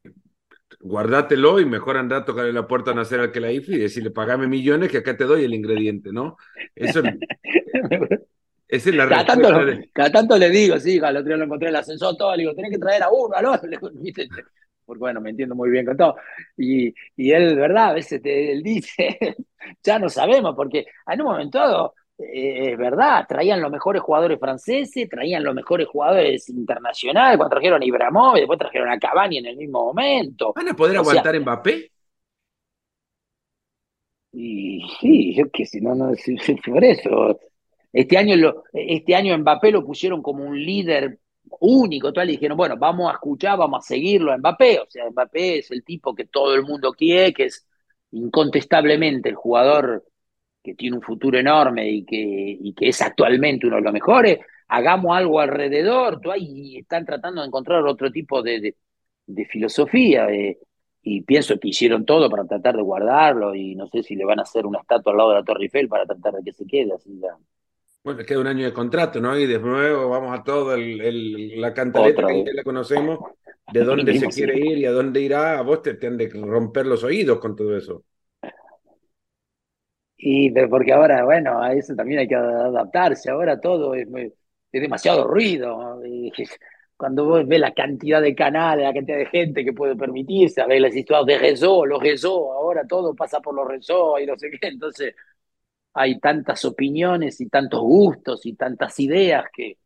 guardátelo 0.80 1.60
y 1.60 1.66
mejor 1.66 1.98
andar 1.98 2.22
a 2.22 2.26
tocarle 2.26 2.54
la 2.54 2.68
puerta 2.68 2.92
a 2.92 2.94
Nacer 2.94 3.20
al 3.20 3.32
Kelaifi 3.32 3.76
y 3.76 3.80
decirle, 3.80 4.12
pagame 4.12 4.48
millones 4.48 4.92
que 4.92 5.00
acá 5.00 5.18
te 5.18 5.26
doy 5.26 5.44
el 5.44 5.54
ingrediente, 5.54 6.12
¿no? 6.12 6.38
Eso 6.76 7.02
esa 8.68 8.90
es 8.90 8.96
la 8.96 9.10
cada 9.10 9.26
tanto, 9.26 9.50
cada 9.94 10.12
tanto 10.12 10.38
le 10.38 10.50
digo, 10.50 10.80
sí, 10.80 11.00
al 11.00 11.18
otro 11.18 11.28
día 11.28 11.38
lo 11.38 11.46
encontré 11.46 11.70
en 11.70 11.76
el 11.76 11.80
ascensor 11.82 12.16
todo, 12.16 12.36
le 12.36 12.44
digo, 12.44 12.56
tenés 12.56 12.72
que 12.72 12.78
traer 12.78 13.04
a 13.04 13.10
uno, 13.10 13.36
al 13.36 13.46
otro, 13.46 13.70
porque 14.90 15.00
bueno, 15.00 15.22
me 15.22 15.30
entiendo 15.30 15.54
muy 15.54 15.70
bien 15.70 15.86
con 15.86 15.96
todo. 15.96 16.16
Y, 16.58 16.94
y 17.16 17.32
él, 17.32 17.56
¿verdad? 17.56 17.90
A 17.90 17.94
veces 17.94 18.20
él 18.24 18.64
dice, 18.64 19.20
ya 19.84 20.00
no 20.00 20.10
sabemos, 20.10 20.56
porque 20.56 20.88
en 21.06 21.22
un 21.22 21.28
momento 21.28 21.60
dado 21.60 21.94
eh, 22.20 22.72
es 22.72 22.78
verdad, 22.78 23.26
traían 23.28 23.62
los 23.62 23.72
mejores 23.72 24.02
jugadores 24.02 24.40
franceses, 24.40 25.08
traían 25.08 25.44
los 25.44 25.56
mejores 25.56 25.88
jugadores 25.88 26.50
internacionales, 26.50 27.38
cuando 27.38 27.56
trajeron 27.56 27.82
a 27.82 27.86
Ibramov, 27.86 28.36
y 28.36 28.42
después 28.42 28.60
trajeron 28.60 28.90
a 28.90 29.00
Cavani 29.00 29.38
en 29.38 29.46
el 29.46 29.56
mismo 29.58 29.86
momento. 29.86 30.54
¿Van 30.54 30.68
a 30.68 30.76
poder 30.76 30.98
aguantar 30.98 31.40
Mbappé? 31.40 31.92
Y 34.34 34.82
sí, 35.00 35.34
yo 35.36 35.50
que 35.50 35.66
si 35.66 35.80
no, 35.80 35.96
no, 35.96 36.12
por 36.66 36.84
eso. 36.84 37.40
Este 37.92 38.18
año, 38.18 38.36
lo, 38.36 38.64
este 38.74 39.16
año 39.16 39.38
Mbappé 39.38 39.72
lo 39.72 39.86
pusieron 39.86 40.22
como 40.22 40.44
un 40.44 40.62
líder 40.62 41.20
único, 41.62 42.12
tal, 42.12 42.30
y 42.30 42.34
dijeron, 42.34 42.58
bueno, 42.58 42.76
vamos 42.78 43.10
a 43.10 43.14
escuchar, 43.14 43.58
vamos 43.58 43.86
a 43.86 43.88
seguirlo 43.88 44.34
a 44.34 44.38
Mbappé. 44.38 44.80
O 44.80 44.86
sea, 44.90 45.10
Mbappé 45.10 45.60
es 45.60 45.72
el 45.72 45.86
tipo 45.86 46.14
que 46.14 46.26
todo 46.26 46.54
el 46.54 46.64
mundo 46.64 46.92
quiere, 46.92 47.34
que 47.34 47.46
es 47.46 47.66
incontestablemente 48.12 49.30
el 49.30 49.36
jugador 49.36 50.04
que 50.70 50.76
tiene 50.76 50.98
un 50.98 51.02
futuro 51.02 51.38
enorme 51.38 51.90
y 51.90 52.06
que, 52.06 52.16
y 52.18 52.74
que 52.74 52.90
es 52.90 53.02
actualmente 53.02 53.66
uno 53.66 53.78
de 53.78 53.82
los 53.82 53.94
mejores, 53.94 54.40
hagamos 54.68 55.18
algo 55.18 55.40
alrededor, 55.40 56.22
tú 56.22 56.32
ahí 56.32 56.78
están 56.78 57.06
tratando 57.06 57.42
de 57.42 57.48
encontrar 57.48 57.84
otro 57.86 58.12
tipo 58.12 58.44
de, 58.44 58.76
de, 59.26 59.46
filosofía. 59.46 60.30
Eh, 60.30 60.60
y 61.02 61.22
pienso 61.22 61.60
que 61.60 61.70
hicieron 61.70 62.06
todo 62.06 62.30
para 62.30 62.46
tratar 62.46 62.76
de 62.76 62.84
guardarlo 62.84 63.56
y 63.56 63.74
no 63.74 63.88
sé 63.88 64.04
si 64.04 64.16
le 64.16 64.26
van 64.26 64.40
a 64.40 64.44
hacer 64.44 64.66
una 64.66 64.80
estatua 64.80 65.12
al 65.12 65.18
lado 65.18 65.30
de 65.30 65.36
la 65.38 65.44
Torre 65.44 65.64
Eiffel 65.64 65.88
para 65.88 66.06
tratar 66.06 66.34
de 66.34 66.44
que 66.44 66.54
se 66.54 66.68
quede 66.68 66.94
así 66.94 67.18
ya. 67.20 67.36
Bueno, 68.04 68.24
queda 68.24 68.40
un 68.40 68.48
año 68.48 68.66
de 68.66 68.74
contrato, 68.74 69.20
¿no? 69.20 69.38
Y 69.38 69.48
de 69.48 69.60
nuevo 69.60 70.10
vamos 70.10 70.38
a 70.38 70.44
todo 70.44 70.76
el, 70.76 71.60
la 71.60 71.74
cantaleta 71.74 72.28
que 72.28 72.44
ya 72.46 72.54
la 72.54 72.64
conocemos, 72.64 73.20
de 73.72 73.84
dónde 73.84 74.20
se 74.20 74.28
quiere 74.28 74.60
ir 74.60 74.78
y 74.78 74.86
a 74.86 74.92
dónde 74.92 75.22
irá, 75.22 75.58
a 75.58 75.62
vos 75.62 75.82
te, 75.82 75.96
te 75.96 76.08
han 76.08 76.18
de 76.18 76.30
romper 76.30 76.86
los 76.86 77.04
oídos 77.04 77.40
con 77.40 77.56
todo 77.56 77.76
eso. 77.76 78.04
Y 80.22 80.52
porque 80.68 80.92
ahora, 80.92 81.24
bueno, 81.24 81.62
a 81.62 81.74
eso 81.74 81.96
también 81.96 82.20
hay 82.20 82.28
que 82.28 82.36
adaptarse. 82.36 83.32
Ahora 83.32 83.60
todo 83.60 83.96
es, 83.96 84.06
es 84.72 84.82
demasiado 84.82 85.26
ruido. 85.26 86.02
cuando 86.98 87.24
vos 87.24 87.48
ves 87.48 87.62
la 87.62 87.74
cantidad 87.74 88.22
de 88.22 88.36
canales, 88.36 88.86
la 88.86 88.94
cantidad 88.94 89.18
de 89.18 89.28
gente 89.28 89.64
que 89.64 89.72
puede 89.72 89.96
permitirse, 89.96 90.60
a 90.60 90.68
ver 90.68 90.82
las 90.82 90.94
historias 90.94 91.26
de 91.26 91.38
rezo, 91.38 91.86
los 91.86 92.04
rezo, 92.04 92.52
ahora 92.52 92.86
todo 92.86 93.16
pasa 93.16 93.40
por 93.40 93.56
los 93.56 93.66
rezo 93.66 94.20
y 94.20 94.26
no 94.26 94.38
sé 94.38 94.52
qué. 94.52 94.68
Entonces, 94.68 95.16
hay 95.94 96.20
tantas 96.20 96.66
opiniones 96.66 97.40
y 97.40 97.48
tantos 97.48 97.80
gustos 97.80 98.46
y 98.46 98.56
tantas 98.56 99.00
ideas 99.00 99.46
que, 99.54 99.78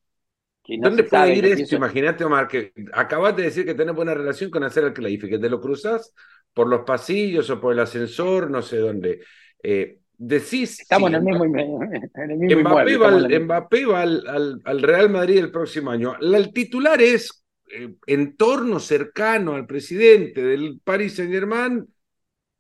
no 0.70 0.90
¿Dónde 0.90 1.04
puede 1.04 1.36
ir 1.36 1.46
esto? 1.46 1.76
Imagínate, 1.76 2.24
Omar, 2.24 2.48
que 2.48 2.74
acabas 2.94 3.36
de 3.36 3.44
decir 3.44 3.66
que 3.66 3.76
tenés 3.76 3.94
buena 3.94 4.16
relación 4.16 4.50
con 4.50 4.64
hacer 4.64 4.86
el 4.86 4.94
Clayfi, 4.94 5.30
que 5.30 5.38
te 5.38 5.50
lo 5.50 5.62
cruzas 5.62 6.16
por 6.54 6.68
los 6.68 6.82
pasillos 6.82 7.48
o 7.52 7.60
por 7.62 7.74
el 7.74 7.80
ascensor, 7.80 8.50
no 8.50 8.64
sé 8.64 8.78
dónde. 8.78 9.20
Eh, 9.62 10.00
decís. 10.18 10.80
Estamos 10.82 11.10
en 11.14 11.16
el 11.16 11.24
mismo. 11.24 11.46
Mbappé, 12.66 13.86
va, 13.86 14.02
al, 14.02 14.82
Real 14.82 15.10
Madrid 15.10 15.38
el 15.38 15.52
próximo 15.52 15.92
año. 15.92 16.16
el 16.20 16.54
titular 16.54 17.02
es 17.02 17.44
eh, 17.68 17.96
entorno 18.08 18.80
cercano 18.80 19.54
al 19.54 19.66
presidente 19.66 20.44
del 20.44 20.80
Paris 20.84 21.16
Saint 21.16 21.32
Germain. 21.32 21.88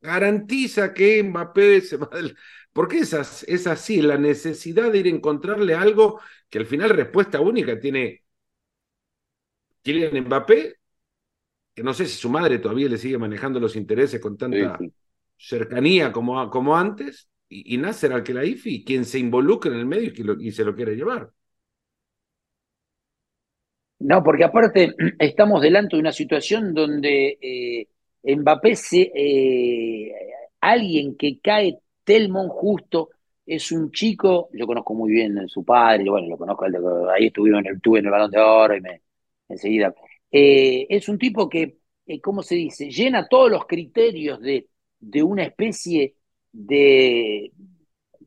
Garantiza 0.01 0.93
que 0.93 1.23
Mbappé 1.23 1.81
se 1.81 1.97
va 1.97 2.09
del. 2.13 2.35
Porque 2.73 2.99
es, 2.99 3.43
es 3.47 3.67
así, 3.67 4.01
la 4.01 4.17
necesidad 4.17 4.91
de 4.91 4.99
ir 4.99 5.05
a 5.05 5.09
encontrarle 5.09 5.75
algo 5.75 6.19
que 6.49 6.57
al 6.57 6.65
final 6.65 6.89
respuesta 6.89 7.39
única 7.39 7.79
tiene 7.79 8.23
Kylian 9.83 10.25
Mbappé, 10.25 10.77
que 11.75 11.83
no 11.83 11.93
sé 11.93 12.05
si 12.05 12.17
su 12.17 12.29
madre 12.29 12.59
todavía 12.59 12.89
le 12.89 12.97
sigue 12.97 13.17
manejando 13.17 13.59
los 13.59 13.75
intereses 13.75 14.19
con 14.19 14.37
tanta 14.37 14.79
cercanía 15.37 16.11
como, 16.11 16.49
como 16.49 16.75
antes, 16.75 17.29
y, 17.53 17.75
y 17.75 17.77
Nasser 17.77 18.11
Al-Khelaifi, 18.11 18.83
quien 18.83 19.05
se 19.05 19.19
involucra 19.19 19.71
en 19.71 19.79
el 19.79 19.85
medio 19.85 20.11
y, 20.39 20.51
se 20.51 20.63
lo 20.63 20.75
quiere 20.75 20.95
llevar. 20.95 21.29
No, 23.99 24.23
porque 24.23 24.43
aparte 24.43 24.95
estamos 25.19 25.61
delante 25.61 25.95
de 25.95 26.01
una 26.01 26.11
situación 26.11 26.73
donde 26.73 27.37
eh, 27.41 28.35
Mbappé, 28.35 28.75
se, 28.75 29.11
eh, 29.15 30.11
alguien 30.61 31.15
que 31.15 31.39
cae 31.39 31.79
Telmon 32.03 32.49
justo, 32.49 33.09
es 33.45 33.71
un 33.71 33.91
chico, 33.91 34.49
yo 34.53 34.65
conozco 34.65 34.93
muy 34.93 35.11
bien 35.11 35.47
su 35.47 35.63
padre, 35.63 36.09
bueno, 36.09 36.29
lo 36.29 36.37
conozco, 36.37 36.65
ahí 37.09 37.27
estuve 37.27 37.49
en 37.49 37.67
el, 37.67 37.75
estuve 37.75 37.99
en 37.99 38.05
el 38.05 38.11
Balón 38.11 38.31
de 38.31 38.39
Oro 38.39 38.73
enseguida. 39.47 39.93
Eh, 40.31 40.87
es 40.89 41.07
un 41.09 41.17
tipo 41.19 41.47
que, 41.47 41.77
¿cómo 42.21 42.41
se 42.41 42.55
dice? 42.55 42.89
Llena 42.89 43.27
todos 43.27 43.51
los 43.51 43.65
criterios 43.65 44.39
de, 44.41 44.67
de 44.99 45.21
una 45.21 45.43
especie 45.43 46.15
de, 46.53 47.51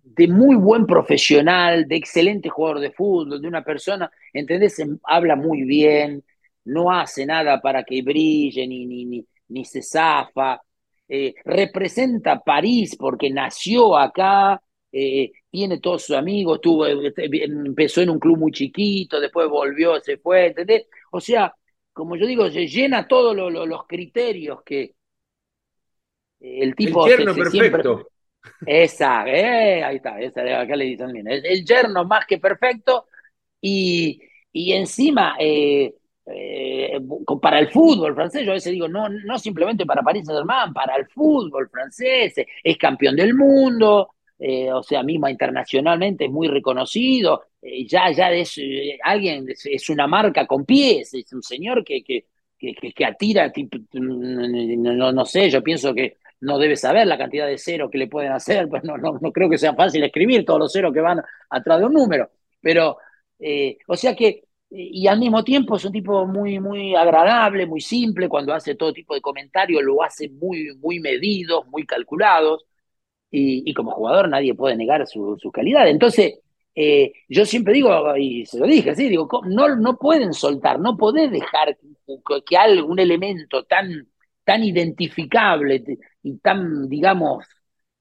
de 0.03 0.29
muy 0.29 0.57
buen 0.57 0.87
profesional, 0.87 1.87
de 1.87 1.97
excelente 1.97 2.49
jugador 2.49 2.81
de 2.81 2.91
fútbol, 2.91 3.41
de 3.41 3.49
una 3.49 3.65
persona, 3.65 4.11
¿entendés? 4.33 4.83
Habla 5.05 5.37
muy 5.37 5.63
bien, 5.63 6.25
no 6.65 6.91
hace 6.91 7.25
nada 7.25 7.61
para 7.61 7.85
que 7.85 8.03
brille, 8.03 8.67
ni, 8.67 8.85
ni, 8.87 9.27
ni, 9.49 9.65
se 9.65 9.83
zafa, 9.83 10.61
eh, 11.09 11.35
representa 11.45 12.41
París 12.41 12.97
porque 12.99 13.31
nació 13.31 13.97
acá, 13.97 14.61
eh, 14.91 15.31
tiene 15.51 15.79
todos 15.79 16.05
sus 16.05 16.17
amigos, 16.17 16.61
tuvo, 16.61 16.87
este, 16.87 17.27
empezó 17.45 18.03
en 18.03 18.11
un 18.11 18.19
club 18.19 18.39
muy 18.39 18.53
chiquito, 18.53 19.21
después 19.21 19.49
volvió, 19.49 20.01
se 20.01 20.19
fue, 20.19 20.47
¿entendés? 20.47 20.87
O 21.13 21.21
sea, 21.21 21.55
como 21.93 22.17
yo 22.17 22.27
digo, 22.27 22.51
se 22.51 22.67
llena 22.67 23.07
todos 23.07 23.35
los 23.35 23.87
criterios 23.87 24.63
que 24.65 24.95
el 26.41 26.75
tipo... 26.75 27.07
El 27.07 27.25
perfecto. 27.25 28.09
Esa, 28.65 29.27
eh, 29.29 29.83
ahí 29.85 29.97
está, 29.97 30.21
esa, 30.21 30.61
acá 30.61 30.77
le 30.77 30.87
dicen 30.87 31.13
bien. 31.13 31.29
El, 31.29 31.45
el 31.45 31.65
yerno 31.65 32.05
más 32.05 32.27
que 32.27 32.39
perfecto 32.39 33.07
y, 33.61 34.21
y 34.53 34.73
encima 34.73 35.37
eh, 35.39 35.95
eh, 36.27 36.99
para 37.41 37.59
el 37.59 37.69
fútbol 37.71 38.15
francés, 38.15 38.45
yo 38.45 38.53
a 38.53 38.55
veces 38.55 38.73
digo, 38.73 38.89
no, 38.89 39.09
no 39.09 39.39
simplemente 39.39 39.87
para 39.87 40.03
París 40.03 40.25
Saint-Germain, 40.27 40.73
para 40.73 40.97
el 40.97 41.07
fútbol 41.07 41.69
francés, 41.69 42.35
es 42.63 42.77
campeón 42.79 43.17
del 43.17 43.35
mundo, 43.35 44.11
o 44.75 44.83
sea, 44.83 45.03
misma 45.03 45.31
internacionalmente 45.31 46.27
es 46.27 46.31
muy 46.31 46.49
reconocido, 46.49 47.45
ya, 47.87 48.11
ya 48.11 48.31
es 48.33 48.61
alguien, 49.03 49.47
es, 49.49 49.89
una 49.89 50.07
marca 50.07 50.47
con 50.47 50.65
pies, 50.67 51.15
es 51.15 51.33
un 51.33 51.43
señor 51.43 51.85
que, 51.85 52.03
que, 52.03 52.27
que, 52.59 52.75
que 52.75 53.05
atira, 53.05 53.51
tipo, 53.53 53.79
no, 53.95 55.13
no 55.13 55.25
sé, 55.25 55.49
yo 55.49 55.63
pienso 55.63 55.95
que 55.95 56.17
no 56.41 56.59
debe 56.59 56.77
saber 56.77 57.07
la 57.07 57.19
cantidad 57.19 57.47
de 57.47 57.59
ceros 57.59 57.91
que 57.91 57.99
le 57.99 58.09
pueden 58.09 58.33
hacer, 58.33 58.69
pues 58.69 58.85
no, 58.85 58.97
no, 58.99 59.19
no 59.21 59.33
creo 59.33 59.49
que 59.49 59.59
sea 59.59 59.75
fácil 59.75 60.05
escribir 60.05 60.45
todos 60.45 60.61
los 60.61 60.73
ceros 60.73 60.93
que 60.93 61.01
van 61.01 61.23
atrás 61.51 61.81
de 61.81 61.87
un 61.87 61.95
número. 61.95 62.31
Pero, 62.61 62.99
eh, 63.39 63.79
o 63.87 63.97
sea 63.97 64.15
que, 64.15 64.45
y 64.71 65.07
al 65.07 65.19
mismo 65.19 65.45
tiempo 65.45 65.77
es 65.77 65.85
un 65.85 65.93
tipo 65.93 66.27
muy, 66.27 66.59
muy 66.61 66.95
agradable, 66.95 67.67
muy 67.67 67.81
simple, 67.81 68.29
cuando 68.29 68.53
hace 68.53 68.75
todo 68.75 68.93
tipo 68.93 69.15
de 69.15 69.21
comentarios 69.21 69.83
lo 69.83 70.03
hace 70.03 70.29
muy, 70.29 70.75
muy 70.77 71.01
medidos, 71.01 71.67
muy 71.69 71.87
calculados, 71.87 72.65
y, 73.31 73.75
como 73.75 73.91
jugador 73.91 74.29
nadie 74.29 74.55
puede 74.55 74.77
negar 74.77 75.07
su, 75.07 75.37
su 75.41 75.51
calidad. 75.53 75.89
Entonces, 75.89 76.41
eh, 76.75 77.13
yo 77.29 77.45
siempre 77.45 77.75
digo, 77.75 78.17
y 78.17 78.47
se 78.47 78.59
lo 78.59 78.67
dije 78.67 78.91
así, 78.91 79.09
digo, 79.09 79.29
no, 79.47 79.77
no 79.77 79.99
pueden 79.99 80.33
soltar, 80.33 80.81
no 80.81 80.97
podés 80.97 81.31
dejar 81.31 81.77
que, 82.07 82.43
que 82.47 82.57
algún 82.57 82.99
elemento 82.99 83.65
tan 83.65 84.09
tan 84.47 84.63
identificable 84.63 85.83
y 86.23 86.39
tan, 86.39 86.89
digamos, 86.89 87.45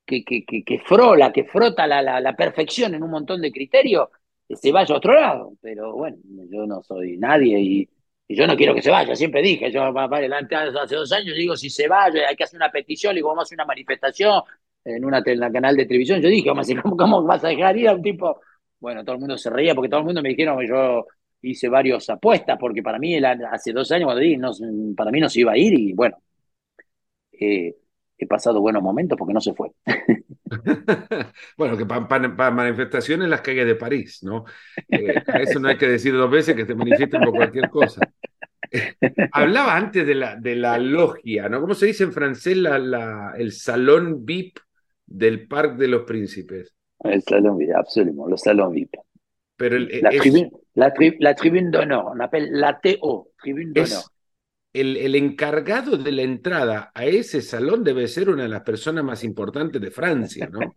que, 0.05 0.23
que, 0.23 0.45
que, 0.45 0.79
frola, 0.79 1.33
que 1.33 1.45
frota 1.45 1.87
la, 1.87 2.21
la, 2.21 2.35
perfección 2.35 2.93
en 2.93 3.01
un 3.01 3.09
montón 3.09 3.41
de 3.41 3.51
criterios, 3.51 4.09
se 4.47 4.71
vaya 4.71 4.93
a 4.93 4.97
otro 4.99 5.19
lado. 5.19 5.53
Pero 5.59 5.93
bueno, 5.93 6.17
yo 6.51 6.67
no 6.67 6.83
soy 6.83 7.17
nadie 7.17 7.59
y, 7.59 7.89
yo 8.27 8.45
no 8.47 8.55
quiero 8.55 8.75
que 8.75 8.83
se 8.83 8.91
vaya. 8.91 9.15
Siempre 9.15 9.41
dije, 9.41 9.71
yo 9.71 9.83
adelante 9.83 10.55
hace 10.55 10.95
dos 10.95 11.11
años 11.11 11.35
digo, 11.35 11.55
si 11.57 11.69
se 11.71 11.87
vaya, 11.87 12.27
hay 12.29 12.35
que 12.35 12.43
hacer 12.43 12.57
una 12.57 12.71
petición, 12.71 13.15
digo, 13.15 13.29
vamos 13.29 13.41
a 13.41 13.45
hacer 13.45 13.55
una 13.55 13.65
manifestación 13.65 14.43
en 14.83 15.03
una 15.03 15.23
en 15.25 15.39
la 15.39 15.51
canal 15.51 15.75
de 15.75 15.85
televisión. 15.85 16.21
Yo 16.21 16.29
dije, 16.29 16.49
vamos 16.49 16.69
a 16.69 16.81
¿cómo, 16.81 16.97
¿cómo, 16.97 17.23
vas 17.23 17.43
a 17.43 17.47
dejar 17.49 17.75
ir 17.77 17.87
a 17.89 17.95
un 17.95 18.03
tipo? 18.03 18.39
Bueno, 18.79 19.03
todo 19.03 19.15
el 19.15 19.19
mundo 19.19 19.37
se 19.37 19.49
reía 19.49 19.73
porque 19.73 19.89
todo 19.89 20.01
el 20.01 20.05
mundo 20.05 20.21
me 20.21 20.29
dijeron 20.29 20.59
que 20.59 20.67
yo 20.67 21.05
hice 21.41 21.69
varias 21.69 22.09
apuestas, 22.09 22.57
porque 22.59 22.83
para 22.83 22.99
mí 22.99 23.15
hace 23.17 23.73
dos 23.73 23.91
años 23.91 24.05
cuando 24.05 24.21
dije, 24.21 24.37
no, 24.37 24.51
para 24.95 25.11
mí 25.11 25.19
no 25.19 25.29
se 25.29 25.41
iba 25.41 25.53
a 25.53 25.57
ir 25.57 25.73
y 25.79 25.93
bueno, 25.93 26.17
eh, 27.39 27.75
he 28.17 28.27
pasado 28.27 28.61
buenos 28.61 28.81
momentos 28.81 29.17
porque 29.17 29.33
no 29.33 29.41
se 29.41 29.53
fue. 29.53 29.71
bueno, 31.57 31.77
que 31.77 31.85
para 31.85 32.51
manifestaciones 32.51 33.27
las 33.29 33.41
calles 33.41 33.65
de 33.65 33.75
París, 33.75 34.23
¿no? 34.23 34.45
Eh, 34.89 35.21
eso 35.39 35.59
no 35.59 35.67
hay 35.67 35.77
que 35.77 35.87
decir 35.87 36.13
dos 36.13 36.29
veces 36.29 36.55
que 36.55 36.65
te 36.65 36.75
manifiesten 36.75 37.21
por 37.21 37.33
cualquier 37.33 37.69
cosa. 37.69 38.01
Hablaba 39.31 39.75
antes 39.75 40.05
de 40.05 40.15
la, 40.15 40.35
de 40.35 40.55
la 40.55 40.77
logia, 40.77 41.49
¿no? 41.49 41.61
¿Cómo 41.61 41.73
se 41.73 41.87
dice 41.87 42.03
en 42.03 42.13
francés 42.13 42.57
la, 42.57 42.79
la, 42.79 43.33
el 43.37 43.51
salón 43.51 44.25
VIP 44.25 44.59
del 45.05 45.47
Parque 45.47 45.77
de 45.77 45.87
los 45.87 46.03
Príncipes? 46.03 46.73
El 47.03 47.21
salón 47.23 47.57
VIP, 47.57 47.75
absolument, 47.75 48.29
le 48.29 48.37
salón 48.37 48.71
VIP. 48.71 48.95
Pero 49.57 49.77
el, 49.77 50.01
la, 50.01 50.09
es, 50.09 50.21
tribune, 50.21 50.51
la, 50.73 50.93
tri, 50.93 51.15
la 51.19 51.33
tribune 51.33 51.71
d'honneur, 51.71 52.07
on 52.07 52.21
appelle 52.21 52.49
la 52.51 52.79
TO, 52.79 53.31
tribune 53.41 53.71
d'honneur. 53.73 54.03
El, 54.75 54.97
el, 54.97 55.15
encargado 55.15 55.95
de 55.95 56.11
la 56.11 56.23
entrada 56.23 56.91
a 56.93 57.05
ese 57.05 57.41
salón 57.41 57.81
debe 57.81 58.09
ser 58.09 58.29
una 58.29 58.43
de 58.43 58.49
las 58.49 58.61
personas 58.61 59.05
más 59.05 59.23
importantes 59.23 59.81
de 59.81 59.89
Francia, 59.89 60.49
¿no? 60.51 60.59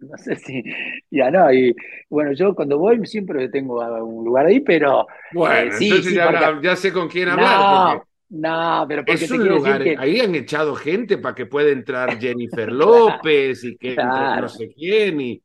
no 0.00 0.18
sé 0.18 0.34
si, 0.34 0.64
ya 1.10 1.30
no, 1.30 1.52
y 1.52 1.72
bueno, 2.10 2.32
yo 2.32 2.56
cuando 2.56 2.76
voy 2.76 3.06
siempre 3.06 3.48
tengo 3.50 3.80
un 4.04 4.24
lugar 4.24 4.46
ahí, 4.46 4.58
pero... 4.58 5.06
Bueno, 5.32 5.54
eh, 5.54 5.72
sí, 5.78 5.84
entonces 5.84 6.10
sí, 6.10 6.16
ya, 6.16 6.26
porque... 6.26 6.66
ya, 6.66 6.74
sé 6.74 6.92
con 6.92 7.08
quién 7.08 7.28
hablar. 7.28 7.58
No, 7.58 7.92
porque 7.92 8.12
no, 8.30 8.84
pero 8.88 9.04
porque 9.04 9.24
es 9.24 9.30
un 9.30 9.48
lugar, 9.48 9.84
que... 9.84 9.94
ahí 9.96 10.18
han 10.18 10.34
echado 10.34 10.74
gente 10.74 11.18
para 11.18 11.36
que 11.36 11.46
pueda 11.46 11.70
entrar 11.70 12.18
Jennifer 12.20 12.72
López 12.72 13.62
y 13.62 13.76
que 13.76 13.94
Claro. 13.94 14.26
entre 14.26 14.40
no 14.42 14.48
sé 14.48 14.74
quién 14.74 15.20
y... 15.20 15.42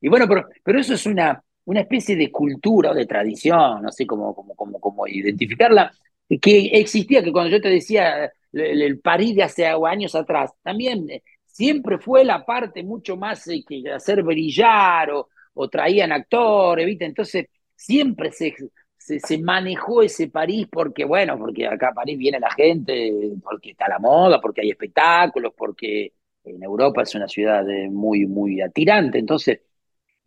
Y 0.00 0.08
bueno, 0.08 0.26
pero, 0.26 0.46
pero 0.62 0.80
eso 0.80 0.94
es 0.94 1.04
una, 1.04 1.42
una 1.66 1.80
especie 1.80 2.16
de 2.16 2.30
cultura 2.30 2.90
o 2.90 2.94
de 2.94 3.06
tradición, 3.06 3.82
no 3.82 3.90
sé 3.90 4.06
cómo, 4.06 4.34
cómo, 4.34 4.54
cómo, 4.54 4.80
cómo 4.80 5.06
identificarla, 5.06 5.92
que 6.40 6.70
existía, 6.72 7.22
que 7.22 7.32
cuando 7.32 7.50
yo 7.50 7.60
te 7.60 7.68
decía 7.68 8.32
el, 8.52 8.82
el 8.82 9.00
París 9.00 9.36
de 9.36 9.42
hace 9.44 9.66
años 9.66 10.14
atrás, 10.14 10.52
también 10.62 11.08
eh, 11.10 11.22
siempre 11.46 11.98
fue 11.98 12.24
la 12.24 12.44
parte 12.44 12.82
mucho 12.82 13.16
más 13.16 13.46
eh, 13.48 13.64
que 13.66 13.90
hacer 13.92 14.22
brillar 14.22 15.10
o, 15.10 15.28
o 15.54 15.68
traían 15.68 16.12
actores, 16.12 16.86
¿viste? 16.86 17.04
Entonces 17.04 17.46
siempre 17.76 18.32
se, 18.32 18.54
se, 18.96 19.20
se, 19.20 19.38
manejó 19.38 20.02
ese 20.02 20.28
París 20.28 20.66
porque, 20.70 21.04
bueno, 21.04 21.38
porque 21.38 21.66
acá 21.66 21.92
París 21.94 22.18
viene 22.18 22.40
la 22.40 22.50
gente, 22.50 23.12
porque 23.42 23.70
está 23.70 23.88
la 23.88 23.98
moda, 23.98 24.40
porque 24.40 24.62
hay 24.62 24.70
espectáculos, 24.70 25.52
porque 25.56 26.12
en 26.44 26.62
Europa 26.62 27.02
es 27.02 27.14
una 27.14 27.28
ciudad 27.28 27.68
eh, 27.70 27.88
muy, 27.90 28.26
muy 28.26 28.60
atirante, 28.60 29.18
entonces... 29.18 29.60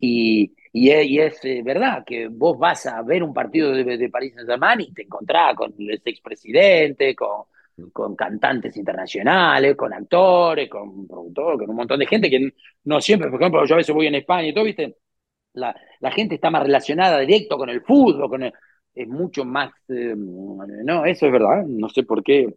Y, 0.00 0.54
y, 0.86 0.90
es, 0.90 1.06
y 1.06 1.18
es 1.20 1.44
eh, 1.44 1.62
verdad 1.64 2.04
que 2.06 2.28
vos 2.28 2.58
vas 2.58 2.86
a 2.86 3.02
ver 3.02 3.22
un 3.22 3.34
partido 3.34 3.72
de, 3.72 3.84
de 3.84 4.08
París 4.10 4.34
Saint-Germain 4.34 4.80
y 4.80 4.92
te 4.92 5.02
encontrás 5.02 5.54
con 5.54 5.74
el 5.78 6.00
expresidente, 6.04 7.14
con, 7.14 7.44
con 7.92 8.14
cantantes 8.16 8.76
internacionales, 8.76 9.76
con 9.76 9.92
actores, 9.92 10.68
con 10.68 11.06
productores, 11.06 11.58
con 11.58 11.70
un 11.70 11.76
montón 11.76 11.98
de 11.98 12.06
gente 12.06 12.30
que 12.30 12.52
no 12.84 13.00
siempre, 13.00 13.30
por 13.30 13.40
ejemplo, 13.40 13.64
yo 13.64 13.74
a 13.74 13.78
veces 13.78 13.94
voy 13.94 14.06
en 14.06 14.16
España 14.16 14.48
y 14.48 14.54
todo, 14.54 14.64
¿viste? 14.64 14.96
La, 15.54 15.74
la 16.00 16.10
gente 16.12 16.36
está 16.36 16.50
más 16.50 16.62
relacionada 16.62 17.18
directo 17.20 17.56
con 17.56 17.70
el 17.70 17.82
fútbol, 17.82 18.28
con 18.28 18.42
el, 18.44 18.52
es 18.94 19.08
mucho 19.08 19.44
más... 19.44 19.72
Eh, 19.88 20.14
no, 20.16 21.04
eso 21.04 21.26
es 21.26 21.32
verdad, 21.32 21.64
no 21.66 21.88
sé 21.88 22.02
por 22.04 22.22
qué. 22.22 22.54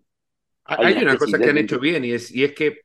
Hay, 0.66 0.94
Hay 0.94 1.04
una 1.04 1.18
cosa 1.18 1.40
que 1.40 1.50
han 1.50 1.58
hecho 1.58 1.80
bien 1.80 2.06
y 2.06 2.12
es, 2.12 2.34
y 2.34 2.44
es 2.44 2.54
que 2.54 2.82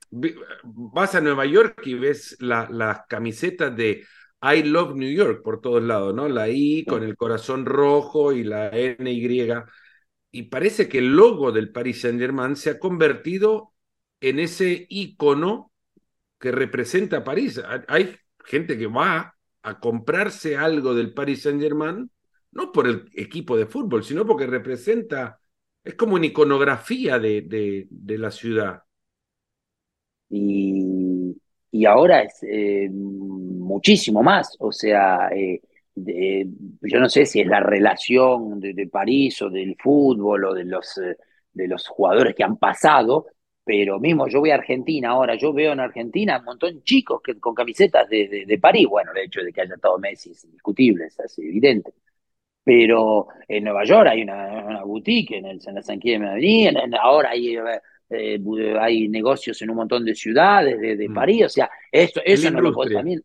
vas 0.64 1.14
a 1.14 1.20
Nueva 1.20 1.44
York 1.44 1.82
y 1.84 1.94
ves 1.94 2.36
la, 2.40 2.68
las 2.70 3.06
camisetas 3.06 3.76
de 3.76 4.04
I 4.42 4.62
Love 4.62 4.94
New 4.96 5.10
York 5.12 5.42
por 5.42 5.60
todos 5.60 5.82
lados, 5.82 6.14
¿no? 6.14 6.28
La 6.28 6.48
I 6.48 6.84
con 6.86 7.02
el 7.02 7.16
corazón 7.16 7.66
rojo 7.66 8.32
y 8.32 8.44
la 8.44 8.68
NY. 8.70 9.64
Y 10.30 10.44
parece 10.44 10.88
que 10.88 10.98
el 10.98 11.16
logo 11.16 11.52
del 11.52 11.72
Paris 11.72 12.02
Saint-Germain 12.02 12.56
se 12.56 12.70
ha 12.70 12.78
convertido 12.78 13.72
en 14.20 14.38
ese 14.38 14.86
icono 14.90 15.72
que 16.38 16.52
representa 16.52 17.18
a 17.18 17.24
París. 17.24 17.60
Hay 17.88 18.16
gente 18.44 18.78
que 18.78 18.86
va 18.86 19.34
a 19.62 19.80
comprarse 19.80 20.56
algo 20.56 20.94
del 20.94 21.14
Paris 21.14 21.42
Saint-Germain, 21.42 22.10
no 22.52 22.72
por 22.72 22.86
el 22.86 23.10
equipo 23.14 23.56
de 23.56 23.66
fútbol, 23.66 24.04
sino 24.04 24.26
porque 24.26 24.46
representa, 24.46 25.40
es 25.84 25.94
como 25.94 26.14
una 26.16 26.26
iconografía 26.26 27.18
de, 27.18 27.42
de, 27.42 27.86
de 27.90 28.18
la 28.18 28.30
ciudad. 28.30 28.82
Y, 30.28 31.36
y 31.70 31.84
ahora 31.86 32.22
es 32.22 32.42
eh, 32.42 32.88
muchísimo 33.66 34.22
más, 34.22 34.56
o 34.60 34.72
sea, 34.72 35.28
eh, 35.34 35.60
de, 35.94 36.46
yo 36.82 37.00
no 37.00 37.08
sé 37.08 37.26
si 37.26 37.40
es 37.40 37.46
la 37.46 37.60
relación 37.60 38.60
de, 38.60 38.74
de, 38.74 38.86
París 38.86 39.40
o 39.42 39.50
del 39.50 39.76
fútbol 39.78 40.44
o 40.44 40.54
de 40.54 40.64
los, 40.64 40.98
eh, 40.98 41.16
de 41.52 41.68
los 41.68 41.86
jugadores 41.88 42.34
que 42.34 42.44
han 42.44 42.56
pasado, 42.56 43.26
pero 43.64 43.98
mismo 43.98 44.28
yo 44.28 44.40
voy 44.40 44.50
a 44.50 44.54
Argentina 44.54 45.10
ahora, 45.10 45.34
yo 45.36 45.52
veo 45.52 45.72
en 45.72 45.80
Argentina 45.80 46.38
un 46.38 46.44
montón 46.44 46.74
de 46.76 46.82
chicos 46.82 47.20
que, 47.22 47.38
con 47.40 47.54
camisetas 47.54 48.08
de, 48.08 48.28
de, 48.28 48.46
de 48.46 48.58
París, 48.58 48.86
bueno, 48.88 49.10
el 49.14 49.24
hecho 49.24 49.40
de 49.42 49.52
que 49.52 49.62
haya 49.62 49.74
estado 49.74 49.98
Messi 49.98 50.30
es 50.30 50.44
indiscutible, 50.44 51.06
es 51.06 51.38
evidente. 51.38 51.92
Pero 52.62 53.28
en 53.46 53.64
Nueva 53.64 53.84
York 53.84 54.08
hay 54.08 54.22
una, 54.22 54.64
una 54.66 54.82
boutique, 54.84 55.36
en, 55.38 55.46
el, 55.46 55.60
en 55.64 55.74
la 55.74 55.82
San 55.82 55.98
de 56.00 56.18
Madrid, 56.18 56.66
en, 56.68 56.76
en, 56.76 56.94
ahora 56.96 57.30
hay 57.30 57.56
eh, 58.08 58.40
hay 58.78 59.08
negocios 59.08 59.60
en 59.62 59.70
un 59.70 59.76
montón 59.76 60.04
de 60.04 60.14
ciudades 60.14 60.80
de, 60.80 60.96
de 60.96 61.10
París, 61.10 61.46
o 61.46 61.48
sea, 61.48 61.70
eso, 61.90 62.20
eso 62.24 62.50
no 62.50 62.60
lo 62.60 62.72
puede 62.72 62.94
también, 62.94 63.20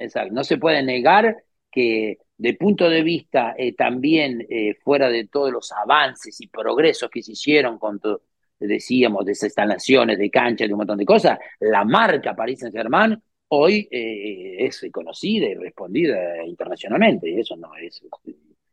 exacto, 0.00 0.34
no 0.34 0.44
se 0.44 0.58
puede 0.58 0.82
negar 0.82 1.44
que 1.70 2.18
de 2.36 2.54
punto 2.54 2.88
de 2.88 3.02
vista 3.02 3.54
eh, 3.56 3.74
también 3.74 4.46
eh, 4.48 4.74
fuera 4.82 5.08
de 5.08 5.28
todos 5.28 5.52
los 5.52 5.70
avances 5.72 6.40
y 6.40 6.48
progresos 6.48 7.10
que 7.10 7.22
se 7.22 7.32
hicieron 7.32 7.78
con 7.78 8.00
todo, 8.00 8.22
decíamos, 8.58 9.24
de 9.24 9.32
instalaciones, 9.32 10.18
de 10.18 10.30
canchas, 10.30 10.66
de 10.66 10.74
un 10.74 10.78
montón 10.78 10.98
de 10.98 11.04
cosas, 11.04 11.38
la 11.60 11.84
marca 11.84 12.34
París 12.34 12.60
Saint 12.60 12.74
Germain 12.74 13.22
hoy 13.48 13.88
eh, 13.90 14.64
es 14.66 14.86
conocida 14.92 15.46
y 15.46 15.54
respondida 15.54 16.44
internacionalmente, 16.46 17.28
y 17.28 17.40
eso 17.40 17.56
no 17.56 17.74
es 17.76 18.02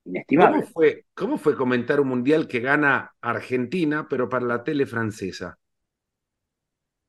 inestimable. 0.06 0.62
¿Cómo 0.62 0.68
fue, 0.72 1.06
¿Cómo 1.14 1.38
fue 1.38 1.56
comentar 1.56 2.00
un 2.00 2.08
mundial 2.10 2.48
que 2.48 2.60
gana 2.60 3.14
Argentina, 3.22 4.08
pero 4.10 4.30
para 4.30 4.46
la 4.46 4.64
tele 4.64 4.86
francesa? 4.86 5.58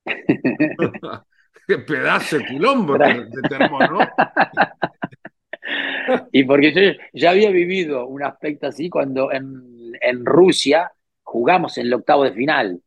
Qué 1.69 1.79
pedazo 1.81 2.39
de 2.39 2.47
quilombo 2.47 2.97
te 2.97 3.55
armó, 3.55 3.79
¿no? 3.81 3.99
y 6.33 6.45
porque 6.45 6.73
yo 6.73 6.81
ya 7.13 7.33
había 7.33 7.51
vivido 7.51 8.07
un 8.07 8.23
aspecto 8.23 8.69
así 8.69 8.89
cuando 8.89 9.31
en, 9.31 9.93
en 10.01 10.25
Rusia 10.25 10.91
jugamos 11.23 11.77
en 11.77 11.89
el 11.89 11.93
octavo 11.93 12.25
de 12.25 12.33
final. 12.33 12.81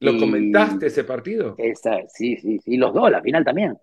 ¿Lo 0.00 0.14
y, 0.14 0.18
comentaste 0.18 0.88
ese 0.88 1.04
partido? 1.04 1.54
Esa, 1.58 2.00
sí, 2.08 2.36
sí, 2.38 2.58
sí, 2.58 2.76
los 2.76 2.92
dos, 2.92 3.08
la 3.08 3.22
final 3.22 3.44
también. 3.44 3.78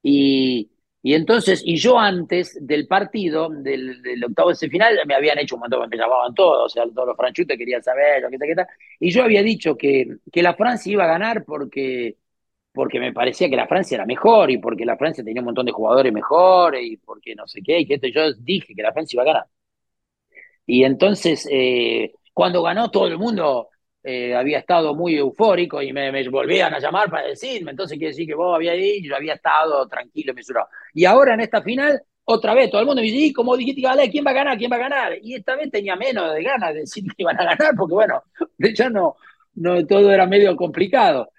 Y, 0.00 0.70
y 1.02 1.14
entonces, 1.14 1.60
y 1.64 1.74
yo 1.74 1.98
antes 1.98 2.56
del 2.64 2.86
partido, 2.86 3.48
del, 3.50 4.00
del 4.00 4.24
octavo 4.26 4.52
de 4.52 4.68
final, 4.68 4.96
me 5.08 5.16
habían 5.16 5.40
hecho 5.40 5.56
un 5.56 5.62
montón, 5.62 5.90
me 5.90 5.96
llamaban 5.96 6.32
todos, 6.34 6.66
o 6.66 6.68
sea, 6.68 6.84
todos 6.94 7.08
los 7.08 7.16
franchutes 7.16 7.58
querían 7.58 7.82
saber, 7.82 8.22
lo 8.22 8.30
que 8.30 8.38
tal, 8.38 8.48
qué 8.48 8.54
tal. 8.54 8.68
Y 9.00 9.10
yo 9.10 9.24
había 9.24 9.42
dicho 9.42 9.76
que, 9.76 10.18
que 10.30 10.40
la 10.40 10.54
Francia 10.54 10.92
iba 10.92 11.02
a 11.02 11.08
ganar 11.08 11.44
porque, 11.44 12.14
porque 12.72 13.00
me 13.00 13.12
parecía 13.12 13.48
que 13.48 13.56
la 13.56 13.66
Francia 13.66 13.96
era 13.96 14.06
mejor 14.06 14.50
y 14.50 14.58
porque 14.58 14.84
la 14.84 14.96
Francia 14.96 15.24
tenía 15.24 15.42
un 15.42 15.46
montón 15.46 15.66
de 15.66 15.72
jugadores 15.72 16.12
mejores 16.12 16.82
y 16.84 16.96
porque 16.98 17.34
no 17.34 17.46
sé 17.46 17.62
qué, 17.62 17.80
y 17.80 17.86
que 17.86 17.94
esto 17.94 18.08
yo 18.08 18.32
dije 18.34 18.74
que 18.74 18.82
la 18.82 18.92
Francia 18.92 19.16
iba 19.16 19.22
a 19.24 19.26
ganar. 19.26 19.46
Y 20.66 20.84
entonces, 20.84 21.48
eh, 21.50 22.12
cuando 22.32 22.62
ganó 22.62 22.90
todo 22.90 23.06
el 23.08 23.18
mundo 23.18 23.68
eh, 24.02 24.34
había 24.34 24.58
estado 24.58 24.94
muy 24.94 25.16
eufórico 25.16 25.82
y 25.82 25.92
me, 25.92 26.10
me, 26.10 26.26
volvían 26.28 26.72
a 26.72 26.78
llamar 26.78 27.10
para 27.10 27.26
decirme, 27.26 27.72
entonces 27.72 27.98
quiere 27.98 28.12
decir 28.12 28.26
que 28.26 28.34
vos 28.34 28.54
había 28.54 28.74
ido, 28.74 29.10
yo 29.10 29.16
había 29.16 29.34
estado 29.34 29.86
tranquilo, 29.88 30.32
mesurado. 30.32 30.68
Y 30.94 31.04
ahora 31.04 31.34
en 31.34 31.40
esta 31.40 31.60
final, 31.60 32.00
otra 32.24 32.54
vez, 32.54 32.70
todo 32.70 32.80
el 32.80 32.86
mundo 32.86 33.02
me 33.02 33.10
dice, 33.10 33.34
¿cómo 33.34 33.56
dijiste, 33.56 33.82
vale, 33.82 34.08
quién 34.10 34.24
va 34.24 34.30
a 34.30 34.34
ganar? 34.34 34.56
¿Quién 34.56 34.70
va 34.70 34.76
a 34.76 34.78
ganar? 34.78 35.18
Y 35.20 35.34
esta 35.34 35.56
vez 35.56 35.70
tenía 35.70 35.96
menos 35.96 36.32
de 36.32 36.42
ganas 36.42 36.72
de 36.74 36.80
decir 36.80 37.04
que 37.04 37.14
iban 37.18 37.38
a 37.40 37.44
ganar, 37.44 37.74
porque 37.76 37.94
bueno, 37.94 38.22
ya 38.74 38.88
no, 38.88 39.16
no, 39.54 39.86
todo 39.86 40.10
era 40.12 40.26
medio 40.26 40.56
complicado. 40.56 41.30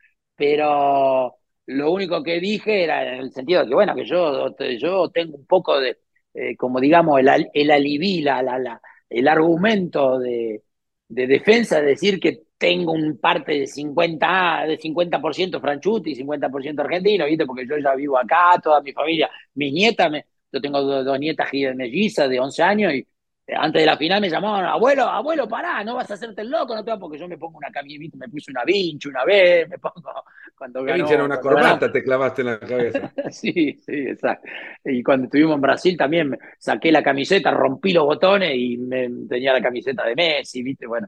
Pero 0.42 1.36
lo 1.68 1.92
único 1.92 2.24
que 2.24 2.40
dije 2.40 2.84
era 2.84 3.04
en 3.16 3.20
el 3.22 3.32
sentido 3.32 3.62
de 3.62 3.68
que, 3.70 3.76
bueno, 3.76 3.94
que 3.96 4.06
yo, 4.06 4.56
yo 4.80 5.10
tengo 5.10 5.38
un 5.38 5.46
poco 5.46 5.80
de, 5.80 6.00
eh, 6.34 6.56
como 6.58 6.80
digamos, 6.80 7.20
el, 7.20 7.30
el 7.54 7.72
aliví, 7.72 8.22
la, 8.22 8.42
la, 8.42 8.58
la, 8.58 8.82
el 9.10 9.28
argumento 9.28 10.18
de, 10.20 10.64
de 11.08 11.28
defensa, 11.28 11.80
de 11.82 11.88
decir 11.90 12.20
que 12.20 12.44
tengo 12.58 12.92
un 12.94 13.20
parte 13.20 13.54
de 13.54 13.68
50, 13.68 14.66
de 14.68 14.78
50% 14.80 15.60
franchuti 15.62 16.12
y 16.12 16.16
50% 16.16 16.82
argentino, 16.82 17.26
¿viste? 17.26 17.46
Porque 17.46 17.68
yo 17.68 17.78
ya 17.78 17.94
vivo 17.96 18.18
acá, 18.18 18.60
toda 18.64 18.82
mi 18.82 18.94
familia, 18.94 19.30
mis 19.56 19.72
nietas, 19.74 20.10
me, 20.12 20.26
yo 20.52 20.60
tengo 20.62 20.82
dos, 20.82 21.06
dos 21.06 21.20
nietas 21.20 21.50
mellizas 21.76 22.30
de 22.30 22.40
11 22.40 22.64
años 22.64 22.94
y 22.94 23.06
antes 23.54 23.82
de 23.82 23.86
la 23.86 23.98
final 23.98 24.22
me 24.22 24.30
llamaban, 24.30 24.66
abuelo, 24.66 25.04
abuelo, 25.04 25.48
pará, 25.48 25.84
no 25.84 25.96
vas 25.96 26.10
a 26.10 26.14
hacerte 26.14 26.42
el 26.42 26.50
loco, 26.50 26.76
no 26.76 26.84
te 26.84 26.92
va, 26.92 27.00
porque 27.00 27.18
yo 27.18 27.28
me 27.28 27.38
pongo 27.38 27.58
una 27.58 27.70
camiseta, 27.70 28.18
me 28.18 28.30
puse 28.30 28.52
una 28.52 28.64
vincha 28.64 29.10
una 29.10 29.26
vez, 29.26 29.68
me 29.68 29.78
pongo 29.78 30.14
cuando 30.58 30.84
ganó. 30.84 31.10
Era 31.10 31.24
una 31.24 31.40
corbata, 31.40 31.80
ganó. 31.80 31.92
te 31.92 32.04
clavaste 32.04 32.42
en 32.42 32.48
la 32.48 32.60
cabeza. 32.60 33.12
sí, 33.32 33.74
sí, 33.74 33.94
exacto. 33.94 34.48
Y 34.86 35.04
cuando 35.04 35.26
estuvimos 35.26 35.56
en 35.56 35.62
Brasil 35.62 35.98
también 35.98 36.38
saqué 36.58 36.92
la 36.92 37.04
camiseta, 37.04 37.52
rompí 37.52 37.94
los 37.94 38.06
botones 38.06 38.54
y 38.56 38.78
me, 38.78 39.10
tenía 39.28 39.54
la 39.54 39.62
camiseta 39.62 40.06
de 40.06 40.16
Messi, 40.16 40.64
viste, 40.64 40.88
bueno. 40.88 41.08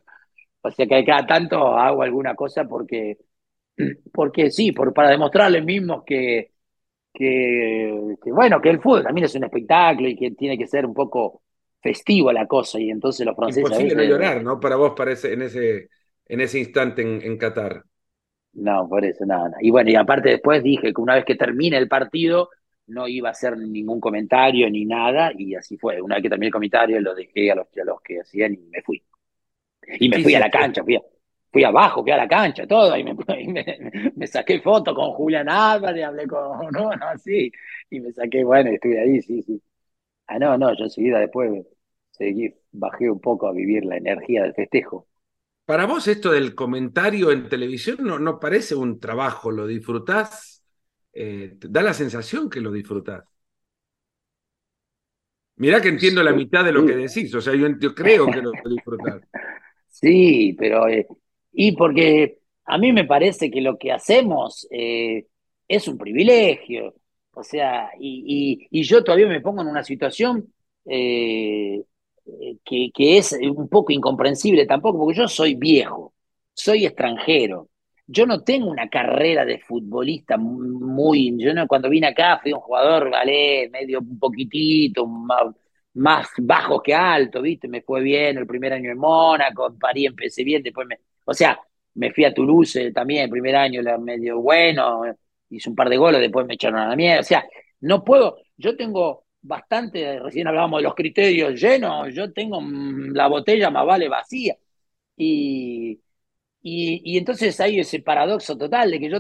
O 0.62 0.72
sea 0.72 0.86
que 0.88 1.06
cada 1.06 1.26
tanto 1.26 1.78
hago 1.78 2.04
alguna 2.04 2.36
cosa 2.36 2.66
porque, 2.66 3.18
porque 4.14 4.50
sí, 4.52 4.72
por, 4.72 4.94
para 4.94 5.10
demostrarles 5.10 5.64
mismos 5.64 6.04
que, 6.06 6.52
que, 7.14 8.16
que, 8.24 8.32
bueno, 8.32 8.60
que 8.60 8.70
el 8.70 8.82
fútbol 8.82 9.04
también 9.04 9.26
es 9.26 9.36
un 9.36 9.44
espectáculo 9.46 10.10
y 10.10 10.16
que 10.16 10.32
tiene 10.32 10.58
que 10.58 10.68
ser 10.68 10.86
un 10.86 10.94
poco 10.94 11.43
festivo 11.84 12.32
la 12.32 12.48
cosa 12.48 12.80
y 12.80 12.90
entonces 12.90 13.26
los 13.26 13.36
franceses... 13.36 13.70
Imposible 13.70 13.96
no 13.96 14.04
llorar, 14.04 14.42
¿no? 14.42 14.60
Para 14.60 14.78
vos 14.78 14.94
parece 14.96 15.34
en 15.34 15.42
ese, 15.44 15.90
en 16.26 16.42
ese 16.42 16.60
instante 16.60 17.02
en, 17.02 17.22
en 17.22 17.38
Qatar. 17.38 17.84
No, 18.54 18.88
por 18.88 19.04
eso, 19.04 19.26
nada, 19.26 19.52
Y 19.60 19.72
bueno, 19.72 19.90
y 19.90 19.96
aparte 19.96 20.30
después 20.30 20.64
dije 20.64 20.94
que 20.94 21.02
una 21.02 21.16
vez 21.16 21.26
que 21.26 21.36
termine 21.36 21.78
el 21.78 21.88
partido 21.88 22.50
no 22.88 23.08
iba 23.08 23.30
a 23.30 23.32
hacer 23.32 23.58
ningún 23.58 24.00
comentario 24.00 24.70
ni 24.70 24.86
nada 24.86 25.32
y 25.36 25.56
así 25.56 25.78
fue. 25.78 26.02
Una 26.02 26.16
vez 26.16 26.24
que 26.24 26.30
terminé 26.30 26.48
el 26.48 26.54
comentario 26.54 27.02
lo 27.02 27.16
dejé 27.16 27.52
a 27.52 27.56
los, 27.56 27.68
a 27.68 27.84
los 27.84 28.02
que 28.02 28.22
hacían 28.22 28.54
y 28.54 28.58
me 28.70 28.82
fui. 28.82 29.04
Y 30.00 30.08
me 30.08 30.22
fui 30.22 30.36
a 30.36 30.40
la 30.40 30.50
cancha, 30.50 30.84
fui, 30.84 30.98
fui 31.52 31.64
abajo, 31.64 32.04
fui 32.04 32.12
a 32.12 32.18
la 32.18 32.28
cancha, 32.28 32.66
todo, 32.66 32.96
y 32.96 33.04
me, 33.04 33.16
me, 34.16 34.28
saqué 34.28 34.62
foto 34.62 34.94
con 34.96 35.12
Julián 35.12 35.50
Álvarez, 35.50 36.06
hablé 36.06 36.28
con 36.28 36.42
no, 36.72 36.96
no, 36.96 37.08
así, 37.08 37.52
y 37.90 38.00
me 38.00 38.14
saqué, 38.14 38.44
bueno, 38.44 38.70
estuve 38.70 39.00
ahí, 39.02 39.22
sí, 39.22 39.42
sí. 39.42 39.62
Ah, 40.28 40.40
no, 40.40 40.58
no, 40.58 40.74
yo 40.78 40.86
enseguida 40.86 41.20
después 41.20 41.66
seguí, 42.14 42.54
bajé 42.72 43.10
un 43.10 43.20
poco 43.20 43.48
a 43.48 43.54
vivir 43.54 43.86
la 43.86 43.98
energía 43.98 44.44
del 44.44 44.54
festejo. 44.54 45.08
Para 45.66 45.86
vos 45.86 46.08
esto 46.08 46.32
del 46.32 46.56
comentario 46.56 47.32
en 47.32 47.50
televisión 47.50 47.98
no, 48.02 48.20
no 48.20 48.40
parece 48.40 48.76
un 48.76 49.00
trabajo, 49.00 49.52
¿lo 49.52 49.66
disfrutás? 49.66 50.64
Eh, 51.14 51.56
da 51.60 51.82
la 51.82 51.94
sensación 51.94 52.50
que 52.50 52.62
lo 52.62 52.72
disfrutás. 52.72 53.24
Mirá 55.56 55.82
que 55.82 55.90
entiendo 55.90 56.24
la 56.24 56.34
mitad 56.34 56.66
de 56.66 56.72
lo 56.72 56.86
que 56.86 56.96
decís, 56.96 57.34
o 57.36 57.42
sea, 57.42 57.54
yo, 57.54 57.68
yo 57.80 57.94
creo 57.94 58.26
que 58.26 58.42
lo 58.42 58.52
disfrutás. 58.70 59.22
Sí, 59.88 60.56
pero 60.58 60.88
eh, 60.88 61.08
y 61.52 61.74
porque 61.74 62.40
a 62.66 62.78
mí 62.78 62.92
me 62.92 63.06
parece 63.06 63.52
que 63.52 63.62
lo 63.62 63.78
que 63.78 63.92
hacemos 63.92 64.68
eh, 64.72 65.28
es 65.68 65.88
un 65.88 65.98
privilegio, 65.98 66.96
o 67.34 67.44
sea, 67.44 67.92
y, 68.00 68.68
y, 68.70 68.84
yo 68.84 69.04
todavía 69.04 69.28
me 69.28 69.42
pongo 69.42 69.62
en 69.62 69.68
una 69.68 69.84
situación 69.84 70.54
eh, 70.86 71.84
que, 72.64 72.92
que, 72.94 73.18
es 73.18 73.34
un 73.34 73.68
poco 73.70 73.92
incomprensible 73.92 74.66
tampoco, 74.66 75.00
porque 75.00 75.18
yo 75.18 75.28
soy 75.28 75.56
viejo, 75.56 76.14
soy 76.54 76.86
extranjero, 76.86 77.70
yo 78.08 78.26
no 78.26 78.44
tengo 78.44 78.70
una 78.70 78.90
carrera 78.90 79.46
de 79.46 79.60
futbolista 79.60 80.38
muy, 80.38 81.36
yo 81.38 81.54
no, 81.54 81.68
cuando 81.68 81.90
vine 81.90 82.08
acá 82.08 82.40
fui 82.42 82.54
un 82.54 82.60
jugador, 82.60 83.10
vale, 83.10 83.70
medio 83.72 84.00
un 84.00 84.20
poquitito, 84.20 85.06
más, 85.08 85.56
más 85.94 86.28
bajo 86.38 86.82
que 86.82 86.94
alto, 86.94 87.42
¿viste? 87.42 87.68
Me 87.68 87.82
fue 87.82 88.02
bien 88.02 88.38
el 88.38 88.48
primer 88.48 88.74
año 88.74 88.92
en 88.92 88.98
Mónaco, 88.98 89.68
en 89.68 89.80
París 89.80 90.08
empecé 90.08 90.44
bien, 90.44 90.64
después 90.64 90.88
me, 90.88 91.00
o 91.26 91.34
sea, 91.34 91.60
me 91.96 92.12
fui 92.12 92.26
a 92.26 92.34
Toulouse 92.34 92.92
también 92.92 93.26
el 93.26 93.30
primer 93.30 93.56
año, 93.56 93.82
la 93.82 93.98
medio 93.98 94.40
bueno, 94.42 95.04
hice 95.50 95.70
un 95.70 95.76
par 95.76 95.90
de 95.90 95.98
goles, 95.98 96.22
después 96.22 96.46
me 96.46 96.56
echaron 96.56 96.80
a 96.80 96.88
la 96.90 96.96
mierda, 96.96 97.22
o 97.22 97.24
sea, 97.24 97.46
no 97.82 98.04
puedo, 98.04 98.38
yo 98.58 98.76
tengo 98.76 99.23
bastante, 99.44 100.20
recién 100.20 100.48
hablábamos 100.48 100.80
de 100.80 100.84
los 100.84 100.96
criterios 100.96 101.60
llenos, 101.62 102.14
yo 102.14 102.32
tengo 102.34 102.62
mm, 102.62 103.14
la 103.14 103.28
botella 103.28 103.70
más 103.70 103.86
vale 103.86 104.10
vacía. 104.10 104.56
Y, 105.18 106.00
y, 106.62 107.18
entonces 107.18 107.60
hay 107.60 107.80
ese 107.80 108.02
paradoxo 108.02 108.58
total 108.58 108.92
de 108.92 109.00
que 109.00 109.10
yo, 109.10 109.20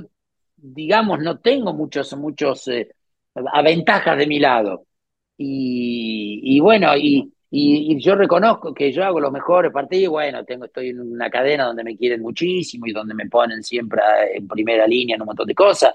digamos, 0.57 1.19
no 1.19 1.39
tengo 1.39 1.73
muchos, 1.73 2.15
muchos 2.17 2.67
eh, 2.69 2.89
ventajas 3.63 4.17
de 4.17 4.27
mi 4.27 4.39
lado. 4.39 4.87
Y, 5.37 6.59
bueno, 6.61 6.95
y, 6.97 7.33
y, 7.51 7.99
yo 7.99 8.15
reconozco 8.15 8.73
que 8.73 8.91
yo 8.91 9.03
hago 9.03 9.19
los 9.19 9.31
mejores 9.31 9.71
partidos, 9.73 10.11
bueno, 10.11 10.45
tengo, 10.45 10.65
estoy 10.65 10.89
en 10.89 11.01
una 11.01 11.29
cadena 11.29 11.65
donde 11.65 11.83
me 11.83 11.97
quieren 11.97 12.21
muchísimo 12.21 12.87
y 12.87 12.93
donde 12.93 13.13
me 13.13 13.27
ponen 13.29 13.63
siempre 13.63 14.01
en 14.35 14.47
primera 14.47 14.87
línea 14.87 15.15
en 15.15 15.21
un 15.21 15.27
montón 15.27 15.47
de 15.47 15.55
cosas. 15.55 15.93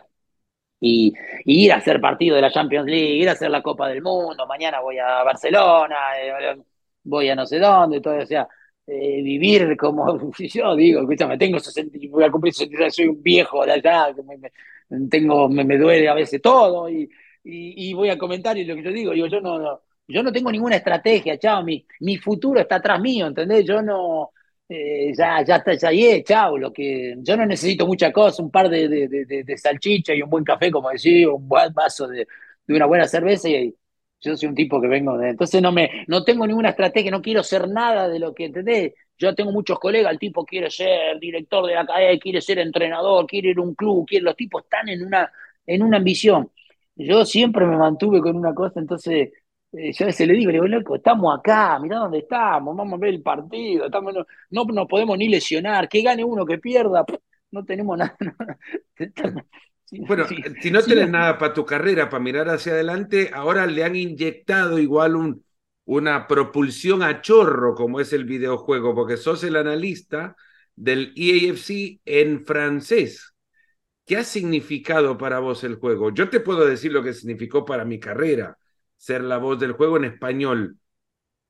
Y, 0.80 1.12
ir 1.44 1.72
a 1.72 1.76
hacer 1.76 2.00
partido 2.00 2.36
de 2.36 2.42
la 2.42 2.50
Champions 2.52 2.86
League, 2.86 3.16
ir 3.16 3.28
a 3.28 3.32
hacer 3.32 3.50
la 3.50 3.62
Copa 3.62 3.88
del 3.88 4.02
Mundo, 4.02 4.46
mañana 4.46 4.80
voy 4.80 4.98
a 4.98 5.22
Barcelona, 5.24 5.96
eh, 6.20 6.56
voy 7.04 7.28
a 7.28 7.34
no 7.34 7.46
sé 7.46 7.58
dónde, 7.58 8.00
todo, 8.00 8.18
o 8.18 8.26
sea, 8.26 8.46
eh, 8.86 9.22
vivir 9.22 9.76
como 9.76 10.32
yo 10.38 10.76
digo, 10.76 11.00
escúchame, 11.00 11.36
tengo 11.38 11.58
60, 11.58 11.98
voy 12.10 12.24
a 12.24 12.30
cumplir 12.30 12.54
60, 12.54 12.90
soy 12.90 13.08
un 13.08 13.22
viejo 13.22 13.64
de 13.66 13.72
allá, 13.72 14.14
me, 14.24 15.08
tengo, 15.08 15.48
me, 15.48 15.64
me 15.64 15.76
duele 15.76 16.08
a 16.08 16.14
veces 16.14 16.40
todo 16.40 16.88
y, 16.88 17.08
y, 17.44 17.94
voy 17.94 18.10
a 18.10 18.18
comentar 18.18 18.56
y 18.56 18.64
lo 18.64 18.74
que 18.74 18.82
yo 18.82 18.92
digo, 18.92 19.12
digo, 19.12 19.26
yo 19.26 19.40
no, 19.40 19.82
yo 20.06 20.22
no 20.22 20.32
tengo 20.32 20.50
ninguna 20.50 20.76
estrategia, 20.76 21.38
chao, 21.38 21.62
mi, 21.62 21.84
mi 22.00 22.16
futuro 22.18 22.60
está 22.60 22.76
atrás 22.76 23.00
mío, 23.00 23.26
¿entendés? 23.26 23.64
Yo 23.66 23.82
no, 23.82 24.32
eh, 24.68 25.12
ya, 25.16 25.42
ya 25.44 25.56
está, 25.56 25.74
ya 25.74 25.90
es, 25.90 26.24
chao, 26.24 26.58
lo 26.58 26.72
que, 26.72 27.14
yo 27.18 27.36
no 27.36 27.46
necesito 27.46 27.86
mucha 27.86 28.12
cosa, 28.12 28.42
un 28.42 28.50
par 28.50 28.68
de, 28.68 28.88
de, 28.88 29.58
salchicha 29.58 30.14
y 30.14 30.22
un 30.22 30.30
buen 30.30 30.44
café, 30.44 30.70
como 30.70 30.90
decía, 30.90 31.28
un 31.30 31.48
buen 31.48 31.72
vaso 31.72 32.06
de, 32.06 32.26
una 32.68 32.86
buena 32.86 33.06
cerveza 33.06 33.48
y 33.48 33.74
yo 34.20 34.36
soy 34.36 34.48
un 34.48 34.54
tipo 34.54 34.80
que 34.80 34.88
vengo 34.88 35.16
de, 35.16 35.30
entonces 35.30 35.62
no 35.62 35.72
me, 35.72 36.04
no 36.08 36.24
tengo 36.24 36.46
ninguna 36.46 36.70
estrategia, 36.70 37.10
no 37.10 37.22
quiero 37.22 37.42
ser 37.42 37.68
nada 37.68 38.08
de 38.08 38.18
lo 38.18 38.34
que, 38.34 38.46
¿entendés? 38.46 38.94
Yo 39.16 39.34
tengo 39.34 39.52
muchos 39.52 39.78
colegas, 39.78 40.12
el 40.12 40.18
tipo 40.18 40.44
quiere 40.44 40.70
ser 40.70 41.18
director 41.18 41.66
de 41.66 41.74
la 41.74 41.86
cadena, 41.86 42.18
quiere 42.18 42.40
ser 42.40 42.58
entrenador, 42.58 43.26
quiere 43.26 43.50
ir 43.50 43.58
a 43.58 43.62
un 43.62 43.74
club, 43.74 44.06
los 44.20 44.36
tipos 44.36 44.62
están 44.64 44.88
en 44.88 45.04
una, 45.04 45.30
en 45.66 45.82
una 45.82 45.96
ambición 45.98 46.50
yo 46.98 47.24
siempre 47.24 47.64
me 47.66 47.76
mantuve 47.76 48.20
con 48.20 48.36
una 48.36 48.54
cosa, 48.54 48.80
entonces 48.80 49.30
yo 49.72 50.04
a 50.04 50.06
veces 50.06 50.26
le 50.26 50.34
digo, 50.34 50.50
le 50.50 50.54
digo, 50.54 50.66
loco, 50.66 50.96
estamos 50.96 51.38
acá, 51.38 51.78
mirá 51.78 51.98
dónde 51.98 52.18
estamos, 52.18 52.76
vamos 52.76 52.94
a 52.94 53.00
ver 53.00 53.14
el 53.14 53.22
partido, 53.22 53.86
estamos, 53.86 54.14
no, 54.50 54.64
nos 54.64 54.88
podemos 54.88 55.18
ni 55.18 55.28
lesionar, 55.28 55.88
que 55.88 56.02
gane 56.02 56.24
uno, 56.24 56.46
que 56.46 56.58
pierda, 56.58 57.04
no 57.50 57.64
tenemos 57.64 57.98
nada. 57.98 58.16
bueno, 59.90 60.24
si 60.60 60.70
no 60.70 60.82
tienes 60.82 61.10
nada 61.10 61.36
para 61.38 61.52
tu 61.52 61.64
carrera, 61.64 62.08
para 62.08 62.22
mirar 62.22 62.48
hacia 62.48 62.72
adelante, 62.72 63.30
ahora 63.32 63.66
le 63.66 63.84
han 63.84 63.96
inyectado 63.96 64.78
igual 64.78 65.16
un, 65.16 65.44
una 65.84 66.26
propulsión 66.26 67.02
a 67.02 67.22
chorro, 67.22 67.74
como 67.74 68.00
es 68.00 68.12
el 68.12 68.24
videojuego, 68.24 68.94
porque 68.94 69.16
sos 69.16 69.42
el 69.44 69.56
analista 69.56 70.36
del 70.76 71.14
EAFC 71.16 72.00
en 72.04 72.44
francés. 72.44 73.34
¿Qué 74.04 74.18
ha 74.18 74.24
significado 74.24 75.18
para 75.18 75.38
vos 75.38 75.64
el 75.64 75.76
juego? 75.76 76.10
Yo 76.10 76.28
te 76.30 76.40
puedo 76.40 76.66
decir 76.66 76.92
lo 76.92 77.02
que 77.02 77.14
significó 77.14 77.64
para 77.64 77.86
mi 77.86 77.98
carrera, 77.98 78.56
ser 78.98 79.22
la 79.22 79.38
voz 79.38 79.58
del 79.58 79.72
juego 79.72 79.96
en 79.96 80.04
español. 80.04 80.76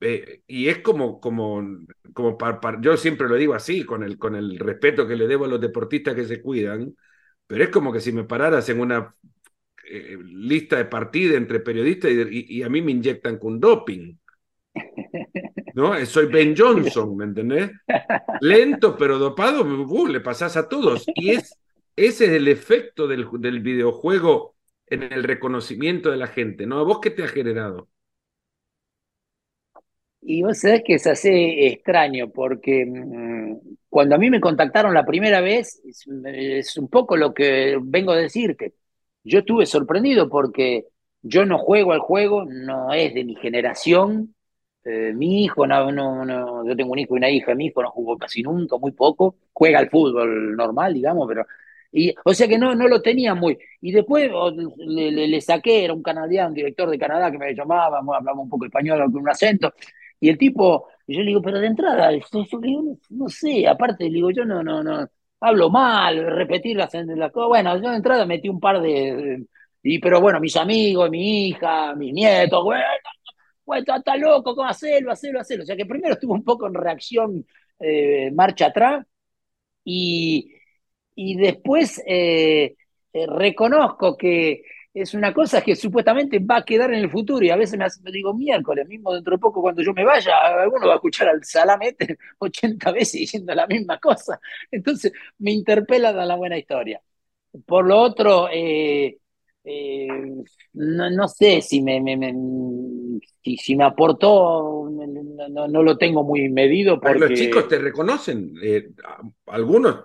Eh, 0.01 0.43
y 0.47 0.69
es 0.69 0.79
como, 0.79 1.21
como, 1.21 1.67
como 2.13 2.39
para, 2.39 2.81
yo 2.81 2.97
siempre 2.97 3.29
lo 3.29 3.35
digo 3.35 3.55
así, 3.55 3.85
con 3.85 4.05
el, 4.05 4.17
con 4.17 4.37
el 4.37 4.59
respeto 4.61 5.09
que 5.09 5.17
le 5.17 5.27
debo 5.27 5.47
a 5.47 5.49
los 5.49 5.61
deportistas 5.61 6.15
que 6.15 6.25
se 6.25 6.41
cuidan, 6.41 6.95
pero 7.49 7.65
es 7.65 7.71
como 7.71 7.93
que 7.93 8.01
si 8.01 8.13
me 8.13 8.23
pararas 8.23 8.69
en 8.69 8.81
una 8.81 9.13
eh, 9.91 10.17
lista 10.23 10.77
de 10.77 10.85
partida 10.85 11.37
entre 11.37 11.59
periodistas 11.59 12.13
y, 12.13 12.63
a 12.63 12.69
mí 12.69 12.81
me 12.81 12.93
inyectan 12.93 13.39
con 13.39 13.59
doping. 13.59 14.17
¿No? 15.75 15.97
Eh, 15.97 16.07
soy 16.07 16.27
Ben 16.27 16.55
Johnson, 16.57 17.17
¿me 17.17 17.25
entendés? 17.25 17.73
Lento 18.41 18.97
pero 18.97 19.19
dopado, 19.19 19.63
uh, 19.63 20.07
le 20.07 20.21
pasas 20.21 20.57
a 20.57 20.69
todos. 20.69 21.05
Y 21.15 21.31
es 21.31 21.59
ese 21.99 22.27
es 22.27 22.31
el 22.31 22.47
efecto 22.47 23.09
del, 23.09 23.27
del 23.41 23.59
videojuego 23.59 24.55
en 24.91 25.03
el 25.13 25.25
reconocimiento 25.25 26.11
de 26.11 26.17
la 26.17 26.27
gente, 26.27 26.67
¿no? 26.67 26.79
¿A 26.79 26.85
vos 26.85 27.01
qué 27.01 27.11
te 27.11 27.23
ha 27.23 27.29
generado? 27.29 27.89
Y 30.21 30.43
vos 30.43 30.59
sabés 30.59 30.83
que 30.85 30.95
es 30.95 31.07
así 31.07 31.29
extraño, 31.31 32.29
porque 32.31 32.85
mm, 32.85 33.57
cuando 33.89 34.15
a 34.15 34.19
mí 34.19 34.31
me 34.31 34.41
contactaron 34.41 34.93
la 34.93 35.07
primera 35.07 35.41
vez, 35.41 35.81
es, 35.85 36.77
un 36.77 36.89
poco 36.89 37.17
lo 37.17 37.33
que 37.33 37.79
vengo 37.83 38.13
a 38.13 38.17
decirte. 38.17 38.75
Yo 39.25 39.41
estuve 39.41 39.67
sorprendido 39.67 40.29
porque 40.29 40.87
yo 41.23 41.45
no 41.47 41.59
juego 41.59 41.93
al 41.93 42.01
juego, 42.01 42.45
no 42.45 42.93
es 42.93 43.15
de 43.15 43.25
mi 43.25 43.37
generación. 43.37 44.35
Eh, 44.85 45.13
mi 45.15 45.45
hijo, 45.45 45.67
no, 45.67 45.91
no, 45.93 46.25
no, 46.25 46.67
yo 46.67 46.77
tengo 46.77 46.93
un 46.93 46.99
hijo 46.99 47.15
y 47.15 47.19
una 47.19 47.31
hija, 47.31 47.55
mi 47.55 47.67
hijo 47.67 47.83
no 47.83 47.91
jugó 47.91 48.17
casi 48.19 48.43
nunca, 48.43 48.77
muy 48.79 48.93
poco. 48.93 49.37
Juega 49.53 49.79
al 49.79 49.91
fútbol 49.91 50.57
normal, 50.57 50.95
digamos, 50.95 51.27
pero 51.29 51.47
y, 51.91 52.15
o 52.25 52.35
sea 52.35 52.47
que 52.49 52.59
no, 52.59 52.75
no 52.75 52.87
lo 52.89 53.01
tenía 53.01 53.35
muy. 53.35 53.59
Y 53.81 53.93
después 53.93 54.31
le, 54.77 55.41
saqué, 55.41 55.85
era 55.85 55.95
un 55.95 56.03
canadiano, 56.03 56.49
un 56.49 56.55
director 56.55 56.91
de 56.91 56.99
Canadá 56.99 57.31
que 57.31 57.39
me 57.39 57.55
llamaba, 57.55 57.99
hablaba 57.99 58.41
un 58.41 58.49
poco 58.49 58.67
español 58.67 59.01
con 59.11 59.23
un 59.23 59.29
acento. 59.31 59.73
Y 60.21 60.29
el 60.29 60.39
tipo, 60.39 60.89
yo 61.07 61.21
le 61.21 61.27
digo, 61.27 61.43
pero 61.43 61.61
de 61.61 61.67
entrada, 61.69 62.11
no, 63.11 63.29
sé, 63.29 63.67
aparte 63.67 64.05
le 64.05 64.11
digo, 64.11 64.31
yo 64.31 64.45
no, 64.45 64.63
no, 64.63 64.83
no, 64.83 65.07
hablo 65.41 65.71
mal, 65.71 66.27
repetir 66.35 66.77
las 66.77 66.91
cosas. 66.91 67.49
Bueno, 67.49 67.81
yo 67.81 67.91
de 67.91 67.97
entrada 67.97 68.27
metí 68.27 68.49
un 68.49 68.61
par 68.61 68.81
de, 68.83 69.47
y 69.83 69.99
pero 70.01 70.21
bueno, 70.21 70.41
mis 70.41 70.57
amigos, 70.57 71.11
mi 71.11 71.49
hija, 71.49 71.95
mis 71.95 72.13
nietos, 72.13 72.63
bueno, 72.65 72.85
bueno 73.65 73.97
está, 73.97 74.17
loco, 74.17 74.55
¿cómo 74.55 74.69
hacerlo, 74.69 75.13
hacerlo, 75.13 75.41
hacerlo? 75.41 75.65
O 75.65 75.67
sea 75.67 75.77
que 75.77 75.87
primero 75.87 76.15
estuvo 76.15 76.35
un 76.35 76.45
poco 76.45 76.67
en 76.67 76.75
reacción, 76.75 77.47
eh, 77.81 78.31
marcha 78.33 78.67
atrás, 78.67 79.07
y, 79.85 80.53
y 81.21 81.35
después 81.37 82.01
eh, 82.07 82.77
eh, 83.13 83.27
reconozco 83.27 84.17
que 84.17 84.63
es 84.95 85.15
una 85.15 85.35
cosa 85.35 85.63
que 85.63 85.75
supuestamente 85.75 86.39
va 86.39 86.59
a 86.59 86.65
quedar 86.65 86.93
en 86.93 87.01
el 87.01 87.11
futuro 87.11 87.45
y 87.45 87.51
a 87.51 87.57
veces 87.57 87.77
me, 87.77 88.13
digo 88.13 88.35
miércoles, 88.35 88.87
mismo 88.87 89.13
dentro 89.13 89.33
de 89.33 89.41
poco 89.41 89.61
cuando 89.61 89.83
yo 89.83 89.93
me 89.95 90.05
vaya, 90.05 90.39
alguno 90.39 90.87
va 90.87 90.93
a 90.93 90.97
escuchar 90.97 91.29
al 91.29 91.43
Salamete 91.43 92.19
80 92.39 92.93
veces 92.93 93.15
diciendo 93.15 93.53
la 93.53 93.67
misma 93.67 93.99
cosa. 93.99 94.41
Entonces 94.71 95.13
me 95.39 95.51
interpela 95.51 96.13
la 96.13 96.37
buena 96.37 96.57
historia. 96.57 97.03
Por 97.67 97.87
lo 97.87 97.99
otro, 97.99 98.49
eh, 98.53 99.19
eh, 99.65 100.09
no, 100.75 101.27
sé 101.27 101.63
si 101.63 101.83
me, 101.83 102.01
si, 103.43 103.75
me 103.75 103.85
aportó, 103.85 104.89
no, 104.89 105.67
no, 105.67 105.83
lo 105.83 105.99
tengo 105.99 106.23
muy 106.23 106.49
medido. 106.49 107.01
Porque... 107.01 107.19
Los 107.19 107.33
chicos 107.33 107.67
te 107.67 107.79
reconocen, 107.79 108.55
eh, 108.63 108.91
algunos 109.47 110.05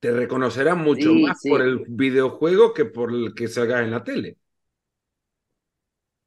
te 0.00 0.12
reconocerán 0.12 0.78
mucho 0.78 1.12
más 1.14 1.40
por 1.48 1.62
el 1.62 1.84
videojuego 1.88 2.72
que 2.72 2.84
por 2.84 3.12
el 3.12 3.34
que 3.34 3.48
salga 3.48 3.82
en 3.82 3.90
la 3.90 4.04
tele. 4.04 4.36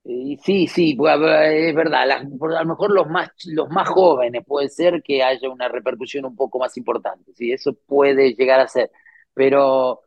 Sí, 0.04 0.68
sí, 0.68 0.96
pues, 0.96 1.14
es 1.16 1.76
verdad. 1.76 2.10
a 2.10 2.24
lo 2.24 2.66
mejor 2.66 2.92
los 2.92 3.08
más, 3.08 3.30
los 3.46 3.70
más 3.70 3.88
jóvenes 3.88 4.44
puede 4.46 4.68
ser 4.70 5.04
que 5.04 5.22
haya 5.22 5.50
una 5.50 5.68
repercusión 5.68 6.26
un 6.26 6.36
poco 6.36 6.58
más 6.58 6.76
importante. 6.78 7.32
Sí, 7.36 7.52
eso 7.52 7.74
puede 7.86 8.34
llegar 8.34 8.60
a 8.60 8.68
ser. 8.68 8.92
Pero, 9.34 10.02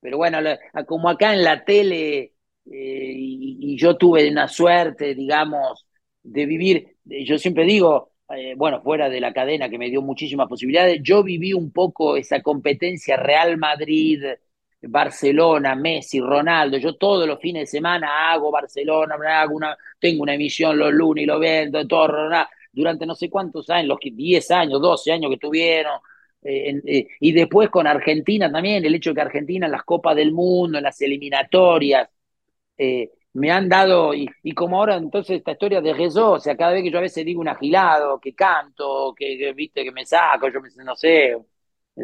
pero 0.00 0.16
bueno, 0.18 0.38
como 0.86 1.08
acá 1.08 1.34
en 1.34 1.44
la 1.44 1.64
tele, 1.64 2.34
eh, 2.66 3.12
y, 3.16 3.76
yo 3.78 3.96
tuve 3.96 4.28
una 4.30 4.48
suerte, 4.48 5.14
digamos, 5.14 5.86
de 6.22 6.46
vivir, 6.46 6.96
yo 7.04 7.38
siempre 7.38 7.64
digo, 7.64 8.12
eh, 8.36 8.54
bueno, 8.56 8.80
fuera 8.82 9.08
de 9.08 9.20
la 9.20 9.32
cadena 9.32 9.68
que 9.68 9.78
me 9.78 9.90
dio 9.90 10.02
muchísimas 10.02 10.48
posibilidades, 10.48 11.00
yo 11.02 11.22
viví 11.22 11.52
un 11.52 11.70
poco 11.72 12.16
esa 12.16 12.42
competencia 12.42 13.16
Real 13.16 13.56
Madrid, 13.56 14.22
Barcelona, 14.82 15.74
Messi, 15.74 16.20
Ronaldo. 16.20 16.78
Yo 16.78 16.96
todos 16.96 17.26
los 17.26 17.40
fines 17.40 17.62
de 17.62 17.66
semana 17.66 18.32
hago 18.32 18.50
Barcelona, 18.50 19.16
hago 19.40 19.56
una, 19.56 19.76
tengo 19.98 20.22
una 20.22 20.34
emisión 20.34 20.78
los 20.78 20.92
lunes 20.92 21.24
y 21.24 21.26
lo 21.26 21.38
vendo, 21.38 21.86
todo, 21.86 22.08
durante 22.72 23.06
no 23.06 23.14
sé 23.14 23.28
cuántos 23.30 23.68
años, 23.70 23.88
los 23.88 23.98
10 24.00 24.50
años, 24.50 24.80
12 24.80 25.12
años 25.12 25.30
que 25.30 25.38
tuvieron. 25.38 25.98
Eh, 26.42 26.80
eh, 26.86 27.08
y 27.20 27.32
después 27.32 27.68
con 27.70 27.86
Argentina 27.86 28.50
también, 28.50 28.84
el 28.84 28.94
hecho 28.94 29.10
de 29.10 29.14
que 29.16 29.20
Argentina 29.22 29.66
en 29.66 29.72
las 29.72 29.82
Copas 29.84 30.14
del 30.16 30.32
Mundo, 30.32 30.78
en 30.78 30.84
las 30.84 31.00
eliminatorias, 31.00 32.08
eh, 32.76 33.10
me 33.38 33.50
han 33.50 33.68
dado, 33.68 34.12
y, 34.14 34.28
como 34.54 34.78
ahora 34.78 34.96
entonces 34.96 35.38
esta 35.38 35.52
historia 35.52 35.80
de 35.80 35.94
Jesús, 35.94 36.22
o 36.22 36.40
sea, 36.40 36.56
cada 36.56 36.72
vez 36.72 36.82
que 36.82 36.90
yo 36.90 36.98
a 36.98 37.02
veces 37.02 37.24
digo 37.24 37.40
un 37.40 37.48
agilado, 37.48 38.18
que 38.20 38.34
canto, 38.34 39.14
que, 39.16 39.52
viste, 39.54 39.84
que 39.84 39.92
me 39.92 40.04
saco, 40.04 40.48
yo 40.48 40.60
me, 40.60 40.68
no 40.84 40.96
sé, 40.96 41.36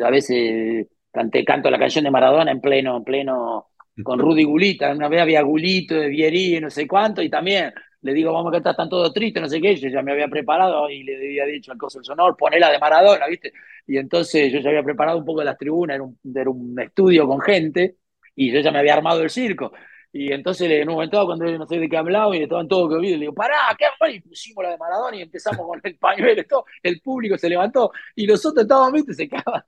a 0.03 0.11
veces 0.11 0.87
canté, 1.13 1.45
canto 1.45 1.71
la 1.71 1.79
canción 1.79 2.05
de 2.05 2.11
Maradona 2.11 2.51
en 2.53 2.61
pleno, 2.61 2.97
en 2.97 3.05
pleno, 3.05 3.69
con 4.03 4.19
Rudy 4.19 4.45
Gulita, 4.45 4.93
una 4.93 5.09
vez 5.09 5.21
había 5.21 5.43
Gulito 5.43 5.95
de 5.95 6.09
Vieri, 6.09 6.61
no 6.61 6.71
sé 6.71 6.87
cuánto, 6.87 7.23
y 7.23 7.31
también 7.31 7.73
le 8.03 8.13
digo, 8.13 8.33
vamos 8.33 8.53
cantar, 8.53 8.73
están 8.73 8.89
todos 8.89 9.13
tristes, 9.13 9.43
no 9.43 9.49
sé 9.49 9.61
qué, 9.61 9.77
yo 9.77 9.89
ya 9.89 10.03
me 10.03 10.13
había 10.13 10.29
preparado 10.29 10.89
y 10.91 11.03
le 11.03 11.17
había 11.17 11.47
dicho 11.47 11.73
al 11.73 11.79
cosa 11.79 11.99
del 11.99 12.05
sonor, 12.05 12.37
ponela 12.37 12.71
de 12.71 12.79
Maradona, 12.79 13.27
¿viste? 13.27 13.53
Y 13.87 13.97
entonces 13.97 14.53
yo 14.53 14.61
ya 14.61 14.71
había 14.71 14.83
preparado 14.83 15.19
un 15.19 15.25
poco 15.25 15.41
de 15.41 15.47
las 15.47 15.59
tribunas, 15.59 15.95
era 15.97 16.05
un, 16.05 16.19
era 16.35 16.51
un 16.51 16.79
estudio 16.81 17.27
con 17.27 17.41
gente, 17.41 17.97
y 18.37 18.53
yo 18.53 18.61
ya 18.61 18.71
me 18.73 18.79
había 18.79 18.95
armado 18.95 19.23
el 19.23 19.31
circo. 19.31 19.73
Y 20.17 20.33
entonces 20.33 20.71
en 20.71 20.89
un 20.89 20.95
momento 20.95 21.27
cuando 21.27 21.45
no 21.59 21.67
sé 21.67 21.77
de 21.77 21.89
qué 21.89 21.97
hablaba 21.97 22.37
y 22.37 22.45
estaban 22.45 22.69
todos 22.69 22.89
que 22.89 23.05
le 23.05 23.19
digo, 23.19 23.35
pará, 23.35 23.77
¿qué 23.77 23.87
Y 24.15 24.21
pusimos 24.21 24.63
la 24.63 24.71
de 24.71 24.79
Maradona 24.79 25.17
y 25.17 25.23
empezamos 25.23 25.67
con 25.67 25.81
el 25.83 25.97
pañuelo, 25.97 26.45
todo, 26.49 26.67
el 26.85 27.01
público 27.01 27.37
se 27.37 27.49
levantó 27.49 27.91
y 28.15 28.25
nosotros 28.25 28.63
estábamos, 28.63 28.93
viste, 28.93 29.13
se 29.13 29.29
cagaban. 29.29 29.65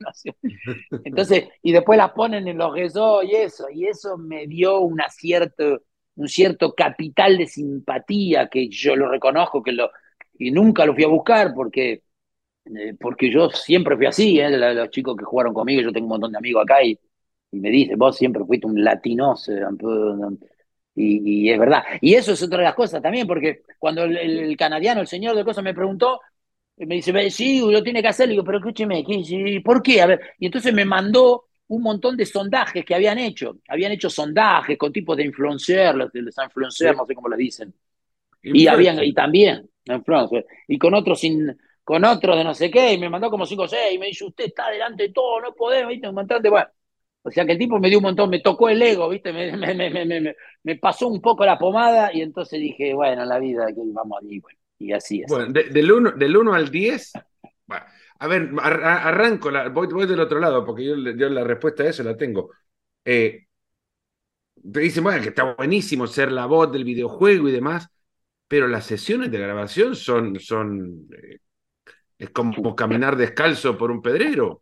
Entonces, 1.05 1.49
y 1.63 1.73
después 1.73 1.97
las 1.97 2.13
ponen 2.13 2.47
en 2.47 2.59
los 2.59 2.73
rezos 2.73 3.25
y 3.25 3.35
eso, 3.35 3.69
y 3.71 3.87
eso 3.87 4.17
me 4.17 4.47
dio 4.47 4.79
una 4.79 5.09
cierto, 5.09 5.83
un 6.15 6.29
cierto 6.29 6.77
capital 6.77 7.39
de 7.39 7.49
simpatía 7.49 8.49
que 8.49 8.69
yo 8.69 8.95
lo 8.95 9.09
reconozco, 9.11 9.65
que 9.65 9.73
lo, 9.73 9.91
y 10.39 10.53
nunca 10.53 10.87
lo 10.87 10.95
fui 10.95 11.03
a 11.03 11.09
buscar 11.09 11.55
porque, 11.57 12.05
eh, 12.67 12.95
porque 13.01 13.33
yo 13.33 13.51
siempre 13.51 13.97
fui 13.97 14.07
así, 14.07 14.39
¿eh? 14.39 14.49
los 14.49 14.91
chicos 14.91 15.17
que 15.17 15.25
jugaron 15.25 15.53
conmigo, 15.53 15.83
yo 15.83 15.93
tengo 15.93 16.07
un 16.07 16.11
montón 16.11 16.31
de 16.31 16.39
amigos 16.39 16.63
acá 16.63 16.85
y 16.85 16.97
y 17.57 17.61
me 17.61 17.71
dice, 17.71 17.97
vos 17.97 18.17
siempre 18.17 18.45
fuiste 18.45 18.67
un 18.67 18.83
latinoso, 18.83 19.53
y, 20.95 21.49
y, 21.49 21.51
es 21.51 21.59
verdad. 21.59 21.83
Y 22.01 22.15
eso 22.15 22.33
es 22.33 22.43
otra 22.43 22.59
de 22.59 22.65
las 22.65 22.75
cosas 22.75 23.03
también, 23.03 23.27
porque 23.27 23.63
cuando 23.79 24.05
el, 24.05 24.57
canadiano, 24.57 25.01
el 25.01 25.07
señor 25.07 25.35
de 25.37 25.45
cosas, 25.45 25.65
me 25.65 25.75
preguntó, 25.75 26.21
me 26.77 26.97
dice, 26.97 27.31
sí, 27.31 27.61
lo 27.61 27.83
tiene 27.83 28.03
que 28.03 28.09
hacer, 28.09 28.29
le 28.29 28.33
digo, 28.33 28.45
pero 28.45 28.59
escúcheme, 28.59 29.05
¿por 29.65 29.83
qué? 29.83 30.03
A 30.03 30.07
ver, 30.07 30.21
y 30.39 30.47
entonces 30.47 30.73
me 30.73 30.85
mandó 30.85 31.45
un 31.69 31.83
montón 31.83 32.17
de 32.17 32.27
sondajes 32.27 32.85
que 32.85 32.95
habían 32.95 33.19
hecho. 33.19 33.59
Habían 33.69 33.93
hecho 33.93 34.09
sondajes 34.09 34.79
con 34.79 34.93
tipos 34.93 35.17
de 35.17 35.25
influencers, 35.25 35.97
los 35.97 36.13
de 36.13 36.21
influencers, 36.21 36.97
no 36.97 37.07
sé 37.07 37.15
cómo 37.15 37.29
les 37.29 37.39
dicen. 37.39 37.75
Y, 38.43 38.67
habían, 38.67 39.03
y 39.03 39.13
también, 39.13 39.69
y 40.69 40.79
con 40.79 40.95
otros 40.95 41.19
sin, 41.19 41.59
con 41.83 42.05
otros 42.05 42.37
de 42.37 42.45
no 42.45 42.55
sé 42.55 42.71
qué, 42.71 42.93
y 42.93 42.99
me 42.99 43.09
mandó 43.09 43.29
como 43.29 43.45
cinco 43.45 43.63
o 43.63 43.69
seis, 43.69 43.95
y 43.95 43.99
me 43.99 44.07
dice, 44.07 44.25
usted 44.25 44.45
está 44.47 44.71
delante 44.71 45.05
de 45.05 45.09
todo, 45.13 45.41
no 45.41 45.53
podemos, 45.55 45.91
¿viste? 45.91 46.09
Un 46.09 46.15
montón 46.15 46.43
de, 46.43 46.51
bueno, 46.51 46.69
o 47.27 47.31
sea 47.33 47.45
que 47.45 47.53
el 47.53 47.59
tipo 47.59 47.81
me 47.81 47.89
dio 47.89 47.99
un 47.99 48.05
montón, 48.05 48.31
me 48.31 48.39
tocó 48.39 48.69
el 48.69 48.81
ego, 48.81 49.09
¿viste? 49.09 49.33
Me, 49.33 49.51
me, 50.63 50.77
pasó 50.77 51.09
un 51.09 51.21
poco 51.21 51.45
la 51.45 51.59
pomada 51.59 52.15
y 52.15 52.21
entonces 52.21 52.61
dije, 52.61 52.95
bueno, 52.95 53.25
la 53.25 53.41
vida, 53.41 53.67
que 53.67 53.81
vamos 53.85 54.23
a 54.23 54.25
ir, 54.25 54.41
bueno, 54.41 54.59
y 54.79 54.93
así 54.93 55.23
es. 55.23 55.27
Bueno, 55.29 55.53
del 55.53 55.91
1 55.91 56.13
del 56.13 56.37
uno 56.37 56.55
al 56.55 56.71
10, 56.71 57.15
a 58.21 58.29
ver, 58.29 58.51
arranco, 58.63 59.51
la, 59.51 59.71
voy, 59.71 59.89
voy, 59.89 60.07
del 60.07 60.21
otro 60.21 60.39
lado, 60.39 60.65
porque 60.65 60.85
yo, 60.85 60.95
yo, 60.95 61.29
la 61.29 61.43
respuesta 61.43 61.83
a 61.83 61.89
eso 61.89 62.05
la 62.05 62.17
tengo. 62.17 62.53
Eh, 63.05 63.47
te 64.73 64.81
dicen, 64.81 65.03
bueno, 65.03 65.21
que 65.21 65.31
está 65.31 65.55
buenísimo 65.55 66.07
ser 66.07 66.31
la 66.31 66.47
voz 66.47 66.71
del 66.71 66.85
videojuego 66.85 67.49
y 67.49 67.53
demás, 67.53 67.89
pero 68.47 68.69
las 68.69 68.87
sesiones 68.87 69.33
de 69.33 69.39
grabación 69.39 69.97
son, 69.97 70.39
son 70.39 71.09
eh, 71.13 71.39
es 72.19 72.31
como 72.31 72.77
caminar 72.77 73.17
descalzo 73.17 73.77
por 73.77 73.91
un 73.91 74.01
pedrero. 74.01 74.61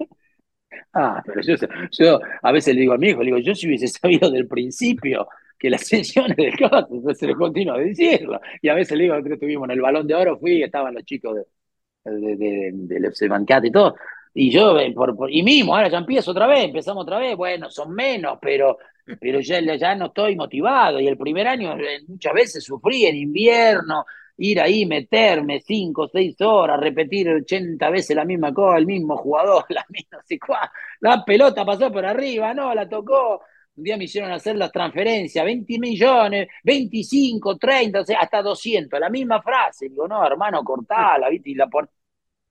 Ah, 0.93 1.23
pero 1.25 1.41
yo, 1.43 1.55
yo 1.91 2.21
a 2.43 2.53
veces 2.53 2.75
le 2.75 2.83
digo 2.83 2.95
a 2.95 2.99
mi 2.99 3.09
hijo, 3.09 3.21
le 3.21 3.27
digo, 3.27 3.39
yo 3.39 3.55
si 3.55 3.67
hubiese 3.67 3.89
sabido 3.89 4.31
del 4.31 4.47
principio 4.49 5.29
que 5.59 5.71
las 5.71 5.87
sesiones 5.87 6.37
de 6.37 6.53
cosas, 6.57 7.19
se 7.19 7.27
lo 7.27 7.37
continúo 7.37 7.79
decirlo. 7.79 8.41
Y 8.61 8.69
a 8.69 8.75
veces 8.75 8.97
le 8.99 9.05
digo, 9.05 9.23
que 9.23 9.37
tuvimos 9.37 9.67
en 9.67 9.73
el 9.73 9.81
balón 9.81 10.07
de 10.07 10.15
oro, 10.15 10.39
fui, 10.39 10.63
estaban 10.63 10.95
los 10.95 11.05
chicos 11.05 11.37
de, 11.37 12.13
de, 12.13 12.37
de, 12.37 12.71
del 12.75 13.05
FC 13.07 13.29
y 13.65 13.71
todo. 13.71 13.95
Y 14.35 14.51
yo, 14.51 14.79
eh, 14.81 14.93
por, 14.93 15.17
y 15.31 15.43
mismo, 15.43 15.77
ahora 15.77 15.89
ya 15.89 15.99
empiezo 15.99 16.33
otra 16.33 16.47
vez, 16.49 16.65
empezamos 16.65 17.05
otra 17.05 17.19
vez, 17.19 17.37
bueno, 17.37 17.71
son 17.71 17.95
menos, 17.95 18.39
pero, 18.43 18.79
pero 19.21 19.41
ya, 19.41 19.61
ya 19.77 19.95
no 19.95 20.07
estoy 20.07 20.35
motivado. 20.35 20.99
Y 21.01 21.07
el 21.07 21.17
primer 21.17 21.47
año 21.47 21.79
eh, 21.79 22.01
muchas 22.09 22.35
veces 22.35 22.65
sufrí 22.65 23.07
en 23.07 23.17
invierno, 23.17 24.05
ir 24.37 24.61
ahí, 24.61 24.87
meterme 24.87 25.61
cinco, 25.61 26.09
seis 26.09 26.41
horas, 26.41 26.81
repetir 26.81 27.29
80 27.29 27.91
veces 27.91 28.17
la 28.17 28.25
misma 28.25 28.53
cosa, 28.53 28.79
el 28.79 28.87
mismo 28.87 29.17
jugador, 29.17 29.65
la 29.69 29.85
misma, 29.89 30.19
la 31.01 31.25
pelota 31.25 31.65
pasó 31.65 31.93
por 31.93 32.05
arriba, 32.05 32.53
no, 32.55 32.75
la 32.75 32.89
tocó. 32.89 33.43
Un 33.77 33.83
día 33.83 33.97
me 33.97 34.05
hicieron 34.05 34.31
hacer 34.31 34.55
las 34.57 34.71
transferencias, 34.71 35.45
20 35.45 35.79
millones, 35.81 36.49
25, 36.63 37.59
30, 37.59 38.01
o 38.01 38.05
sea, 38.05 38.21
hasta 38.21 38.41
200, 38.41 39.01
la 39.01 39.11
misma 39.11 39.43
frase. 39.43 39.89
Digo, 39.89 40.07
no, 40.07 40.25
hermano, 40.25 40.63
cortala, 40.63 41.29
¿viste? 41.29 41.51
Y 41.51 41.55
la 41.57 41.67
pon... 41.67 41.89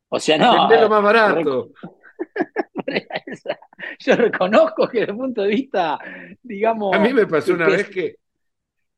O 0.10 0.20
sea, 0.20 0.38
no. 0.38 0.70
lo 0.70 0.90
más 0.90 1.02
barato. 1.02 1.72
Yo 4.00 4.16
reconozco 4.16 4.88
que 4.88 5.00
desde 5.00 5.12
el 5.12 5.18
punto 5.18 5.42
de 5.44 5.48
vista, 5.48 5.98
digamos. 6.42 6.94
A 6.94 7.00
mí 7.00 7.14
me 7.14 7.26
pasó 7.26 7.54
una 7.54 7.68
vez 7.68 7.90
que 7.90 8.18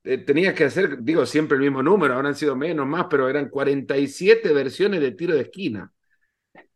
eh, 0.05 0.19
tenías 0.19 0.53
que 0.53 0.65
hacer, 0.65 1.01
digo, 1.01 1.25
siempre 1.25 1.57
el 1.57 1.63
mismo 1.63 1.81
número, 1.81 2.13
ahora 2.13 2.29
han 2.29 2.35
sido 2.35 2.55
menos, 2.55 2.85
más, 2.85 3.07
pero 3.09 3.27
eran 3.27 3.49
47 3.49 4.53
versiones 4.53 5.01
de 5.01 5.11
tiro 5.11 5.33
de 5.33 5.41
esquina. 5.41 5.91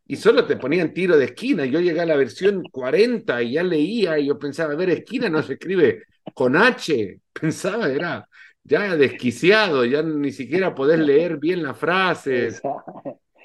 Y 0.07 0.15
solo 0.15 0.45
te 0.45 0.57
ponían 0.57 0.91
tiro 0.91 1.15
de 1.15 1.25
esquina. 1.25 1.65
Yo 1.65 1.79
llegué 1.79 2.01
a 2.01 2.05
la 2.07 2.15
versión 2.15 2.63
40 2.63 3.43
y 3.43 3.53
ya 3.53 3.63
leía 3.63 4.17
y 4.17 4.25
yo 4.25 4.39
pensaba, 4.39 4.73
a 4.73 4.75
ver, 4.75 4.89
esquina 4.89 5.29
no 5.29 5.43
se 5.43 5.53
escribe 5.53 6.05
con 6.33 6.57
H. 6.57 7.19
Pensaba, 7.33 7.89
era 7.89 8.27
ya 8.63 8.95
desquiciado, 8.95 9.85
ya 9.85 10.01
ni 10.01 10.31
siquiera 10.31 10.73
podés 10.73 10.99
leer 10.99 11.37
bien 11.37 11.61
las 11.61 11.77
frases. 11.77 12.59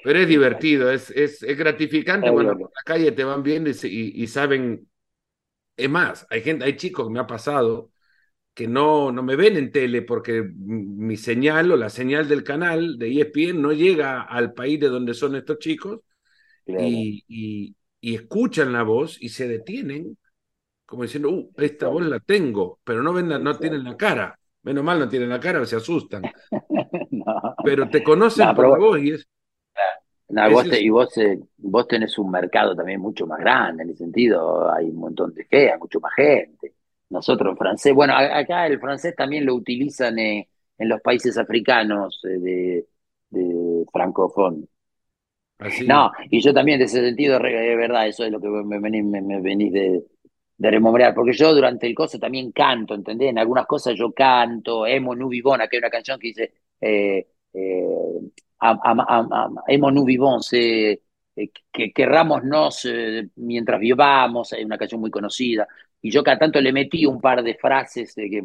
Pero 0.03 0.19
es 0.19 0.27
divertido, 0.27 0.91
es, 0.91 1.11
es, 1.11 1.43
es 1.43 1.57
gratificante 1.57 2.31
cuando 2.31 2.53
por 2.57 2.71
la 2.73 2.81
calle 2.83 3.11
te 3.11 3.23
van 3.23 3.43
viendo 3.43 3.69
y, 3.69 4.23
y, 4.23 4.27
saben. 4.27 4.87
Es 5.77 5.89
más, 5.89 6.25
hay 6.29 6.41
gente, 6.41 6.65
hay 6.65 6.75
chicos 6.75 7.07
que 7.07 7.13
me 7.13 7.19
ha 7.19 7.27
pasado 7.27 7.91
que 8.55 8.67
no, 8.67 9.11
no 9.11 9.21
me 9.21 9.35
ven 9.35 9.57
en 9.57 9.71
tele 9.71 10.01
porque 10.01 10.41
mi 10.41 11.17
señal 11.17 11.71
o 11.71 11.77
la 11.77 11.89
señal 11.89 12.27
del 12.27 12.43
canal 12.43 12.97
de 12.97 13.21
ESPN 13.21 13.61
no 13.61 13.71
llega 13.73 14.23
al 14.23 14.53
país 14.53 14.79
de 14.79 14.87
donde 14.87 15.13
son 15.13 15.35
estos 15.35 15.59
chicos 15.59 15.99
y, 16.65 17.23
y, 17.27 17.75
escuchan 18.01 18.71
la 18.71 18.83
voz 18.83 19.21
y 19.21 19.29
se 19.29 19.47
detienen 19.47 20.17
como 20.85 21.03
diciendo, 21.03 21.29
uh, 21.29 21.51
esta 21.57 21.87
voz 21.87 22.05
la 22.05 22.19
tengo, 22.19 22.79
pero 22.83 23.01
no, 23.01 23.13
ven 23.13 23.27
no 23.27 23.57
tienen 23.57 23.83
la 23.83 23.97
cara. 23.97 24.37
Menos 24.63 24.83
mal 24.83 24.99
no 24.99 25.09
tienen 25.09 25.29
la 25.29 25.39
cara, 25.39 25.63
se 25.65 25.75
asustan. 25.75 26.23
Pero 27.63 27.87
te 27.87 28.03
conocen 28.03 28.55
por 28.55 28.67
la 28.67 28.77
voz 28.79 28.99
y 28.99 29.11
es... 29.11 29.27
y 30.81 30.89
vos, 30.89 31.15
eh, 31.19 31.39
vos 31.57 31.87
tenés 31.87 32.17
un 32.17 32.31
mercado 32.31 32.75
también 32.75 32.99
mucho 32.99 33.27
más 33.27 33.39
grande, 33.39 33.83
en 33.83 33.89
el 33.89 33.97
sentido, 33.97 34.71
hay 34.73 34.85
un 34.85 34.95
montón 34.95 35.35
de 35.35 35.43
gente, 35.43 35.71
hay 35.71 35.77
mucho 35.77 35.99
más 35.99 36.13
gente. 36.15 36.73
Nosotros 37.09 37.51
en 37.51 37.57
francés, 37.57 37.93
bueno, 37.93 38.13
acá 38.15 38.67
el 38.67 38.79
francés 38.79 39.15
también 39.15 39.45
lo 39.45 39.55
utilizan 39.55 40.17
eh, 40.19 40.49
en 40.77 40.89
los 40.89 41.01
países 41.01 41.37
africanos 41.37 42.21
eh, 42.25 42.39
de, 42.39 42.87
de 43.29 43.85
francófono. 43.91 44.63
No, 45.87 46.11
y 46.29 46.41
yo 46.41 46.53
también 46.53 46.79
de 46.79 46.85
ese 46.85 47.01
sentido, 47.01 47.37
es 47.37 47.77
verdad, 47.77 48.07
eso 48.07 48.25
es 48.25 48.31
lo 48.31 48.41
que 48.41 48.47
me 48.49 48.79
venís, 48.79 49.03
me, 49.05 49.41
venís 49.41 49.71
de, 49.71 50.03
de 50.57 51.13
porque 51.15 51.33
yo 51.33 51.53
durante 51.53 51.87
el 51.87 51.95
coso 51.95 52.19
también 52.19 52.51
canto, 52.51 52.93
¿entendés? 52.93 53.29
En 53.29 53.39
algunas 53.39 53.65
cosas 53.65 53.95
yo 53.97 54.11
canto, 54.11 54.85
Emo 54.85 55.15
Nu 55.15 55.29
Vivona, 55.29 55.67
que 55.67 55.77
hay 55.77 55.79
una 55.79 55.89
canción 55.89 56.19
que 56.19 56.27
dice, 56.27 56.53
eh, 56.81 57.25
eh, 57.53 57.87
Emo 59.67 59.91
Nu 59.91 60.05
eh, 60.51 60.99
que 61.71 61.91
querrámonos 61.93 62.87
mientras 63.35 63.79
vivamos, 63.79 64.53
hay 64.53 64.63
una 64.63 64.77
canción 64.77 65.01
muy 65.01 65.11
conocida, 65.11 65.67
y 66.05 66.11
yo 66.11 66.23
cada 66.23 66.37
tanto 66.37 66.61
le 66.61 66.71
metí 66.71 67.07
un 67.07 67.19
par 67.19 67.41
de 67.41 67.55
frases 67.55 68.13
de 68.13 68.29
que 68.29 68.43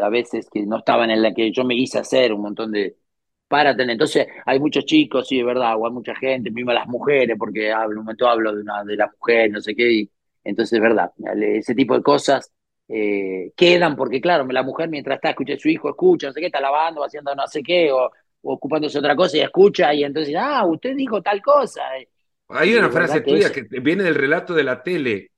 a 0.00 0.08
veces 0.08 0.48
que 0.48 0.64
no 0.64 0.78
estaban 0.78 1.10
en 1.10 1.22
la 1.22 1.34
que 1.34 1.50
yo 1.50 1.64
me 1.64 1.74
hice 1.74 1.98
hacer 1.98 2.32
un 2.32 2.42
montón 2.42 2.70
de, 2.70 2.96
para 3.48 3.74
tener. 3.74 3.94
Entonces, 3.94 4.28
hay 4.46 4.60
muchos 4.60 4.84
chicos, 4.84 5.26
sí, 5.26 5.38
de 5.38 5.44
verdad, 5.44 5.74
o 5.76 5.86
hay 5.86 5.92
mucha 5.92 6.14
gente, 6.14 6.52
mismo 6.52 6.72
las 6.72 6.86
mujeres, 6.86 7.36
porque 7.36 7.72
hablo, 7.72 7.98
un 7.98 8.04
momento 8.04 8.28
hablo 8.28 8.54
de 8.54 8.62
una 8.62 8.84
de 8.84 8.96
la 8.96 9.10
mujer, 9.18 9.50
no 9.50 9.60
sé 9.60 9.74
qué, 9.74 9.92
y, 9.92 10.10
entonces, 10.44 10.74
es 10.74 10.80
verdad, 10.80 11.10
ese 11.40 11.74
tipo 11.74 11.96
de 11.96 12.02
cosas 12.02 12.52
eh, 12.86 13.50
quedan, 13.56 13.96
porque 13.96 14.20
claro, 14.20 14.46
la 14.46 14.62
mujer 14.62 14.88
mientras 14.88 15.16
está, 15.16 15.30
escucha 15.30 15.54
a 15.54 15.58
su 15.58 15.68
hijo, 15.68 15.88
escucha, 15.88 16.28
no 16.28 16.32
sé 16.32 16.40
qué, 16.40 16.46
está 16.46 16.60
lavando, 16.60 17.02
haciendo 17.02 17.34
no 17.34 17.46
sé 17.48 17.60
qué, 17.60 17.90
o, 17.90 18.08
ocupándose 18.42 18.94
de 18.94 19.00
otra 19.00 19.16
cosa 19.16 19.36
y 19.36 19.40
escucha, 19.40 19.92
y 19.92 20.04
entonces, 20.04 20.32
ah, 20.38 20.64
usted 20.64 20.94
dijo 20.94 21.20
tal 21.20 21.42
cosa. 21.42 21.82
Hay 22.50 22.74
una 22.74 22.88
frase 22.88 23.20
tuya 23.20 23.50
que, 23.50 23.62
viene 23.80 24.04
del 24.04 24.14
relato 24.14 24.54
de 24.54 24.62
la 24.62 24.80
tele. 24.82 25.32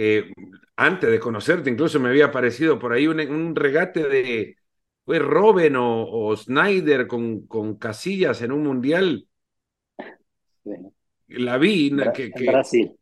Eh, 0.00 0.30
antes 0.76 1.10
de 1.10 1.18
conocerte, 1.18 1.70
incluso 1.70 1.98
me 1.98 2.10
había 2.10 2.26
aparecido 2.26 2.78
por 2.78 2.92
ahí 2.92 3.08
un, 3.08 3.56
regate 3.56 4.06
de, 4.08 4.56
fue 5.04 5.18
Robin 5.18 5.74
o, 5.76 6.36
Snyder 6.36 7.08
con, 7.08 7.48
con 7.48 7.76
Casillas 7.78 8.40
en 8.42 8.52
un 8.52 8.62
mundial. 8.62 9.26
La 11.26 11.58
vi, 11.58 11.90
que, 12.14 12.30
que, 12.30 12.46
Brasil 12.46 12.96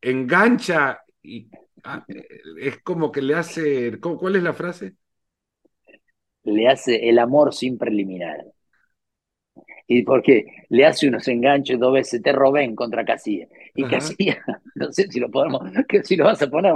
engancha 0.00 1.00
y 1.20 1.48
ah, 1.82 2.04
es 2.60 2.78
como 2.82 3.10
que 3.10 3.22
le 3.22 3.34
hace, 3.34 3.98
¿cuál 3.98 4.36
es 4.36 4.42
la 4.44 4.52
frase? 4.52 4.94
Le 6.44 6.68
hace 6.68 7.08
el 7.08 7.18
amor 7.18 7.52
sin 7.52 7.76
preliminar. 7.76 8.44
Y 9.88 10.02
porque 10.02 10.46
le 10.68 10.84
hace 10.84 11.08
unos 11.08 11.28
enganches 11.28 11.78
dos 11.78 11.92
veces, 11.92 12.20
te 12.20 12.32
robé 12.32 12.74
contra 12.74 13.04
Casilla. 13.04 13.46
Y 13.74 13.84
Casilla, 13.84 14.42
no 14.74 14.92
sé 14.92 15.06
si 15.08 15.20
lo 15.20 15.30
podemos, 15.30 15.62
que 15.88 16.02
si 16.02 16.16
lo 16.16 16.24
vas 16.24 16.42
a 16.42 16.50
poner, 16.50 16.72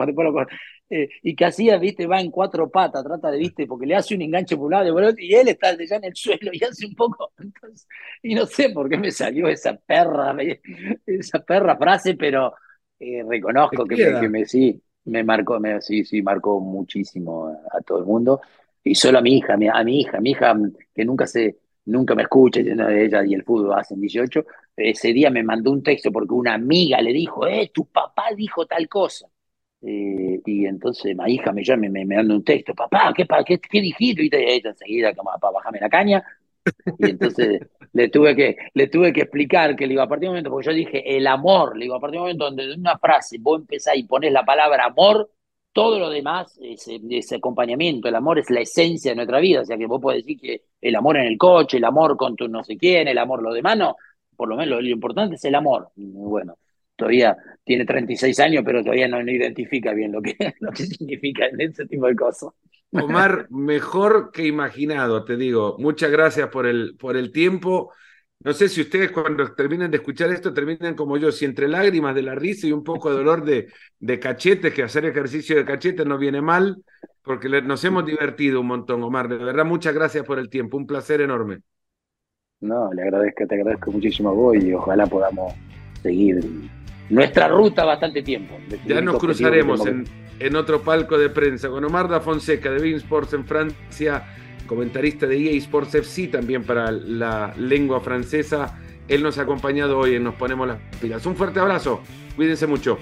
eh, 0.90 1.08
y 1.22 1.34
Casilla, 1.36 1.78
viste, 1.78 2.06
va 2.06 2.20
en 2.20 2.30
cuatro 2.30 2.68
patas, 2.68 3.04
trata 3.04 3.30
de, 3.30 3.38
viste, 3.38 3.66
porque 3.66 3.86
le 3.86 3.94
hace 3.94 4.14
un 4.14 4.22
enganche 4.22 4.56
por 4.56 4.70
lado 4.70 5.14
y 5.18 5.34
él 5.34 5.48
está 5.48 5.76
ya 5.76 5.96
en 5.96 6.04
el 6.04 6.16
suelo 6.16 6.50
y 6.52 6.62
hace 6.64 6.86
un 6.86 6.94
poco. 6.94 7.32
y 8.22 8.34
no 8.34 8.44
sé 8.46 8.70
por 8.70 8.88
qué 8.88 8.98
me 8.98 9.10
salió 9.10 9.48
esa 9.48 9.76
perra, 9.76 10.36
esa 11.06 11.38
perra 11.40 11.76
frase, 11.76 12.14
pero 12.14 12.54
eh, 12.98 13.24
reconozco 13.26 13.84
que 13.86 14.28
me, 14.28 14.44
sí, 14.44 14.82
me 15.04 15.22
marcó, 15.22 15.60
me, 15.60 15.80
sí, 15.80 16.04
sí, 16.04 16.22
marcó 16.22 16.60
muchísimo 16.60 17.48
a, 17.72 17.80
todo 17.82 17.98
el 17.98 18.04
mundo. 18.04 18.40
Y 18.82 18.94
solo 18.94 19.18
a 19.18 19.22
mi 19.22 19.36
hija, 19.38 19.54
a 19.54 19.56
mi, 19.56 20.00
hija, 20.00 20.20
mi 20.20 20.30
hija 20.30 20.56
que 20.94 21.04
nunca 21.04 21.26
se, 21.26 21.56
nunca 21.90 22.14
me 22.14 22.22
escucha, 22.22 22.60
ella 22.60 23.24
y 23.24 23.34
el 23.34 23.42
fútbol 23.44 23.78
hacen 23.78 24.00
18, 24.00 24.44
ese 24.76 25.12
día 25.12 25.30
me 25.30 25.42
mandó 25.42 25.70
un 25.70 25.82
texto 25.82 26.10
porque 26.10 26.32
una 26.32 26.54
amiga 26.54 27.00
le 27.00 27.12
dijo, 27.12 27.46
eh, 27.46 27.70
tu 27.72 27.86
papá 27.86 28.24
dijo 28.36 28.66
tal 28.66 28.88
cosa. 28.88 29.28
Eh, 29.82 30.40
y 30.44 30.66
entonces 30.66 31.16
mi 31.16 31.34
hija 31.34 31.52
me 31.52 31.64
llama 31.64 31.86
y 31.86 31.88
me, 31.90 32.04
me 32.04 32.16
manda 32.16 32.34
un 32.34 32.44
texto, 32.44 32.74
papá, 32.74 33.12
¿qué, 33.16 33.26
qué, 33.46 33.58
qué 33.58 33.80
dijiste? 33.80 34.24
Y 34.24 34.30
ella 34.32 34.70
enseguida, 34.70 35.14
como, 35.14 35.30
papá, 35.40 35.50
la 35.80 35.88
caña. 35.88 36.22
Y 36.98 37.10
entonces 37.10 37.60
le 37.92 38.08
tuve 38.08 38.36
que, 38.36 38.56
le 38.74 38.88
tuve 38.88 39.12
que 39.12 39.22
explicar 39.22 39.76
que 39.76 39.86
le 39.86 39.90
digo, 39.90 40.02
a 40.02 40.08
partir 40.08 40.22
del 40.22 40.30
momento, 40.30 40.50
porque 40.50 40.66
yo 40.66 40.72
dije 40.74 41.16
el 41.16 41.26
amor, 41.26 41.76
le 41.76 41.84
digo, 41.84 41.94
a 41.94 42.00
partir 42.00 42.16
del 42.16 42.22
momento 42.22 42.44
donde 42.44 42.64
en 42.72 42.80
una 42.80 42.98
frase 42.98 43.38
vos 43.40 43.60
empezás 43.60 43.96
y 43.96 44.04
pones 44.04 44.32
la 44.32 44.44
palabra 44.44 44.86
amor, 44.86 45.30
todo 45.72 45.98
lo 45.98 46.10
demás 46.10 46.58
es 46.62 46.88
ese 46.88 47.36
acompañamiento. 47.36 48.08
El 48.08 48.14
amor 48.16 48.38
es 48.38 48.50
la 48.50 48.60
esencia 48.60 49.12
de 49.12 49.16
nuestra 49.16 49.38
vida. 49.40 49.60
O 49.60 49.64
sea 49.64 49.78
que 49.78 49.86
vos 49.86 50.00
podés 50.00 50.24
decir 50.24 50.40
que 50.40 50.62
el 50.80 50.96
amor 50.96 51.16
en 51.16 51.26
el 51.26 51.38
coche, 51.38 51.76
el 51.76 51.84
amor 51.84 52.16
con 52.16 52.34
tu 52.36 52.48
no 52.48 52.64
sé 52.64 52.76
quién, 52.76 53.08
el 53.08 53.18
amor 53.18 53.42
lo 53.42 53.52
demás, 53.52 53.76
no. 53.76 53.96
Por 54.36 54.48
lo 54.48 54.56
menos 54.56 54.82
lo, 54.82 54.88
importante 54.88 55.36
es 55.36 55.44
el 55.44 55.54
amor. 55.54 55.90
bueno, 55.96 56.56
todavía 56.96 57.36
tiene 57.62 57.84
36 57.84 58.40
años, 58.40 58.62
pero 58.64 58.82
todavía 58.82 59.06
no, 59.06 59.20
identifica 59.20 59.92
bien 59.92 60.12
lo 60.12 60.22
que, 60.22 60.34
lo 60.60 60.70
que 60.72 60.84
significa 60.84 61.46
ese 61.58 61.86
tipo 61.86 62.06
de 62.06 62.16
cosas. 62.16 62.50
Omar, 62.92 63.46
mejor 63.50 64.32
que 64.32 64.46
imaginado, 64.46 65.24
te 65.24 65.36
digo. 65.36 65.76
Muchas 65.78 66.10
gracias 66.10 66.48
por 66.48 66.66
el, 66.66 66.96
por 66.96 67.16
el 67.16 67.30
tiempo. 67.30 67.92
No 68.42 68.54
sé 68.54 68.70
si 68.70 68.80
ustedes 68.80 69.10
cuando 69.10 69.52
terminen 69.52 69.90
de 69.90 69.98
escuchar 69.98 70.30
esto 70.30 70.54
terminen 70.54 70.94
como 70.94 71.18
yo, 71.18 71.30
si 71.30 71.44
entre 71.44 71.68
lágrimas 71.68 72.14
de 72.14 72.22
la 72.22 72.34
risa 72.34 72.66
y 72.66 72.72
un 72.72 72.82
poco 72.82 73.10
de 73.10 73.16
dolor 73.16 73.44
de, 73.44 73.68
de 73.98 74.18
cachetes, 74.18 74.72
que 74.72 74.82
hacer 74.82 75.04
ejercicio 75.04 75.56
de 75.56 75.64
cachetes 75.66 76.06
no 76.06 76.16
viene 76.16 76.40
mal, 76.40 76.82
porque 77.22 77.48
nos 77.60 77.84
hemos 77.84 78.06
divertido 78.06 78.62
un 78.62 78.68
montón, 78.68 79.02
Omar. 79.02 79.28
De 79.28 79.36
verdad, 79.36 79.66
muchas 79.66 79.94
gracias 79.94 80.24
por 80.24 80.38
el 80.38 80.48
tiempo. 80.48 80.78
Un 80.78 80.86
placer 80.86 81.20
enorme. 81.20 81.58
No, 82.60 82.92
le 82.94 83.02
agradezco, 83.02 83.46
te 83.46 83.54
agradezco 83.56 83.92
muchísimo 83.92 84.30
a 84.30 84.32
vos 84.32 84.56
y 84.56 84.72
ojalá 84.72 85.06
podamos 85.06 85.52
seguir 86.02 86.42
nuestra 87.10 87.48
ruta 87.48 87.84
bastante 87.84 88.22
tiempo. 88.22 88.56
Ya 88.86 89.02
nos 89.02 89.18
cruzaremos 89.18 89.86
en, 89.86 90.04
en 90.38 90.56
otro 90.56 90.80
palco 90.80 91.18
de 91.18 91.28
prensa 91.28 91.68
con 91.68 91.84
Omar 91.84 92.08
da 92.08 92.20
Fonseca 92.20 92.70
de 92.70 92.80
Bein 92.80 92.96
Sports 92.96 93.34
en 93.34 93.44
Francia, 93.44 94.24
comentarista 94.70 95.26
de 95.26 95.36
EA 95.36 95.58
Sports 95.58 95.96
FC 95.96 96.28
también 96.28 96.62
para 96.62 96.92
la 96.92 97.52
lengua 97.58 98.00
francesa. 98.00 98.78
Él 99.08 99.20
nos 99.20 99.36
ha 99.38 99.42
acompañado 99.42 99.98
hoy 99.98 100.14
en 100.14 100.22
Nos 100.22 100.36
Ponemos 100.36 100.68
las 100.68 100.78
Pilas. 101.00 101.26
Un 101.26 101.34
fuerte 101.34 101.58
abrazo, 101.58 102.02
cuídense 102.36 102.68
mucho. 102.68 102.96